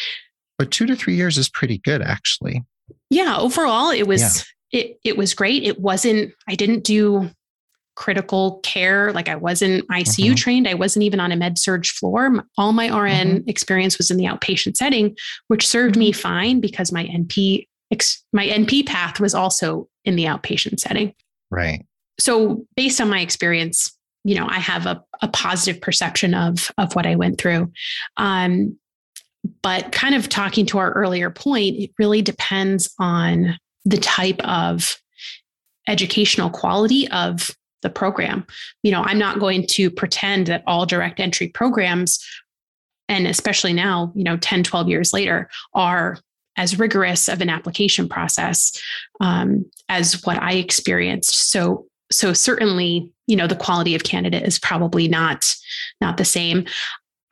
But 0.59 0.70
two 0.70 0.84
to 0.86 0.95
three 0.95 1.14
years 1.14 1.38
is 1.38 1.49
pretty 1.49 1.78
good, 1.78 2.03
actually. 2.03 2.62
Yeah, 3.09 3.38
overall, 3.38 3.91
it 3.91 4.07
was 4.07 4.45
yeah. 4.70 4.80
it 4.80 5.01
it 5.03 5.16
was 5.16 5.32
great. 5.32 5.62
It 5.62 5.80
wasn't. 5.80 6.34
I 6.47 6.55
didn't 6.55 6.84
do 6.84 7.30
critical 8.01 8.59
care. 8.64 9.12
Like 9.12 9.28
I 9.28 9.36
wasn't 9.36 9.86
ICU 9.88 10.24
mm-hmm. 10.24 10.34
trained. 10.34 10.68
I 10.68 10.74
wasn't 10.74 11.05
even 11.05 11.20
on 11.20 11.30
a 11.30 11.36
med 11.36 11.59
surg 11.59 11.86
floor. 11.86 12.44
All 12.59 12.72
my 12.72 12.86
RN 12.86 13.28
mm-hmm. 13.28 13.48
experience 13.48 13.98
was 13.98 14.11
in 14.11 14.16
the 14.16 14.24
outpatient 14.24 14.76
setting, 14.76 15.16
which 15.46 15.66
served 15.66 15.94
mm-hmm. 15.94 16.01
me 16.01 16.12
fine 16.12 16.61
because 16.61 16.90
my 16.90 17.05
NP 17.05 17.66
my 18.32 18.46
NP 18.46 18.86
path 18.86 19.18
was 19.18 19.34
also 19.34 19.88
in 20.05 20.16
the 20.16 20.24
outpatient 20.24 20.80
setting. 20.80 21.12
Right 21.51 21.84
so 22.20 22.66
based 22.76 23.01
on 23.01 23.09
my 23.09 23.20
experience 23.20 23.96
you 24.24 24.34
know 24.34 24.46
i 24.48 24.59
have 24.59 24.86
a, 24.86 25.03
a 25.22 25.28
positive 25.28 25.80
perception 25.80 26.34
of 26.34 26.70
of 26.78 26.94
what 26.94 27.07
i 27.07 27.16
went 27.16 27.40
through 27.40 27.70
um, 28.18 28.76
but 29.62 29.90
kind 29.90 30.14
of 30.14 30.28
talking 30.28 30.66
to 30.66 30.78
our 30.78 30.92
earlier 30.92 31.30
point 31.30 31.76
it 31.76 31.90
really 31.98 32.22
depends 32.22 32.94
on 32.98 33.59
the 33.84 33.96
type 33.96 34.40
of 34.44 34.96
educational 35.88 36.51
quality 36.51 37.09
of 37.09 37.51
the 37.82 37.90
program. 37.90 38.46
You 38.82 38.92
know 38.92 39.02
i'm 39.02 39.18
not 39.18 39.40
going 39.40 39.66
to 39.68 39.90
pretend 39.90 40.46
that 40.46 40.62
all 40.66 40.86
direct 40.86 41.20
entry 41.20 41.48
programs 41.48 42.24
and 43.08 43.26
especially 43.26 43.72
now 43.72 44.12
you 44.14 44.24
know 44.24 44.36
10 44.36 44.62
12 44.62 44.88
years 44.88 45.12
later 45.12 45.48
are 45.74 46.18
as 46.56 46.78
rigorous 46.78 47.28
of 47.28 47.40
an 47.40 47.48
application 47.48 48.08
process 48.08 48.72
um, 49.20 49.64
as 49.88 50.24
what 50.24 50.40
i 50.42 50.52
experienced. 50.52 51.50
So 51.50 51.86
so 52.12 52.32
certainly 52.32 53.12
you 53.26 53.36
know 53.36 53.46
the 53.46 53.56
quality 53.56 53.94
of 53.94 54.02
candidate 54.02 54.42
is 54.42 54.58
probably 54.58 55.08
not 55.08 55.54
not 56.00 56.16
the 56.16 56.24
same. 56.24 56.66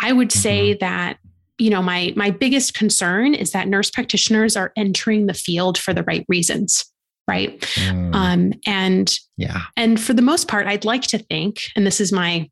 I 0.00 0.12
would 0.12 0.30
say 0.30 0.70
mm-hmm. 0.70 0.78
that 0.80 1.18
you 1.58 1.70
know 1.70 1.82
my 1.82 2.12
my 2.16 2.30
biggest 2.30 2.74
concern 2.74 3.34
is 3.34 3.50
that 3.52 3.68
nurse 3.68 3.90
practitioners 3.90 4.56
are 4.56 4.72
entering 4.76 5.26
the 5.26 5.34
field 5.34 5.76
for 5.76 5.92
the 5.92 6.04
right 6.04 6.24
reasons 6.28 6.84
right 7.28 7.60
mm. 7.60 8.14
um, 8.14 8.52
and 8.66 9.18
yeah 9.36 9.62
and 9.76 10.00
for 10.00 10.14
the 10.14 10.22
most 10.22 10.48
part 10.48 10.66
i'd 10.66 10.84
like 10.84 11.02
to 11.02 11.18
think 11.18 11.60
and 11.76 11.86
this 11.86 12.00
is 12.00 12.12
my 12.12 12.48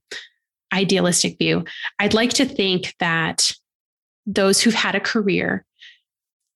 idealistic 0.72 1.38
view 1.38 1.64
i'd 1.98 2.14
like 2.14 2.30
to 2.30 2.44
think 2.44 2.94
that 3.00 3.52
those 4.26 4.60
who've 4.60 4.74
had 4.74 4.94
a 4.94 5.00
career 5.00 5.64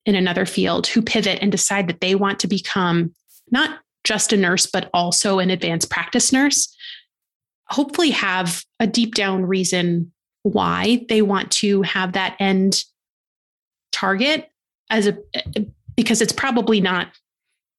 in 0.07 0.15
another 0.15 0.47
field 0.47 0.87
who 0.89 1.03
pivot 1.03 1.39
and 1.41 1.53
decide 1.53 1.89
that 1.89 2.01
they 2.01 2.15
want 2.15 2.41
to 2.41 2.49
become 2.49 3.15
not 3.51 3.79
just 4.05 4.33
a 4.33 4.37
nurse, 4.37 4.67
but 4.67 4.89
also 4.95 5.39
an 5.39 5.51
advanced 5.51 5.91
practice 5.91 6.33
nurse, 6.33 6.75
hopefully 7.69 8.11
have 8.11 8.65
a 8.79 8.87
deep 8.87 9.15
down 9.15 9.45
reason 9.45 10.13
why 10.43 11.05
they 11.09 11.23
want 11.23 11.51
to 11.51 11.83
have 11.83 12.15
that 12.15 12.35
end 12.41 12.85
target 13.93 14.49
as 14.89 15.07
a 15.07 15.17
because 15.95 16.23
it's 16.23 16.33
probably 16.33 16.81
not 16.81 17.09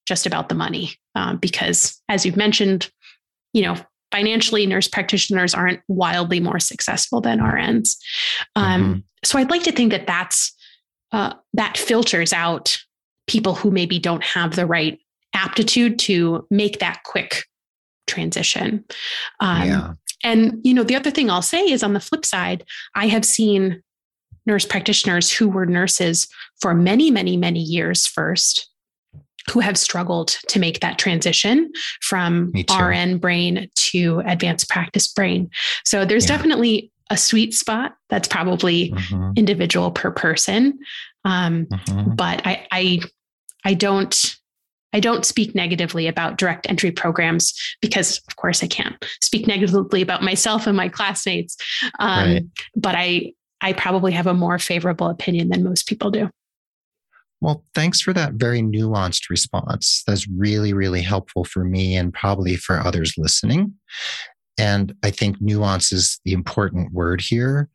just 0.07 0.25
about 0.25 0.49
the 0.49 0.55
money 0.55 0.91
um, 1.15 1.37
because 1.37 2.01
as 2.09 2.25
you've 2.25 2.37
mentioned 2.37 2.89
you 3.53 3.61
know 3.61 3.75
financially 4.11 4.65
nurse 4.65 4.87
practitioners 4.87 5.53
aren't 5.53 5.81
wildly 5.87 6.39
more 6.39 6.59
successful 6.59 7.21
than 7.21 7.39
RNs. 7.39 7.95
Um, 8.55 8.81
mm-hmm. 8.81 8.99
So 9.23 9.39
I'd 9.39 9.49
like 9.49 9.63
to 9.63 9.71
think 9.71 9.91
that 9.91 10.07
that's 10.07 10.53
uh, 11.11 11.33
that 11.53 11.77
filters 11.77 12.33
out 12.33 12.77
people 13.27 13.55
who 13.55 13.71
maybe 13.71 13.99
don't 13.99 14.23
have 14.23 14.55
the 14.55 14.65
right 14.65 14.99
aptitude 15.33 15.99
to 15.99 16.45
make 16.49 16.79
that 16.79 17.01
quick 17.03 17.45
transition. 18.07 18.83
Um, 19.39 19.67
yeah. 19.67 19.93
And 20.23 20.59
you 20.63 20.73
know, 20.73 20.83
the 20.83 20.95
other 20.95 21.11
thing 21.11 21.29
I'll 21.29 21.41
say 21.41 21.63
is 21.69 21.83
on 21.83 21.93
the 21.93 21.99
flip 21.99 22.25
side, 22.25 22.63
I 22.95 23.07
have 23.07 23.25
seen 23.25 23.81
nurse 24.45 24.65
practitioners 24.65 25.31
who 25.31 25.47
were 25.47 25.65
nurses 25.65 26.27
for 26.59 26.73
many, 26.73 27.11
many, 27.11 27.37
many 27.37 27.59
years 27.59 28.07
first 28.07 28.70
who 29.49 29.59
have 29.59 29.77
struggled 29.77 30.29
to 30.47 30.59
make 30.59 30.79
that 30.81 30.97
transition 30.97 31.71
from 32.01 32.51
RN 32.79 33.17
brain 33.17 33.69
to 33.75 34.21
advanced 34.25 34.69
practice 34.69 35.07
brain. 35.07 35.49
So 35.83 36.05
there's 36.05 36.29
yeah. 36.29 36.37
definitely 36.37 36.91
a 37.09 37.17
sweet 37.17 37.53
spot 37.53 37.95
that's 38.09 38.27
probably 38.27 38.91
mm-hmm. 38.91 39.31
individual 39.35 39.91
per 39.91 40.11
person. 40.11 40.79
Um, 41.25 41.65
mm-hmm. 41.65 42.15
But 42.15 42.41
I, 42.45 42.67
I, 42.71 42.99
I 43.65 43.73
don't, 43.73 44.35
I 44.93 44.99
don't 44.99 45.25
speak 45.25 45.55
negatively 45.55 46.07
about 46.07 46.37
direct 46.37 46.69
entry 46.69 46.91
programs 46.91 47.53
because, 47.81 48.21
of 48.27 48.35
course, 48.35 48.63
I 48.63 48.67
can't 48.67 48.95
speak 49.21 49.47
negatively 49.47 50.01
about 50.01 50.21
myself 50.21 50.67
and 50.67 50.75
my 50.75 50.89
classmates. 50.89 51.57
Um, 51.99 52.31
right. 52.31 52.43
But 52.75 52.95
I, 52.95 53.33
I 53.61 53.73
probably 53.73 54.11
have 54.13 54.27
a 54.27 54.33
more 54.33 54.59
favorable 54.59 55.07
opinion 55.07 55.49
than 55.49 55.63
most 55.63 55.87
people 55.87 56.11
do. 56.11 56.29
Well, 57.41 57.65
thanks 57.73 57.99
for 58.01 58.13
that 58.13 58.33
very 58.33 58.61
nuanced 58.61 59.29
response. 59.29 60.03
That's 60.05 60.27
really, 60.27 60.73
really 60.73 61.01
helpful 61.01 61.43
for 61.43 61.63
me 61.63 61.95
and 61.95 62.13
probably 62.13 62.55
for 62.55 62.79
others 62.79 63.15
listening. 63.17 63.73
And 64.59 64.93
I 65.03 65.09
think 65.09 65.41
nuance 65.41 65.91
is 65.91 66.19
the 66.23 66.33
important 66.33 66.93
word 66.93 67.19
here. 67.19 67.67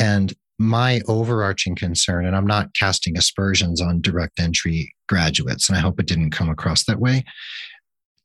And 0.00 0.32
my 0.58 1.02
overarching 1.08 1.74
concern, 1.74 2.24
and 2.24 2.34
I'm 2.34 2.46
not 2.46 2.74
casting 2.74 3.18
aspersions 3.18 3.82
on 3.82 4.00
direct 4.00 4.40
entry 4.40 4.94
graduates, 5.08 5.68
and 5.68 5.76
I 5.76 5.80
hope 5.80 6.00
it 6.00 6.06
didn't 6.06 6.30
come 6.30 6.48
across 6.48 6.84
that 6.84 7.00
way. 7.00 7.24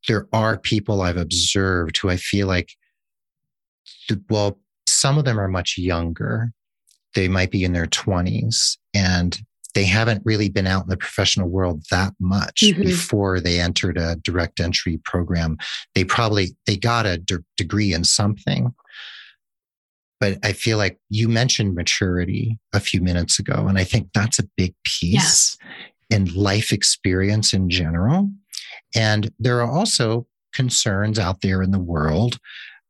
There 0.07 0.27
are 0.31 0.57
people 0.57 1.01
I've 1.01 1.17
observed 1.17 1.97
who 1.97 2.09
I 2.09 2.15
feel 2.15 2.47
like, 2.47 2.69
well, 4.29 4.59
some 4.87 5.17
of 5.17 5.25
them 5.25 5.39
are 5.39 5.49
much 5.49 5.77
younger. 5.77 6.51
They 7.13 7.27
might 7.27 7.51
be 7.51 7.65
in 7.65 7.73
their 7.73 7.87
20s 7.87 8.77
and 8.93 9.37
they 9.73 9.85
haven't 9.85 10.23
really 10.25 10.49
been 10.49 10.67
out 10.67 10.83
in 10.83 10.89
the 10.89 10.97
professional 10.97 11.49
world 11.49 11.83
that 11.91 12.13
much 12.19 12.61
mm-hmm. 12.63 12.81
before 12.81 13.39
they 13.39 13.59
entered 13.59 13.97
a 13.97 14.15
direct 14.17 14.59
entry 14.59 14.97
program. 15.03 15.57
They 15.95 16.03
probably 16.03 16.55
they 16.65 16.77
got 16.77 17.05
a 17.05 17.17
de- 17.17 17.43
degree 17.57 17.93
in 17.93 18.03
something. 18.03 18.73
But 20.19 20.39
I 20.43 20.53
feel 20.53 20.77
like 20.77 20.99
you 21.09 21.29
mentioned 21.29 21.75
maturity 21.75 22.57
a 22.73 22.79
few 22.79 23.01
minutes 23.01 23.37
ago, 23.37 23.67
and 23.67 23.77
I 23.77 23.83
think 23.83 24.09
that's 24.13 24.39
a 24.39 24.47
big 24.57 24.73
piece 24.83 25.13
yes. 25.13 25.57
in 26.09 26.33
life 26.33 26.71
experience 26.71 27.53
in 27.53 27.69
general. 27.69 28.31
And 28.95 29.31
there 29.37 29.61
are 29.61 29.71
also 29.71 30.25
concerns 30.53 31.19
out 31.19 31.41
there 31.41 31.61
in 31.61 31.69
the 31.69 31.79
world 31.79 32.39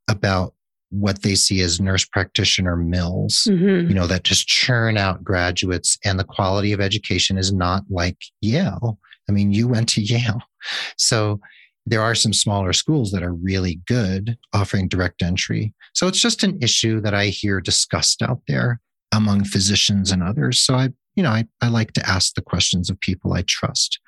about 0.08 0.54
what 0.90 1.22
they 1.22 1.36
see 1.36 1.62
as 1.62 1.82
nurse 1.82 2.06
practitioner 2.06 2.76
mills, 2.76 3.48
mm-hmm. 3.50 3.90
you 3.90 3.94
know, 3.94 4.08
that 4.08 4.24
just 4.24 4.48
churn 4.48 4.98
out 4.98 5.24
graduates 5.24 5.98
and 6.06 6.20
the 6.20 6.24
quality 6.24 6.72
of 6.72 6.80
education 6.80 7.38
is 7.38 7.52
not 7.52 7.84
like 7.90 8.18
Yale. 8.42 8.98
I 9.30 9.32
mean, 9.32 9.52
you 9.52 9.68
went 9.68 9.90
to 9.90 10.02
Yale. 10.04 10.42
So 10.98 11.40
there 11.86 12.02
are 12.02 12.16
some 12.16 12.34
smaller 12.34 12.74
schools 12.74 13.12
that 13.12 13.24
are 13.24 13.34
really 13.34 13.80
good 13.88 14.38
offering 14.54 14.88
direct 14.88 15.22
entry. 15.22 15.74
So 15.94 16.08
it's 16.08 16.22
just 16.22 16.44
an 16.44 16.58
issue 16.62 17.02
that 17.02 17.14
I 17.14 17.28
hear 17.28 17.62
discussed 17.62 18.22
out 18.22 18.42
there 18.48 18.82
among 19.14 19.46
physicians 19.46 20.12
and 20.12 20.22
others. 20.22 20.60
So 20.60 20.76
I, 20.76 20.90
you 21.16 21.24
know, 21.24 21.30
I, 21.30 21.46
I 21.62 21.70
like 21.70 21.94
to 21.94 22.08
ask 22.08 22.34
the 22.34 22.42
questions 22.42 22.90
of 22.90 23.00
people 23.00 23.34
I 23.34 23.44
trust. 23.48 24.00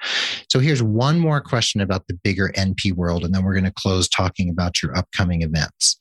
So 0.49 0.59
here's 0.59 0.83
one 0.83 1.19
more 1.19 1.39
question 1.39 1.79
about 1.79 2.05
the 2.07 2.19
bigger 2.21 2.51
NP 2.55 2.93
world, 2.93 3.23
and 3.23 3.33
then 3.33 3.43
we're 3.43 3.53
going 3.53 3.63
to 3.63 3.71
close 3.71 4.09
talking 4.09 4.49
about 4.49 4.83
your 4.83 4.95
upcoming 4.95 5.41
events 5.41 5.97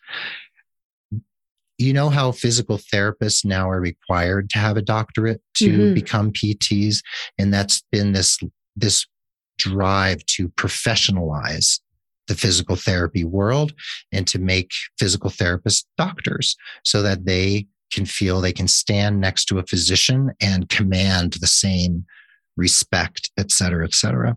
you 1.78 1.92
know 1.92 2.10
how 2.10 2.32
physical 2.32 2.78
therapists 2.78 3.44
now 3.44 3.70
are 3.70 3.80
required 3.80 4.50
to 4.50 4.58
have 4.58 4.76
a 4.76 4.82
doctorate 4.82 5.40
to 5.54 5.70
mm-hmm. 5.70 5.94
become 5.94 6.32
PTs 6.32 6.98
and 7.38 7.52
that's 7.52 7.82
been 7.92 8.12
this 8.12 8.38
this 8.76 9.06
drive 9.58 10.24
to 10.26 10.48
professionalize 10.50 11.80
the 12.28 12.34
physical 12.34 12.76
therapy 12.76 13.24
world 13.24 13.72
and 14.12 14.26
to 14.26 14.38
make 14.38 14.70
physical 14.98 15.30
therapists 15.30 15.84
doctors 15.96 16.56
so 16.84 17.02
that 17.02 17.24
they 17.24 17.66
can 17.90 18.04
feel 18.04 18.40
they 18.40 18.52
can 18.52 18.68
stand 18.68 19.20
next 19.20 19.46
to 19.46 19.58
a 19.58 19.66
physician 19.66 20.30
and 20.40 20.68
command 20.68 21.34
the 21.40 21.46
same 21.46 22.04
respect 22.56 23.30
et 23.38 23.50
cetera 23.50 23.84
et 23.84 23.94
cetera 23.94 24.36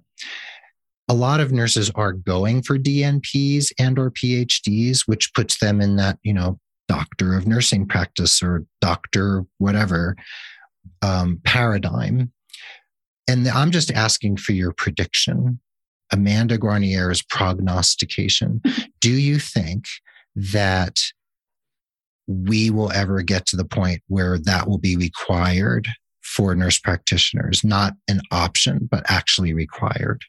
a 1.09 1.13
lot 1.13 1.41
of 1.41 1.51
nurses 1.51 1.91
are 1.93 2.13
going 2.13 2.61
for 2.61 2.77
DNPs 2.77 3.73
and 3.77 3.99
or 3.99 4.11
PhDs, 4.11 5.01
which 5.07 5.33
puts 5.33 5.59
them 5.59 5.81
in 5.81 5.97
that, 5.97 6.17
you 6.23 6.33
know, 6.33 6.57
doctor 6.91 7.37
of 7.37 7.47
nursing 7.47 7.87
practice 7.87 8.43
or 8.43 8.65
doctor 8.81 9.45
whatever 9.59 10.13
um, 11.01 11.39
paradigm. 11.45 12.33
And 13.29 13.47
I'm 13.47 13.71
just 13.71 13.91
asking 13.91 14.37
for 14.37 14.51
your 14.51 14.73
prediction. 14.73 15.61
Amanda 16.11 16.57
Guarniere's 16.57 17.21
prognostication. 17.21 18.61
Do 18.99 19.11
you 19.11 19.39
think 19.39 19.85
that 20.35 20.99
we 22.27 22.69
will 22.69 22.91
ever 22.91 23.21
get 23.21 23.45
to 23.45 23.55
the 23.55 23.63
point 23.63 24.01
where 24.07 24.37
that 24.39 24.67
will 24.67 24.77
be 24.77 24.97
required 24.97 25.87
for 26.21 26.53
nurse 26.55 26.77
practitioners, 26.77 27.63
not 27.63 27.93
an 28.09 28.19
option, 28.31 28.89
but 28.91 29.05
actually 29.07 29.53
required? 29.53 30.23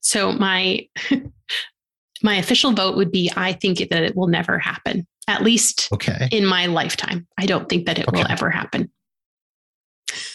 So 0.00 0.32
my 0.32 0.88
my 2.22 2.36
official 2.36 2.72
vote 2.72 2.96
would 2.96 3.12
be 3.12 3.30
I 3.36 3.52
think 3.52 3.90
that 3.90 4.02
it 4.02 4.16
will 4.16 4.26
never 4.26 4.58
happen 4.58 5.06
at 5.28 5.42
least 5.42 5.88
okay. 5.92 6.28
in 6.32 6.44
my 6.44 6.66
lifetime. 6.66 7.28
I 7.38 7.46
don't 7.46 7.68
think 7.68 7.86
that 7.86 7.98
it 7.98 8.08
okay. 8.08 8.18
will 8.18 8.30
ever 8.30 8.50
happen. 8.50 8.90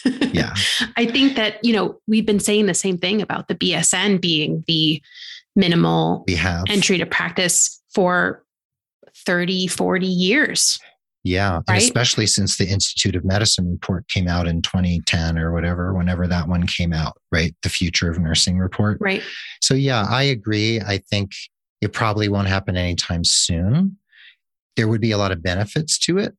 yeah. 0.04 0.54
I 0.96 1.04
think 1.04 1.36
that, 1.36 1.62
you 1.62 1.74
know, 1.74 1.98
we've 2.06 2.24
been 2.24 2.40
saying 2.40 2.66
the 2.66 2.74
same 2.74 2.96
thing 2.96 3.20
about 3.20 3.48
the 3.48 3.56
BSN 3.56 4.20
being 4.20 4.64
the 4.68 5.02
minimal 5.56 6.24
we 6.26 6.36
have. 6.36 6.64
entry 6.68 6.98
to 6.98 7.06
practice 7.06 7.82
for 7.92 8.44
30, 9.26 9.66
40 9.66 10.06
years. 10.06 10.78
Yeah. 11.24 11.60
Right? 11.68 11.82
especially 11.82 12.26
since 12.26 12.58
the 12.58 12.68
Institute 12.68 13.16
of 13.16 13.24
Medicine 13.24 13.70
report 13.70 14.06
came 14.08 14.28
out 14.28 14.46
in 14.46 14.60
2010 14.60 15.38
or 15.38 15.52
whatever, 15.52 15.94
whenever 15.94 16.28
that 16.28 16.48
one 16.48 16.66
came 16.66 16.92
out, 16.92 17.16
right? 17.32 17.54
The 17.62 17.70
Future 17.70 18.10
of 18.10 18.18
Nursing 18.18 18.58
report. 18.58 18.98
Right. 19.00 19.22
So, 19.60 19.74
yeah, 19.74 20.06
I 20.08 20.24
agree. 20.24 20.80
I 20.82 20.98
think 20.98 21.32
it 21.80 21.94
probably 21.94 22.28
won't 22.28 22.48
happen 22.48 22.76
anytime 22.76 23.24
soon 23.24 23.96
there 24.76 24.88
would 24.88 25.00
be 25.00 25.12
a 25.12 25.18
lot 25.18 25.32
of 25.32 25.42
benefits 25.42 25.98
to 26.00 26.18
it 26.18 26.34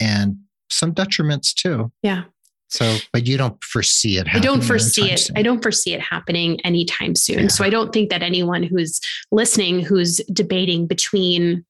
and 0.00 0.36
some 0.70 0.92
detriments 0.92 1.54
too. 1.54 1.92
Yeah. 2.02 2.24
So, 2.68 2.96
but 3.12 3.26
you 3.26 3.38
don't 3.38 3.62
foresee 3.62 4.18
it 4.18 4.26
I 4.34 4.40
don't 4.40 4.62
foresee 4.62 5.12
it. 5.12 5.20
Soon. 5.20 5.38
I 5.38 5.42
don't 5.42 5.62
foresee 5.62 5.94
it 5.94 6.00
happening 6.00 6.60
anytime 6.62 7.14
soon. 7.14 7.42
Yeah. 7.42 7.48
So 7.48 7.64
I 7.64 7.70
don't 7.70 7.92
think 7.92 8.10
that 8.10 8.22
anyone 8.22 8.64
who's 8.64 9.00
listening, 9.30 9.80
who's 9.80 10.16
debating 10.32 10.86
between 10.86 11.64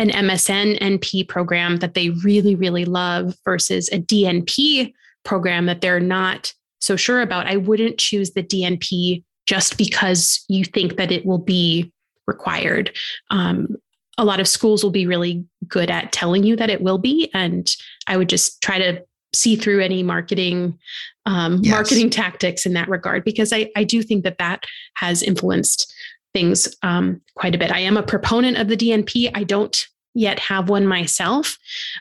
an 0.00 0.10
MSN 0.10 0.80
NP 0.80 1.28
program 1.28 1.76
that 1.76 1.94
they 1.94 2.10
really, 2.10 2.56
really 2.56 2.84
love 2.84 3.36
versus 3.44 3.88
a 3.92 4.00
DNP 4.00 4.92
program 5.24 5.66
that 5.66 5.80
they're 5.80 6.00
not 6.00 6.52
so 6.80 6.96
sure 6.96 7.22
about, 7.22 7.46
I 7.46 7.56
wouldn't 7.56 7.98
choose 7.98 8.32
the 8.32 8.42
DNP 8.42 9.22
just 9.46 9.78
because 9.78 10.44
you 10.48 10.64
think 10.64 10.96
that 10.96 11.12
it 11.12 11.24
will 11.24 11.38
be 11.38 11.92
required. 12.26 12.90
Um, 13.30 13.76
a 14.18 14.24
lot 14.24 14.40
of 14.40 14.48
schools 14.48 14.82
will 14.82 14.90
be 14.90 15.06
really 15.06 15.44
good 15.68 15.90
at 15.90 16.12
telling 16.12 16.44
you 16.44 16.56
that 16.56 16.70
it 16.70 16.80
will 16.80 16.98
be. 16.98 17.30
And 17.34 17.68
I 18.06 18.16
would 18.16 18.28
just 18.28 18.60
try 18.62 18.78
to 18.78 19.04
see 19.34 19.56
through 19.56 19.80
any 19.80 20.02
marketing 20.02 20.78
um, 21.26 21.60
yes. 21.62 21.72
marketing 21.72 22.10
tactics 22.10 22.66
in 22.66 22.74
that 22.74 22.88
regard 22.88 23.24
because 23.24 23.52
I, 23.52 23.70
I 23.76 23.84
do 23.84 24.02
think 24.02 24.24
that 24.24 24.38
that 24.38 24.64
has 24.94 25.22
influenced 25.22 25.92
things 26.32 26.74
um, 26.82 27.20
quite 27.34 27.54
a 27.54 27.58
bit. 27.58 27.72
I 27.72 27.80
am 27.80 27.96
a 27.96 28.02
proponent 28.02 28.58
of 28.58 28.68
the 28.68 28.76
DNP. 28.76 29.30
I 29.34 29.44
don't 29.44 29.86
yet 30.14 30.38
have 30.38 30.68
one 30.68 30.86
myself, 30.86 31.58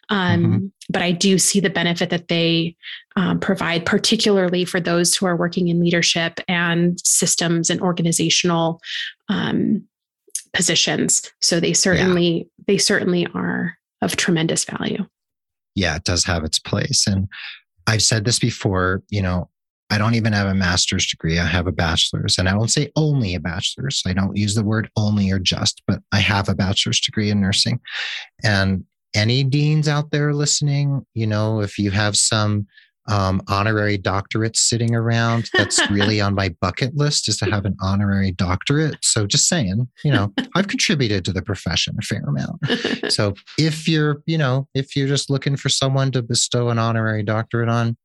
um, 0.09 0.43
mm-hmm. 0.43 0.65
but 0.89 1.01
I 1.01 1.11
do 1.11 1.39
see 1.39 1.59
the 1.59 1.69
benefit 1.69 2.09
that 2.11 2.27
they 2.27 2.75
um, 3.15 3.39
provide, 3.39 3.85
particularly 3.85 4.65
for 4.65 4.79
those 4.79 5.15
who 5.15 5.25
are 5.25 5.35
working 5.35 5.67
in 5.67 5.79
leadership 5.79 6.39
and 6.47 6.99
systems 7.03 7.69
and 7.69 7.81
organizational 7.81 8.81
um, 9.29 9.87
positions. 10.53 11.31
So 11.41 11.59
they 11.59 11.73
certainly 11.73 12.37
yeah. 12.37 12.63
they 12.67 12.77
certainly 12.77 13.27
are 13.33 13.77
of 14.01 14.15
tremendous 14.15 14.65
value. 14.65 15.05
yeah, 15.75 15.95
it 15.95 16.03
does 16.03 16.23
have 16.25 16.43
its 16.43 16.59
place. 16.59 17.07
And 17.07 17.27
I've 17.87 18.01
said 18.01 18.25
this 18.25 18.39
before, 18.39 19.01
you 19.09 19.21
know, 19.21 19.49
I 19.89 19.97
don't 19.97 20.15
even 20.15 20.33
have 20.33 20.47
a 20.47 20.55
master's 20.55 21.05
degree. 21.05 21.39
I 21.39 21.45
have 21.45 21.67
a 21.67 21.71
bachelor's. 21.71 22.37
And 22.37 22.49
I 22.49 22.53
don't 22.53 22.71
say 22.71 22.91
only 22.95 23.35
a 23.35 23.39
bachelor's. 23.39 24.01
I 24.05 24.13
don't 24.13 24.35
use 24.35 24.55
the 24.55 24.63
word 24.63 24.89
only 24.97 25.29
or 25.31 25.39
just, 25.39 25.81
but 25.87 25.99
I 26.11 26.19
have 26.19 26.49
a 26.49 26.55
bachelor's 26.55 26.99
degree 26.99 27.29
in 27.29 27.41
nursing. 27.41 27.79
And 28.43 28.85
any 29.13 29.43
deans 29.43 29.87
out 29.87 30.11
there 30.11 30.33
listening, 30.33 31.05
you 31.13 31.27
know, 31.27 31.61
if 31.61 31.77
you 31.77 31.91
have 31.91 32.17
some 32.17 32.65
um, 33.07 33.41
honorary 33.47 33.97
doctorates 33.97 34.57
sitting 34.57 34.95
around. 34.95 35.49
That's 35.53 35.79
really 35.91 36.21
on 36.21 36.35
my 36.35 36.49
bucket 36.61 36.95
list 36.95 37.27
is 37.27 37.37
to 37.37 37.45
have 37.45 37.65
an 37.65 37.75
honorary 37.81 38.31
doctorate. 38.31 38.97
So 39.01 39.27
just 39.27 39.47
saying, 39.47 39.87
you 40.03 40.11
know, 40.11 40.33
I've 40.55 40.67
contributed 40.67 41.25
to 41.25 41.33
the 41.33 41.41
profession 41.41 41.95
a 41.99 42.01
fair 42.01 42.23
amount. 42.25 43.11
So 43.11 43.33
if 43.57 43.87
you're, 43.87 44.23
you 44.25 44.37
know, 44.37 44.67
if 44.73 44.95
you're 44.95 45.07
just 45.07 45.29
looking 45.29 45.57
for 45.57 45.69
someone 45.69 46.11
to 46.11 46.21
bestow 46.21 46.69
an 46.69 46.79
honorary 46.79 47.23
doctorate 47.23 47.69
on, 47.69 47.97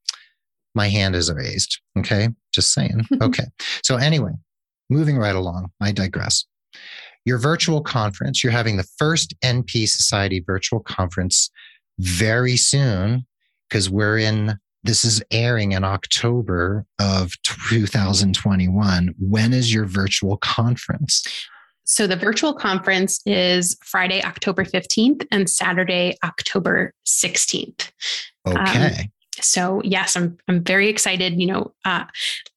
my 0.75 0.89
hand 0.89 1.15
is 1.15 1.33
raised. 1.33 1.79
Okay. 1.99 2.29
Just 2.53 2.73
saying. 2.73 3.07
Okay. 3.23 3.45
so 3.83 3.97
anyway, 3.97 4.33
moving 4.91 5.19
right 5.19 5.35
along, 5.35 5.71
I 5.81 5.93
digress. 5.93 6.45
Your 7.25 7.39
virtual 7.39 7.83
conference, 7.83 8.43
you're 8.43 8.53
having 8.53 8.77
the 8.77 8.87
first 8.97 9.35
NP 9.45 9.89
Society 9.89 10.43
virtual 10.45 10.81
conference 10.81 11.51
very 11.99 12.57
soon 12.57 13.27
because 13.69 13.91
we're 13.91 14.19
in 14.19 14.59
this 14.85 15.05
is 15.05 15.23
airing 15.31 15.73
in 15.73 15.85
October 15.85 16.87
of 16.99 17.33
2021. 17.43 19.15
When 19.19 19.53
is 19.53 19.73
your 19.73 19.87
virtual 19.87 20.37
conference? 20.39 21.25
So 21.85 22.07
the 22.07 22.17
virtual 22.17 22.53
conference 22.53 23.21
is 23.25 23.77
Friday, 23.83 24.23
October 24.23 24.65
15th 24.65 25.27
and 25.31 25.49
Saturday, 25.49 26.17
October 26.23 26.93
16th. 27.07 27.91
Okay. 28.47 28.97
Um, 29.01 29.13
so 29.41 29.81
yes, 29.85 30.17
I'm 30.17 30.37
I'm 30.49 30.63
very 30.63 30.89
excited. 30.89 31.41
You 31.41 31.47
know, 31.47 31.75
uh, 31.85 32.05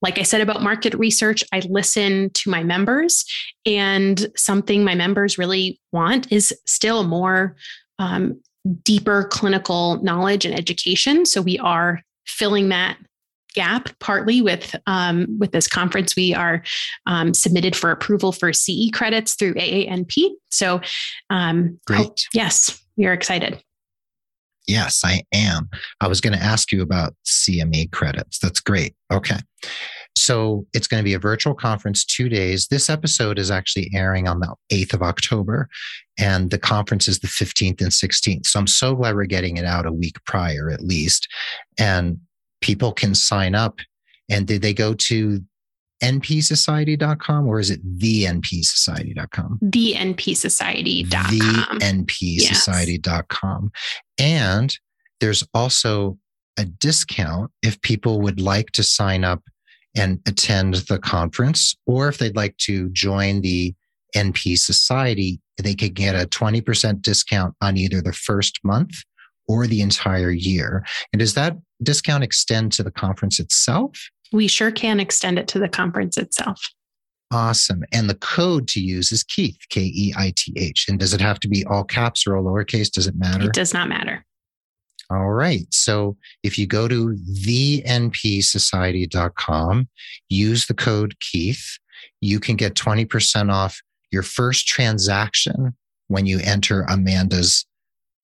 like 0.01 0.17
I 0.17 0.23
said 0.23 0.41
about 0.41 0.61
market 0.63 0.93
research, 0.95 1.43
I 1.53 1.61
listen 1.69 2.31
to 2.31 2.49
my 2.49 2.63
members, 2.63 3.23
and 3.65 4.27
something 4.35 4.83
my 4.83 4.95
members 4.95 5.37
really 5.37 5.79
want 5.91 6.31
is 6.31 6.53
still 6.65 7.03
more 7.03 7.55
um, 7.99 8.41
deeper 8.83 9.25
clinical 9.25 10.01
knowledge 10.03 10.43
and 10.43 10.57
education. 10.57 11.25
So 11.25 11.41
we 11.41 11.57
are 11.59 12.01
filling 12.31 12.69
that 12.69 12.97
gap 13.53 13.89
partly 13.99 14.41
with 14.41 14.75
um, 14.87 15.27
with 15.39 15.51
this 15.51 15.67
conference 15.67 16.15
we 16.15 16.33
are 16.33 16.63
um, 17.05 17.33
submitted 17.33 17.75
for 17.75 17.91
approval 17.91 18.31
for 18.31 18.53
ce 18.53 18.89
credits 18.93 19.35
through 19.35 19.53
aanp 19.55 20.13
so 20.49 20.79
um, 21.29 21.79
great. 21.85 22.27
yes 22.33 22.81
we 22.97 23.05
are 23.05 23.13
excited. 23.13 23.61
Yes 24.67 25.01
i 25.03 25.23
am. 25.33 25.69
I 26.01 26.07
was 26.07 26.21
going 26.21 26.37
to 26.37 26.43
ask 26.43 26.71
you 26.71 26.81
about 26.81 27.13
cme 27.25 27.91
credits. 27.91 28.39
That's 28.39 28.59
great. 28.59 28.93
Okay 29.11 29.39
so 30.15 30.65
it's 30.73 30.87
going 30.87 31.01
to 31.01 31.05
be 31.05 31.13
a 31.13 31.19
virtual 31.19 31.53
conference, 31.53 32.05
two 32.05 32.29
days. 32.29 32.67
This 32.67 32.89
episode 32.89 33.39
is 33.39 33.49
actually 33.49 33.89
airing 33.93 34.27
on 34.27 34.39
the 34.39 34.53
8th 34.71 34.93
of 34.93 35.01
October, 35.01 35.69
and 36.19 36.51
the 36.51 36.59
conference 36.59 37.07
is 37.07 37.19
the 37.19 37.27
15th 37.27 37.81
and 37.81 37.91
16th. 37.91 38.45
So 38.45 38.59
I'm 38.59 38.67
so 38.67 38.95
glad 38.95 39.15
we're 39.15 39.25
getting 39.25 39.57
it 39.57 39.65
out 39.65 39.85
a 39.85 39.91
week 39.91 40.17
prior 40.25 40.69
at 40.69 40.81
least. 40.81 41.27
And 41.79 42.19
people 42.61 42.91
can 42.91 43.15
sign 43.15 43.55
up. 43.55 43.79
And 44.29 44.47
did 44.47 44.61
they 44.61 44.73
go 44.73 44.93
to 44.93 45.41
npsociety.com 46.01 47.47
or 47.47 47.59
is 47.59 47.69
it 47.69 47.79
the 47.83 48.25
npsociety.com? 48.25 49.59
The 49.61 49.93
npsociety.com. 49.93 51.31
The 51.31 51.39
npsociety.com. 51.85 53.71
Yes. 53.73 54.01
And 54.19 54.77
there's 55.19 55.43
also 55.53 56.17
a 56.57 56.65
discount 56.65 57.51
if 57.61 57.81
people 57.81 58.21
would 58.21 58.41
like 58.41 58.71
to 58.71 58.83
sign 58.83 59.23
up 59.23 59.41
and 59.95 60.19
attend 60.27 60.75
the 60.75 60.99
conference, 60.99 61.75
or 61.85 62.07
if 62.07 62.17
they'd 62.17 62.35
like 62.35 62.55
to 62.57 62.89
join 62.89 63.41
the 63.41 63.73
NP 64.15 64.57
Society, 64.57 65.41
they 65.57 65.75
could 65.75 65.93
get 65.93 66.15
a 66.15 66.27
20% 66.27 67.01
discount 67.01 67.55
on 67.61 67.77
either 67.77 68.01
the 68.01 68.13
first 68.13 68.59
month 68.63 68.91
or 69.47 69.67
the 69.67 69.81
entire 69.81 70.31
year. 70.31 70.85
And 71.11 71.19
does 71.19 71.33
that 71.33 71.57
discount 71.83 72.23
extend 72.23 72.71
to 72.73 72.83
the 72.83 72.91
conference 72.91 73.39
itself? 73.39 73.97
We 74.31 74.47
sure 74.47 74.71
can 74.71 74.99
extend 74.99 75.37
it 75.37 75.47
to 75.49 75.59
the 75.59 75.69
conference 75.69 76.17
itself. 76.17 76.61
Awesome. 77.33 77.83
And 77.93 78.09
the 78.09 78.15
code 78.15 78.67
to 78.69 78.81
use 78.81 79.11
is 79.11 79.23
Keith, 79.23 79.57
K 79.69 79.81
E 79.81 80.13
I 80.17 80.33
T 80.35 80.53
H. 80.57 80.85
And 80.89 80.99
does 80.99 81.13
it 81.13 81.21
have 81.21 81.39
to 81.41 81.47
be 81.47 81.65
all 81.65 81.83
caps 81.83 82.27
or 82.27 82.35
all 82.35 82.43
lowercase? 82.43 82.91
Does 82.91 83.07
it 83.07 83.15
matter? 83.15 83.45
It 83.45 83.53
does 83.53 83.73
not 83.73 83.87
matter. 83.87 84.25
All 85.11 85.31
right. 85.31 85.65
So 85.71 86.15
if 86.41 86.57
you 86.57 86.67
go 86.67 86.87
to 86.87 87.17
thenpsociety.com, 87.45 89.89
use 90.29 90.67
the 90.67 90.73
code 90.73 91.15
Keith, 91.19 91.77
you 92.21 92.39
can 92.39 92.55
get 92.55 92.75
20% 92.75 93.51
off 93.51 93.81
your 94.11 94.23
first 94.23 94.67
transaction 94.67 95.75
when 96.07 96.25
you 96.25 96.39
enter 96.43 96.83
Amanda's 96.83 97.65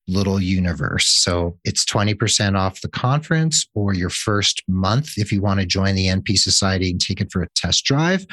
little 0.07 0.39
universe. 0.39 1.07
So 1.07 1.57
it's 1.63 1.83
20% 1.85 2.57
off 2.57 2.81
the 2.81 2.87
conference 2.87 3.67
or 3.75 3.93
your 3.93 4.09
first 4.09 4.63
month 4.67 5.17
if 5.17 5.31
you 5.31 5.41
want 5.41 5.59
to 5.59 5.65
join 5.65 5.95
the 5.95 6.07
NP 6.07 6.37
Society 6.37 6.91
and 6.91 7.01
take 7.01 7.19
it 7.19 7.31
for 7.31 7.41
a 7.41 7.49
test 7.55 7.83
drive, 7.83 8.25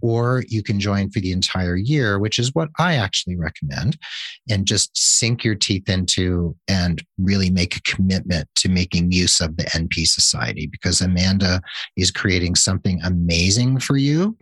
or 0.00 0.44
you 0.48 0.62
can 0.62 0.80
join 0.80 1.10
for 1.10 1.20
the 1.20 1.32
entire 1.32 1.76
year, 1.76 2.18
which 2.18 2.38
is 2.38 2.54
what 2.54 2.68
I 2.78 2.94
actually 2.94 3.36
recommend, 3.36 3.96
and 4.48 4.66
just 4.66 4.90
sink 4.96 5.44
your 5.44 5.54
teeth 5.54 5.88
into 5.88 6.56
and 6.68 7.02
really 7.18 7.50
make 7.50 7.76
a 7.76 7.82
commitment 7.82 8.48
to 8.56 8.68
making 8.68 9.12
use 9.12 9.40
of 9.40 9.56
the 9.56 9.64
NP 9.64 10.06
Society 10.06 10.66
because 10.66 11.00
Amanda 11.00 11.60
is 11.96 12.10
creating 12.10 12.56
something 12.56 13.00
amazing 13.02 13.78
for 13.78 13.96
you 13.96 14.36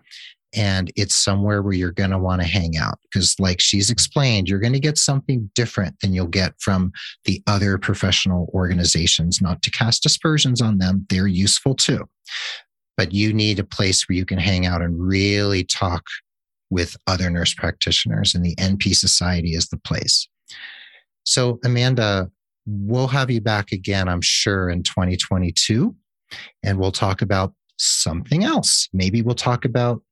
and 0.54 0.90
it's 0.96 1.14
somewhere 1.14 1.62
where 1.62 1.74
you're 1.74 1.92
going 1.92 2.10
to 2.10 2.18
want 2.18 2.40
to 2.40 2.46
hang 2.46 2.76
out 2.76 2.98
because 3.02 3.34
like 3.38 3.60
she's 3.60 3.90
explained 3.90 4.48
you're 4.48 4.58
going 4.58 4.72
to 4.72 4.80
get 4.80 4.96
something 4.96 5.50
different 5.54 5.98
than 6.00 6.12
you'll 6.12 6.26
get 6.26 6.54
from 6.60 6.92
the 7.24 7.42
other 7.46 7.78
professional 7.78 8.50
organizations 8.54 9.40
not 9.40 9.62
to 9.62 9.70
cast 9.70 10.06
aspersions 10.06 10.62
on 10.62 10.78
them 10.78 11.06
they're 11.08 11.26
useful 11.26 11.74
too. 11.74 12.08
But 12.96 13.12
you 13.12 13.32
need 13.32 13.60
a 13.60 13.64
place 13.64 14.08
where 14.08 14.16
you 14.16 14.24
can 14.24 14.38
hang 14.38 14.66
out 14.66 14.82
and 14.82 15.00
really 15.00 15.64
talk 15.64 16.04
with 16.70 16.96
other 17.06 17.30
nurse 17.30 17.54
practitioners 17.54 18.34
and 18.34 18.44
the 18.44 18.54
np 18.56 18.94
society 18.94 19.54
is 19.54 19.68
the 19.68 19.78
place. 19.78 20.28
So 21.24 21.58
amanda 21.64 22.30
we'll 22.66 23.08
have 23.08 23.30
you 23.30 23.40
back 23.40 23.72
again 23.72 24.08
i'm 24.08 24.20
sure 24.20 24.68
in 24.68 24.82
2022 24.82 25.94
and 26.62 26.78
we'll 26.78 26.92
talk 26.92 27.22
about 27.22 27.54
something 27.78 28.44
else. 28.44 28.88
Maybe 28.92 29.22
we'll 29.22 29.34
talk 29.34 29.64
about 29.64 30.02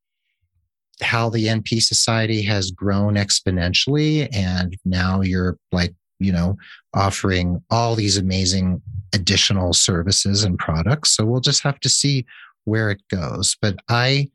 how 1.03 1.28
the 1.28 1.47
NP 1.47 1.82
Society 1.82 2.42
has 2.42 2.70
grown 2.70 3.14
exponentially. 3.14 4.28
And 4.34 4.76
now 4.84 5.20
you're 5.20 5.59
like, 5.72 5.94
you 6.18 6.32
know, 6.32 6.57
offering 6.94 7.62
all 7.70 7.94
these 7.94 8.16
amazing 8.16 8.80
additional 9.14 9.72
services 9.72 10.44
and 10.44 10.59
products. 10.59 11.16
So 11.16 11.24
we'll 11.24 11.40
just 11.40 11.62
have 11.62 11.80
to 11.80 11.88
see 11.88 12.24
where 12.64 12.90
it 12.90 13.03
goes. 13.11 13.57
But 13.61 13.76
I 13.88 14.30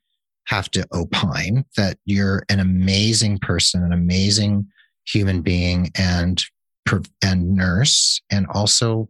have 0.45 0.69
to 0.71 0.85
opine 0.93 1.65
that 1.77 1.97
you're 2.05 2.43
an 2.49 2.59
amazing 2.59 3.39
person, 3.39 3.83
an 3.83 3.93
amazing 3.93 4.67
human 5.05 5.41
being 5.41 5.91
and 5.97 6.43
and 7.23 7.53
nurse 7.53 8.21
and 8.29 8.47
also 8.53 9.07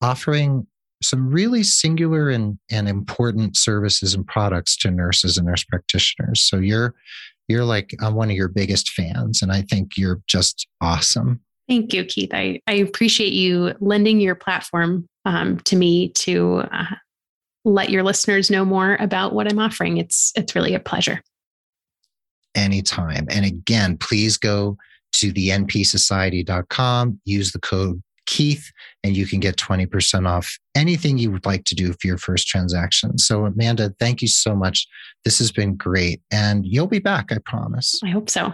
offering 0.00 0.66
some 1.02 1.30
really 1.30 1.62
singular 1.62 2.30
and, 2.30 2.58
and 2.70 2.88
important 2.88 3.56
services 3.56 4.14
and 4.14 4.26
products 4.26 4.76
to 4.78 4.90
nurses 4.90 5.36
and 5.36 5.46
nurse 5.46 5.64
practitioners. 5.64 6.42
So 6.42 6.58
you're 6.58 6.94
you're 7.48 7.64
like 7.64 7.94
I'm 8.00 8.14
one 8.14 8.30
of 8.30 8.36
your 8.36 8.48
biggest 8.48 8.90
fans, 8.90 9.42
and 9.42 9.52
I 9.52 9.62
think 9.62 9.96
you're 9.96 10.20
just 10.26 10.66
awesome. 10.80 11.40
Thank 11.68 11.92
you, 11.92 12.04
Keith. 12.04 12.30
I, 12.32 12.60
I 12.66 12.74
appreciate 12.74 13.32
you 13.32 13.74
lending 13.80 14.20
your 14.20 14.34
platform 14.34 15.06
um, 15.24 15.58
to 15.60 15.76
me 15.76 16.10
to 16.10 16.64
uh, 16.70 16.94
let 17.64 17.90
your 17.90 18.02
listeners 18.02 18.50
know 18.50 18.64
more 18.64 18.96
about 19.00 19.32
what 19.32 19.50
I'm 19.50 19.58
offering. 19.58 19.98
It's 19.98 20.32
it's 20.36 20.54
really 20.54 20.74
a 20.74 20.80
pleasure. 20.80 21.20
Anytime. 22.54 23.26
And 23.30 23.44
again, 23.44 23.96
please 23.96 24.36
go 24.36 24.76
to 25.14 25.32
the 25.32 25.48
npsociety.com, 25.48 27.20
use 27.24 27.52
the 27.52 27.60
code 27.60 28.02
Keith, 28.26 28.70
and 29.04 29.16
you 29.16 29.26
can 29.26 29.40
get 29.40 29.56
20% 29.56 30.28
off 30.28 30.58
anything 30.74 31.18
you 31.18 31.30
would 31.30 31.46
like 31.46 31.64
to 31.64 31.74
do 31.74 31.92
for 31.92 32.06
your 32.06 32.18
first 32.18 32.46
transaction. 32.46 33.18
So, 33.18 33.46
Amanda, 33.46 33.94
thank 33.98 34.22
you 34.22 34.28
so 34.28 34.54
much. 34.54 34.86
This 35.24 35.38
has 35.38 35.52
been 35.52 35.76
great. 35.76 36.20
And 36.30 36.64
you'll 36.66 36.86
be 36.86 36.98
back, 36.98 37.32
I 37.32 37.38
promise. 37.44 38.00
I 38.04 38.10
hope 38.10 38.30
so. 38.30 38.52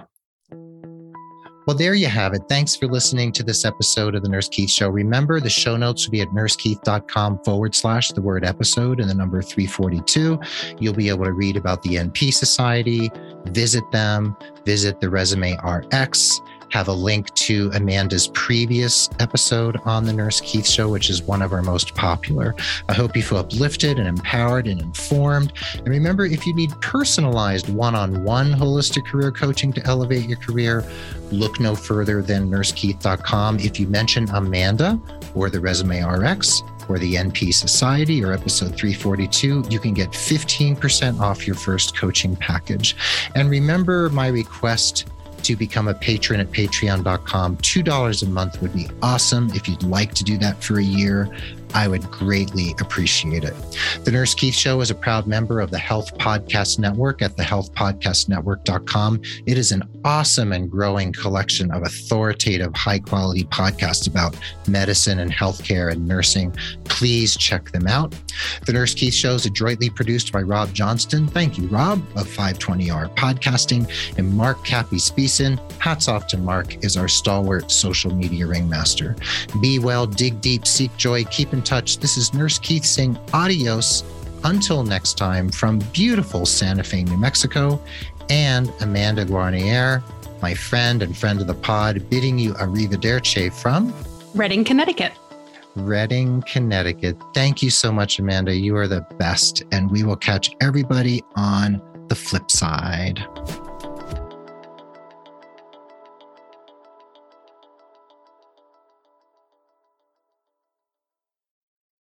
Well, 1.69 1.77
there 1.77 1.93
you 1.93 2.07
have 2.07 2.33
it. 2.33 2.41
Thanks 2.49 2.75
for 2.75 2.87
listening 2.87 3.31
to 3.33 3.43
this 3.43 3.66
episode 3.66 4.14
of 4.14 4.23
the 4.23 4.29
Nurse 4.31 4.49
Keith 4.49 4.71
Show. 4.71 4.89
Remember, 4.89 5.39
the 5.39 5.51
show 5.51 5.77
notes 5.77 6.07
will 6.07 6.12
be 6.12 6.23
at 6.23 6.29
nursekeith.com 6.29 7.41
forward 7.45 7.75
slash 7.75 8.11
the 8.12 8.23
word 8.23 8.43
episode 8.43 9.01
and 9.01 9.11
the 9.11 9.14
number 9.14 9.43
342. 9.43 10.41
You'll 10.81 10.95
be 10.95 11.11
able 11.11 11.27
to 11.27 11.33
read 11.33 11.59
about 11.59 11.83
the 11.83 11.97
NP 11.97 12.33
Society, 12.33 13.11
visit 13.49 13.85
them, 13.93 14.35
visit 14.64 14.99
the 15.01 15.11
Resume 15.11 15.59
RX 15.62 16.41
have 16.71 16.89
a 16.89 16.93
link 16.93 17.33
to 17.35 17.71
Amanda's 17.75 18.29
previous 18.29 19.09
episode 19.21 19.79
on 19.85 20.05
the 20.05 20.12
Nurse 20.12 20.41
Keith 20.41 20.66
Show, 20.66 20.89
which 20.89 21.11
is 21.11 21.23
one 21.23 21.43
of 21.43 21.53
our 21.53 21.62
most 21.62 21.95
popular. 21.95 22.55
I 22.89 22.95
hope 22.95 23.16
you 23.16 23.23
feel 23.23 23.39
uplifted 23.39 23.99
and 23.99 24.09
empowered 24.09 24.66
and 24.66 24.81
informed. 24.81 25.53
And 25.75 25.89
remember, 25.89 26.27
if 26.27 26.47
you 26.47 26.55
need 26.55 26.71
personalized 26.81 27.69
one 27.69 27.95
on 27.95 28.25
one 28.25 28.53
holistic 28.53 29.07
career 29.07 29.33
coaching 29.33 29.73
to 29.75 29.87
elevate 29.87 30.29
your 30.29 30.39
career, 30.39 30.85
look 31.31 31.61
no 31.61 31.75
further 31.75 32.23
than 32.23 32.51
nursekeith.com. 32.51 33.61
If 33.61 33.81
you 33.81 33.87
mention 33.87 34.29
Amanda 34.31 35.01
or 35.35 35.51
the 35.51 35.61
Resume 35.61 36.03
RX, 36.03 36.62
or 36.89 36.99
the 36.99 37.14
NP 37.14 37.53
Society 37.53 38.25
or 38.25 38.33
episode 38.33 38.75
342, 38.75 39.64
you 39.69 39.79
can 39.79 39.95
get 39.95 40.11
15% 40.11 41.21
off 41.21 41.47
your 41.47 41.57
first 41.57 41.97
coaching 41.97 42.35
package. 42.37 42.97
And 43.35 43.51
remember 43.51 44.09
my 44.11 44.29
request 44.29 45.07
to 45.43 45.57
become 45.57 45.89
a 45.89 45.95
patron 45.95 46.41
at 46.41 46.51
patreon.com. 46.51 47.57
$2 47.59 48.22
a 48.22 48.26
month 48.26 48.62
would 48.62 48.72
be 48.74 48.89
awesome 49.03 49.51
if 49.55 49.68
you'd 49.68 49.82
like 49.82 50.14
to 50.14 50.24
do 50.24 50.39
that 50.39 50.62
for 50.62 50.78
a 50.78 50.82
year. 50.82 51.28
I 51.75 51.89
would 51.89 52.11
greatly 52.11 52.75
appreciate 52.81 53.45
it. 53.45 53.55
The 54.05 54.11
Nurse 54.11 54.35
Keith 54.35 54.55
Show 54.55 54.81
is 54.81 54.91
a 54.91 54.95
proud 54.95 55.27
member 55.27 55.61
of 55.61 55.71
the 55.71 55.79
Health 55.79 56.16
Podcast 56.19 56.79
Network 56.79 57.23
at 57.23 57.37
thehealthpodcastnetwork.com. 57.37 59.23
It 59.47 59.59
is 59.59 59.73
an 59.73 59.83
awesome 60.05 60.53
and 60.53 60.71
growing 60.71 61.12
collection 61.12 61.71
of 61.71 61.83
authoritative, 61.83 62.75
high 62.75 62.99
quality 62.99 63.45
podcasts 63.45 64.09
about 64.09 64.37
medicine 64.66 65.21
and 65.21 65.33
healthcare 65.33 65.93
and 65.93 66.07
nursing. 66.07 66.53
Please 66.85 67.37
check 67.37 67.71
them 67.71 67.87
out. 67.87 68.14
The 68.66 68.73
Nurse 68.73 68.95
Keith 68.95 69.14
Show 69.14 69.35
is 69.35 69.47
adroitly 69.47 69.91
produced 69.91 70.33
by 70.33 70.43
Rob 70.43 70.73
Johnston. 70.73 71.27
Thank 71.29 71.59
you, 71.59 71.66
Rob, 71.69 72.01
of 72.16 72.27
520R 72.27 73.14
Podcasting, 73.16 73.89
and 74.19 74.33
Mark 74.35 74.64
Cappy 74.64 74.99
Speeson. 74.99 75.61
Hats 75.79 76.09
off 76.09 76.27
to 76.29 76.39
Mark, 76.39 76.85
is 76.85 76.97
our 76.97 77.09
stalwart 77.09 77.71
social 77.71 78.14
media 78.14 78.47
ringmaster. 78.47 79.16
Be 79.61 79.79
well, 79.79 80.07
dig 80.07 80.41
deep, 80.41 80.66
seek 80.66 80.97
joy, 80.97 81.25
keep 81.25 81.53
in 81.59 81.63
touch. 81.63 81.99
This 81.99 82.17
is 82.17 82.33
Nurse 82.33 82.57
Keith 82.59 82.85
saying 82.85 83.19
adios 83.33 84.05
until 84.45 84.85
next 84.85 85.19
time 85.19 85.51
from 85.51 85.81
beautiful 85.93 86.47
Santa 86.47 86.85
Fe, 86.85 87.03
New 87.03 87.17
Mexico, 87.17 87.83
and 88.31 88.73
Amanda 88.81 89.25
Guarniere, 89.25 90.01
my 90.41 90.55
friend 90.55 91.03
and 91.03 91.17
friend 91.17 91.41
of 91.41 91.49
the 91.49 91.55
pod, 91.55 92.09
bidding 92.09 92.39
you 92.39 92.55
arrivederci 92.55 93.53
from 93.53 93.93
Redding, 94.37 94.63
Connecticut. 94.63 95.13
Redding, 95.75 96.43
Connecticut. 96.43 97.17
Thank 97.35 97.61
you 97.61 97.71
so 97.71 97.91
much, 97.91 98.21
Amanda. 98.21 98.55
You 98.55 98.77
are 98.77 98.87
the 98.87 99.05
best. 99.19 99.65
And 99.73 99.91
we 99.91 100.05
will 100.05 100.17
catch 100.17 100.55
everybody 100.61 101.25
on 101.35 101.83
the 102.09 102.15
flip 102.15 102.51
side. 102.51 103.25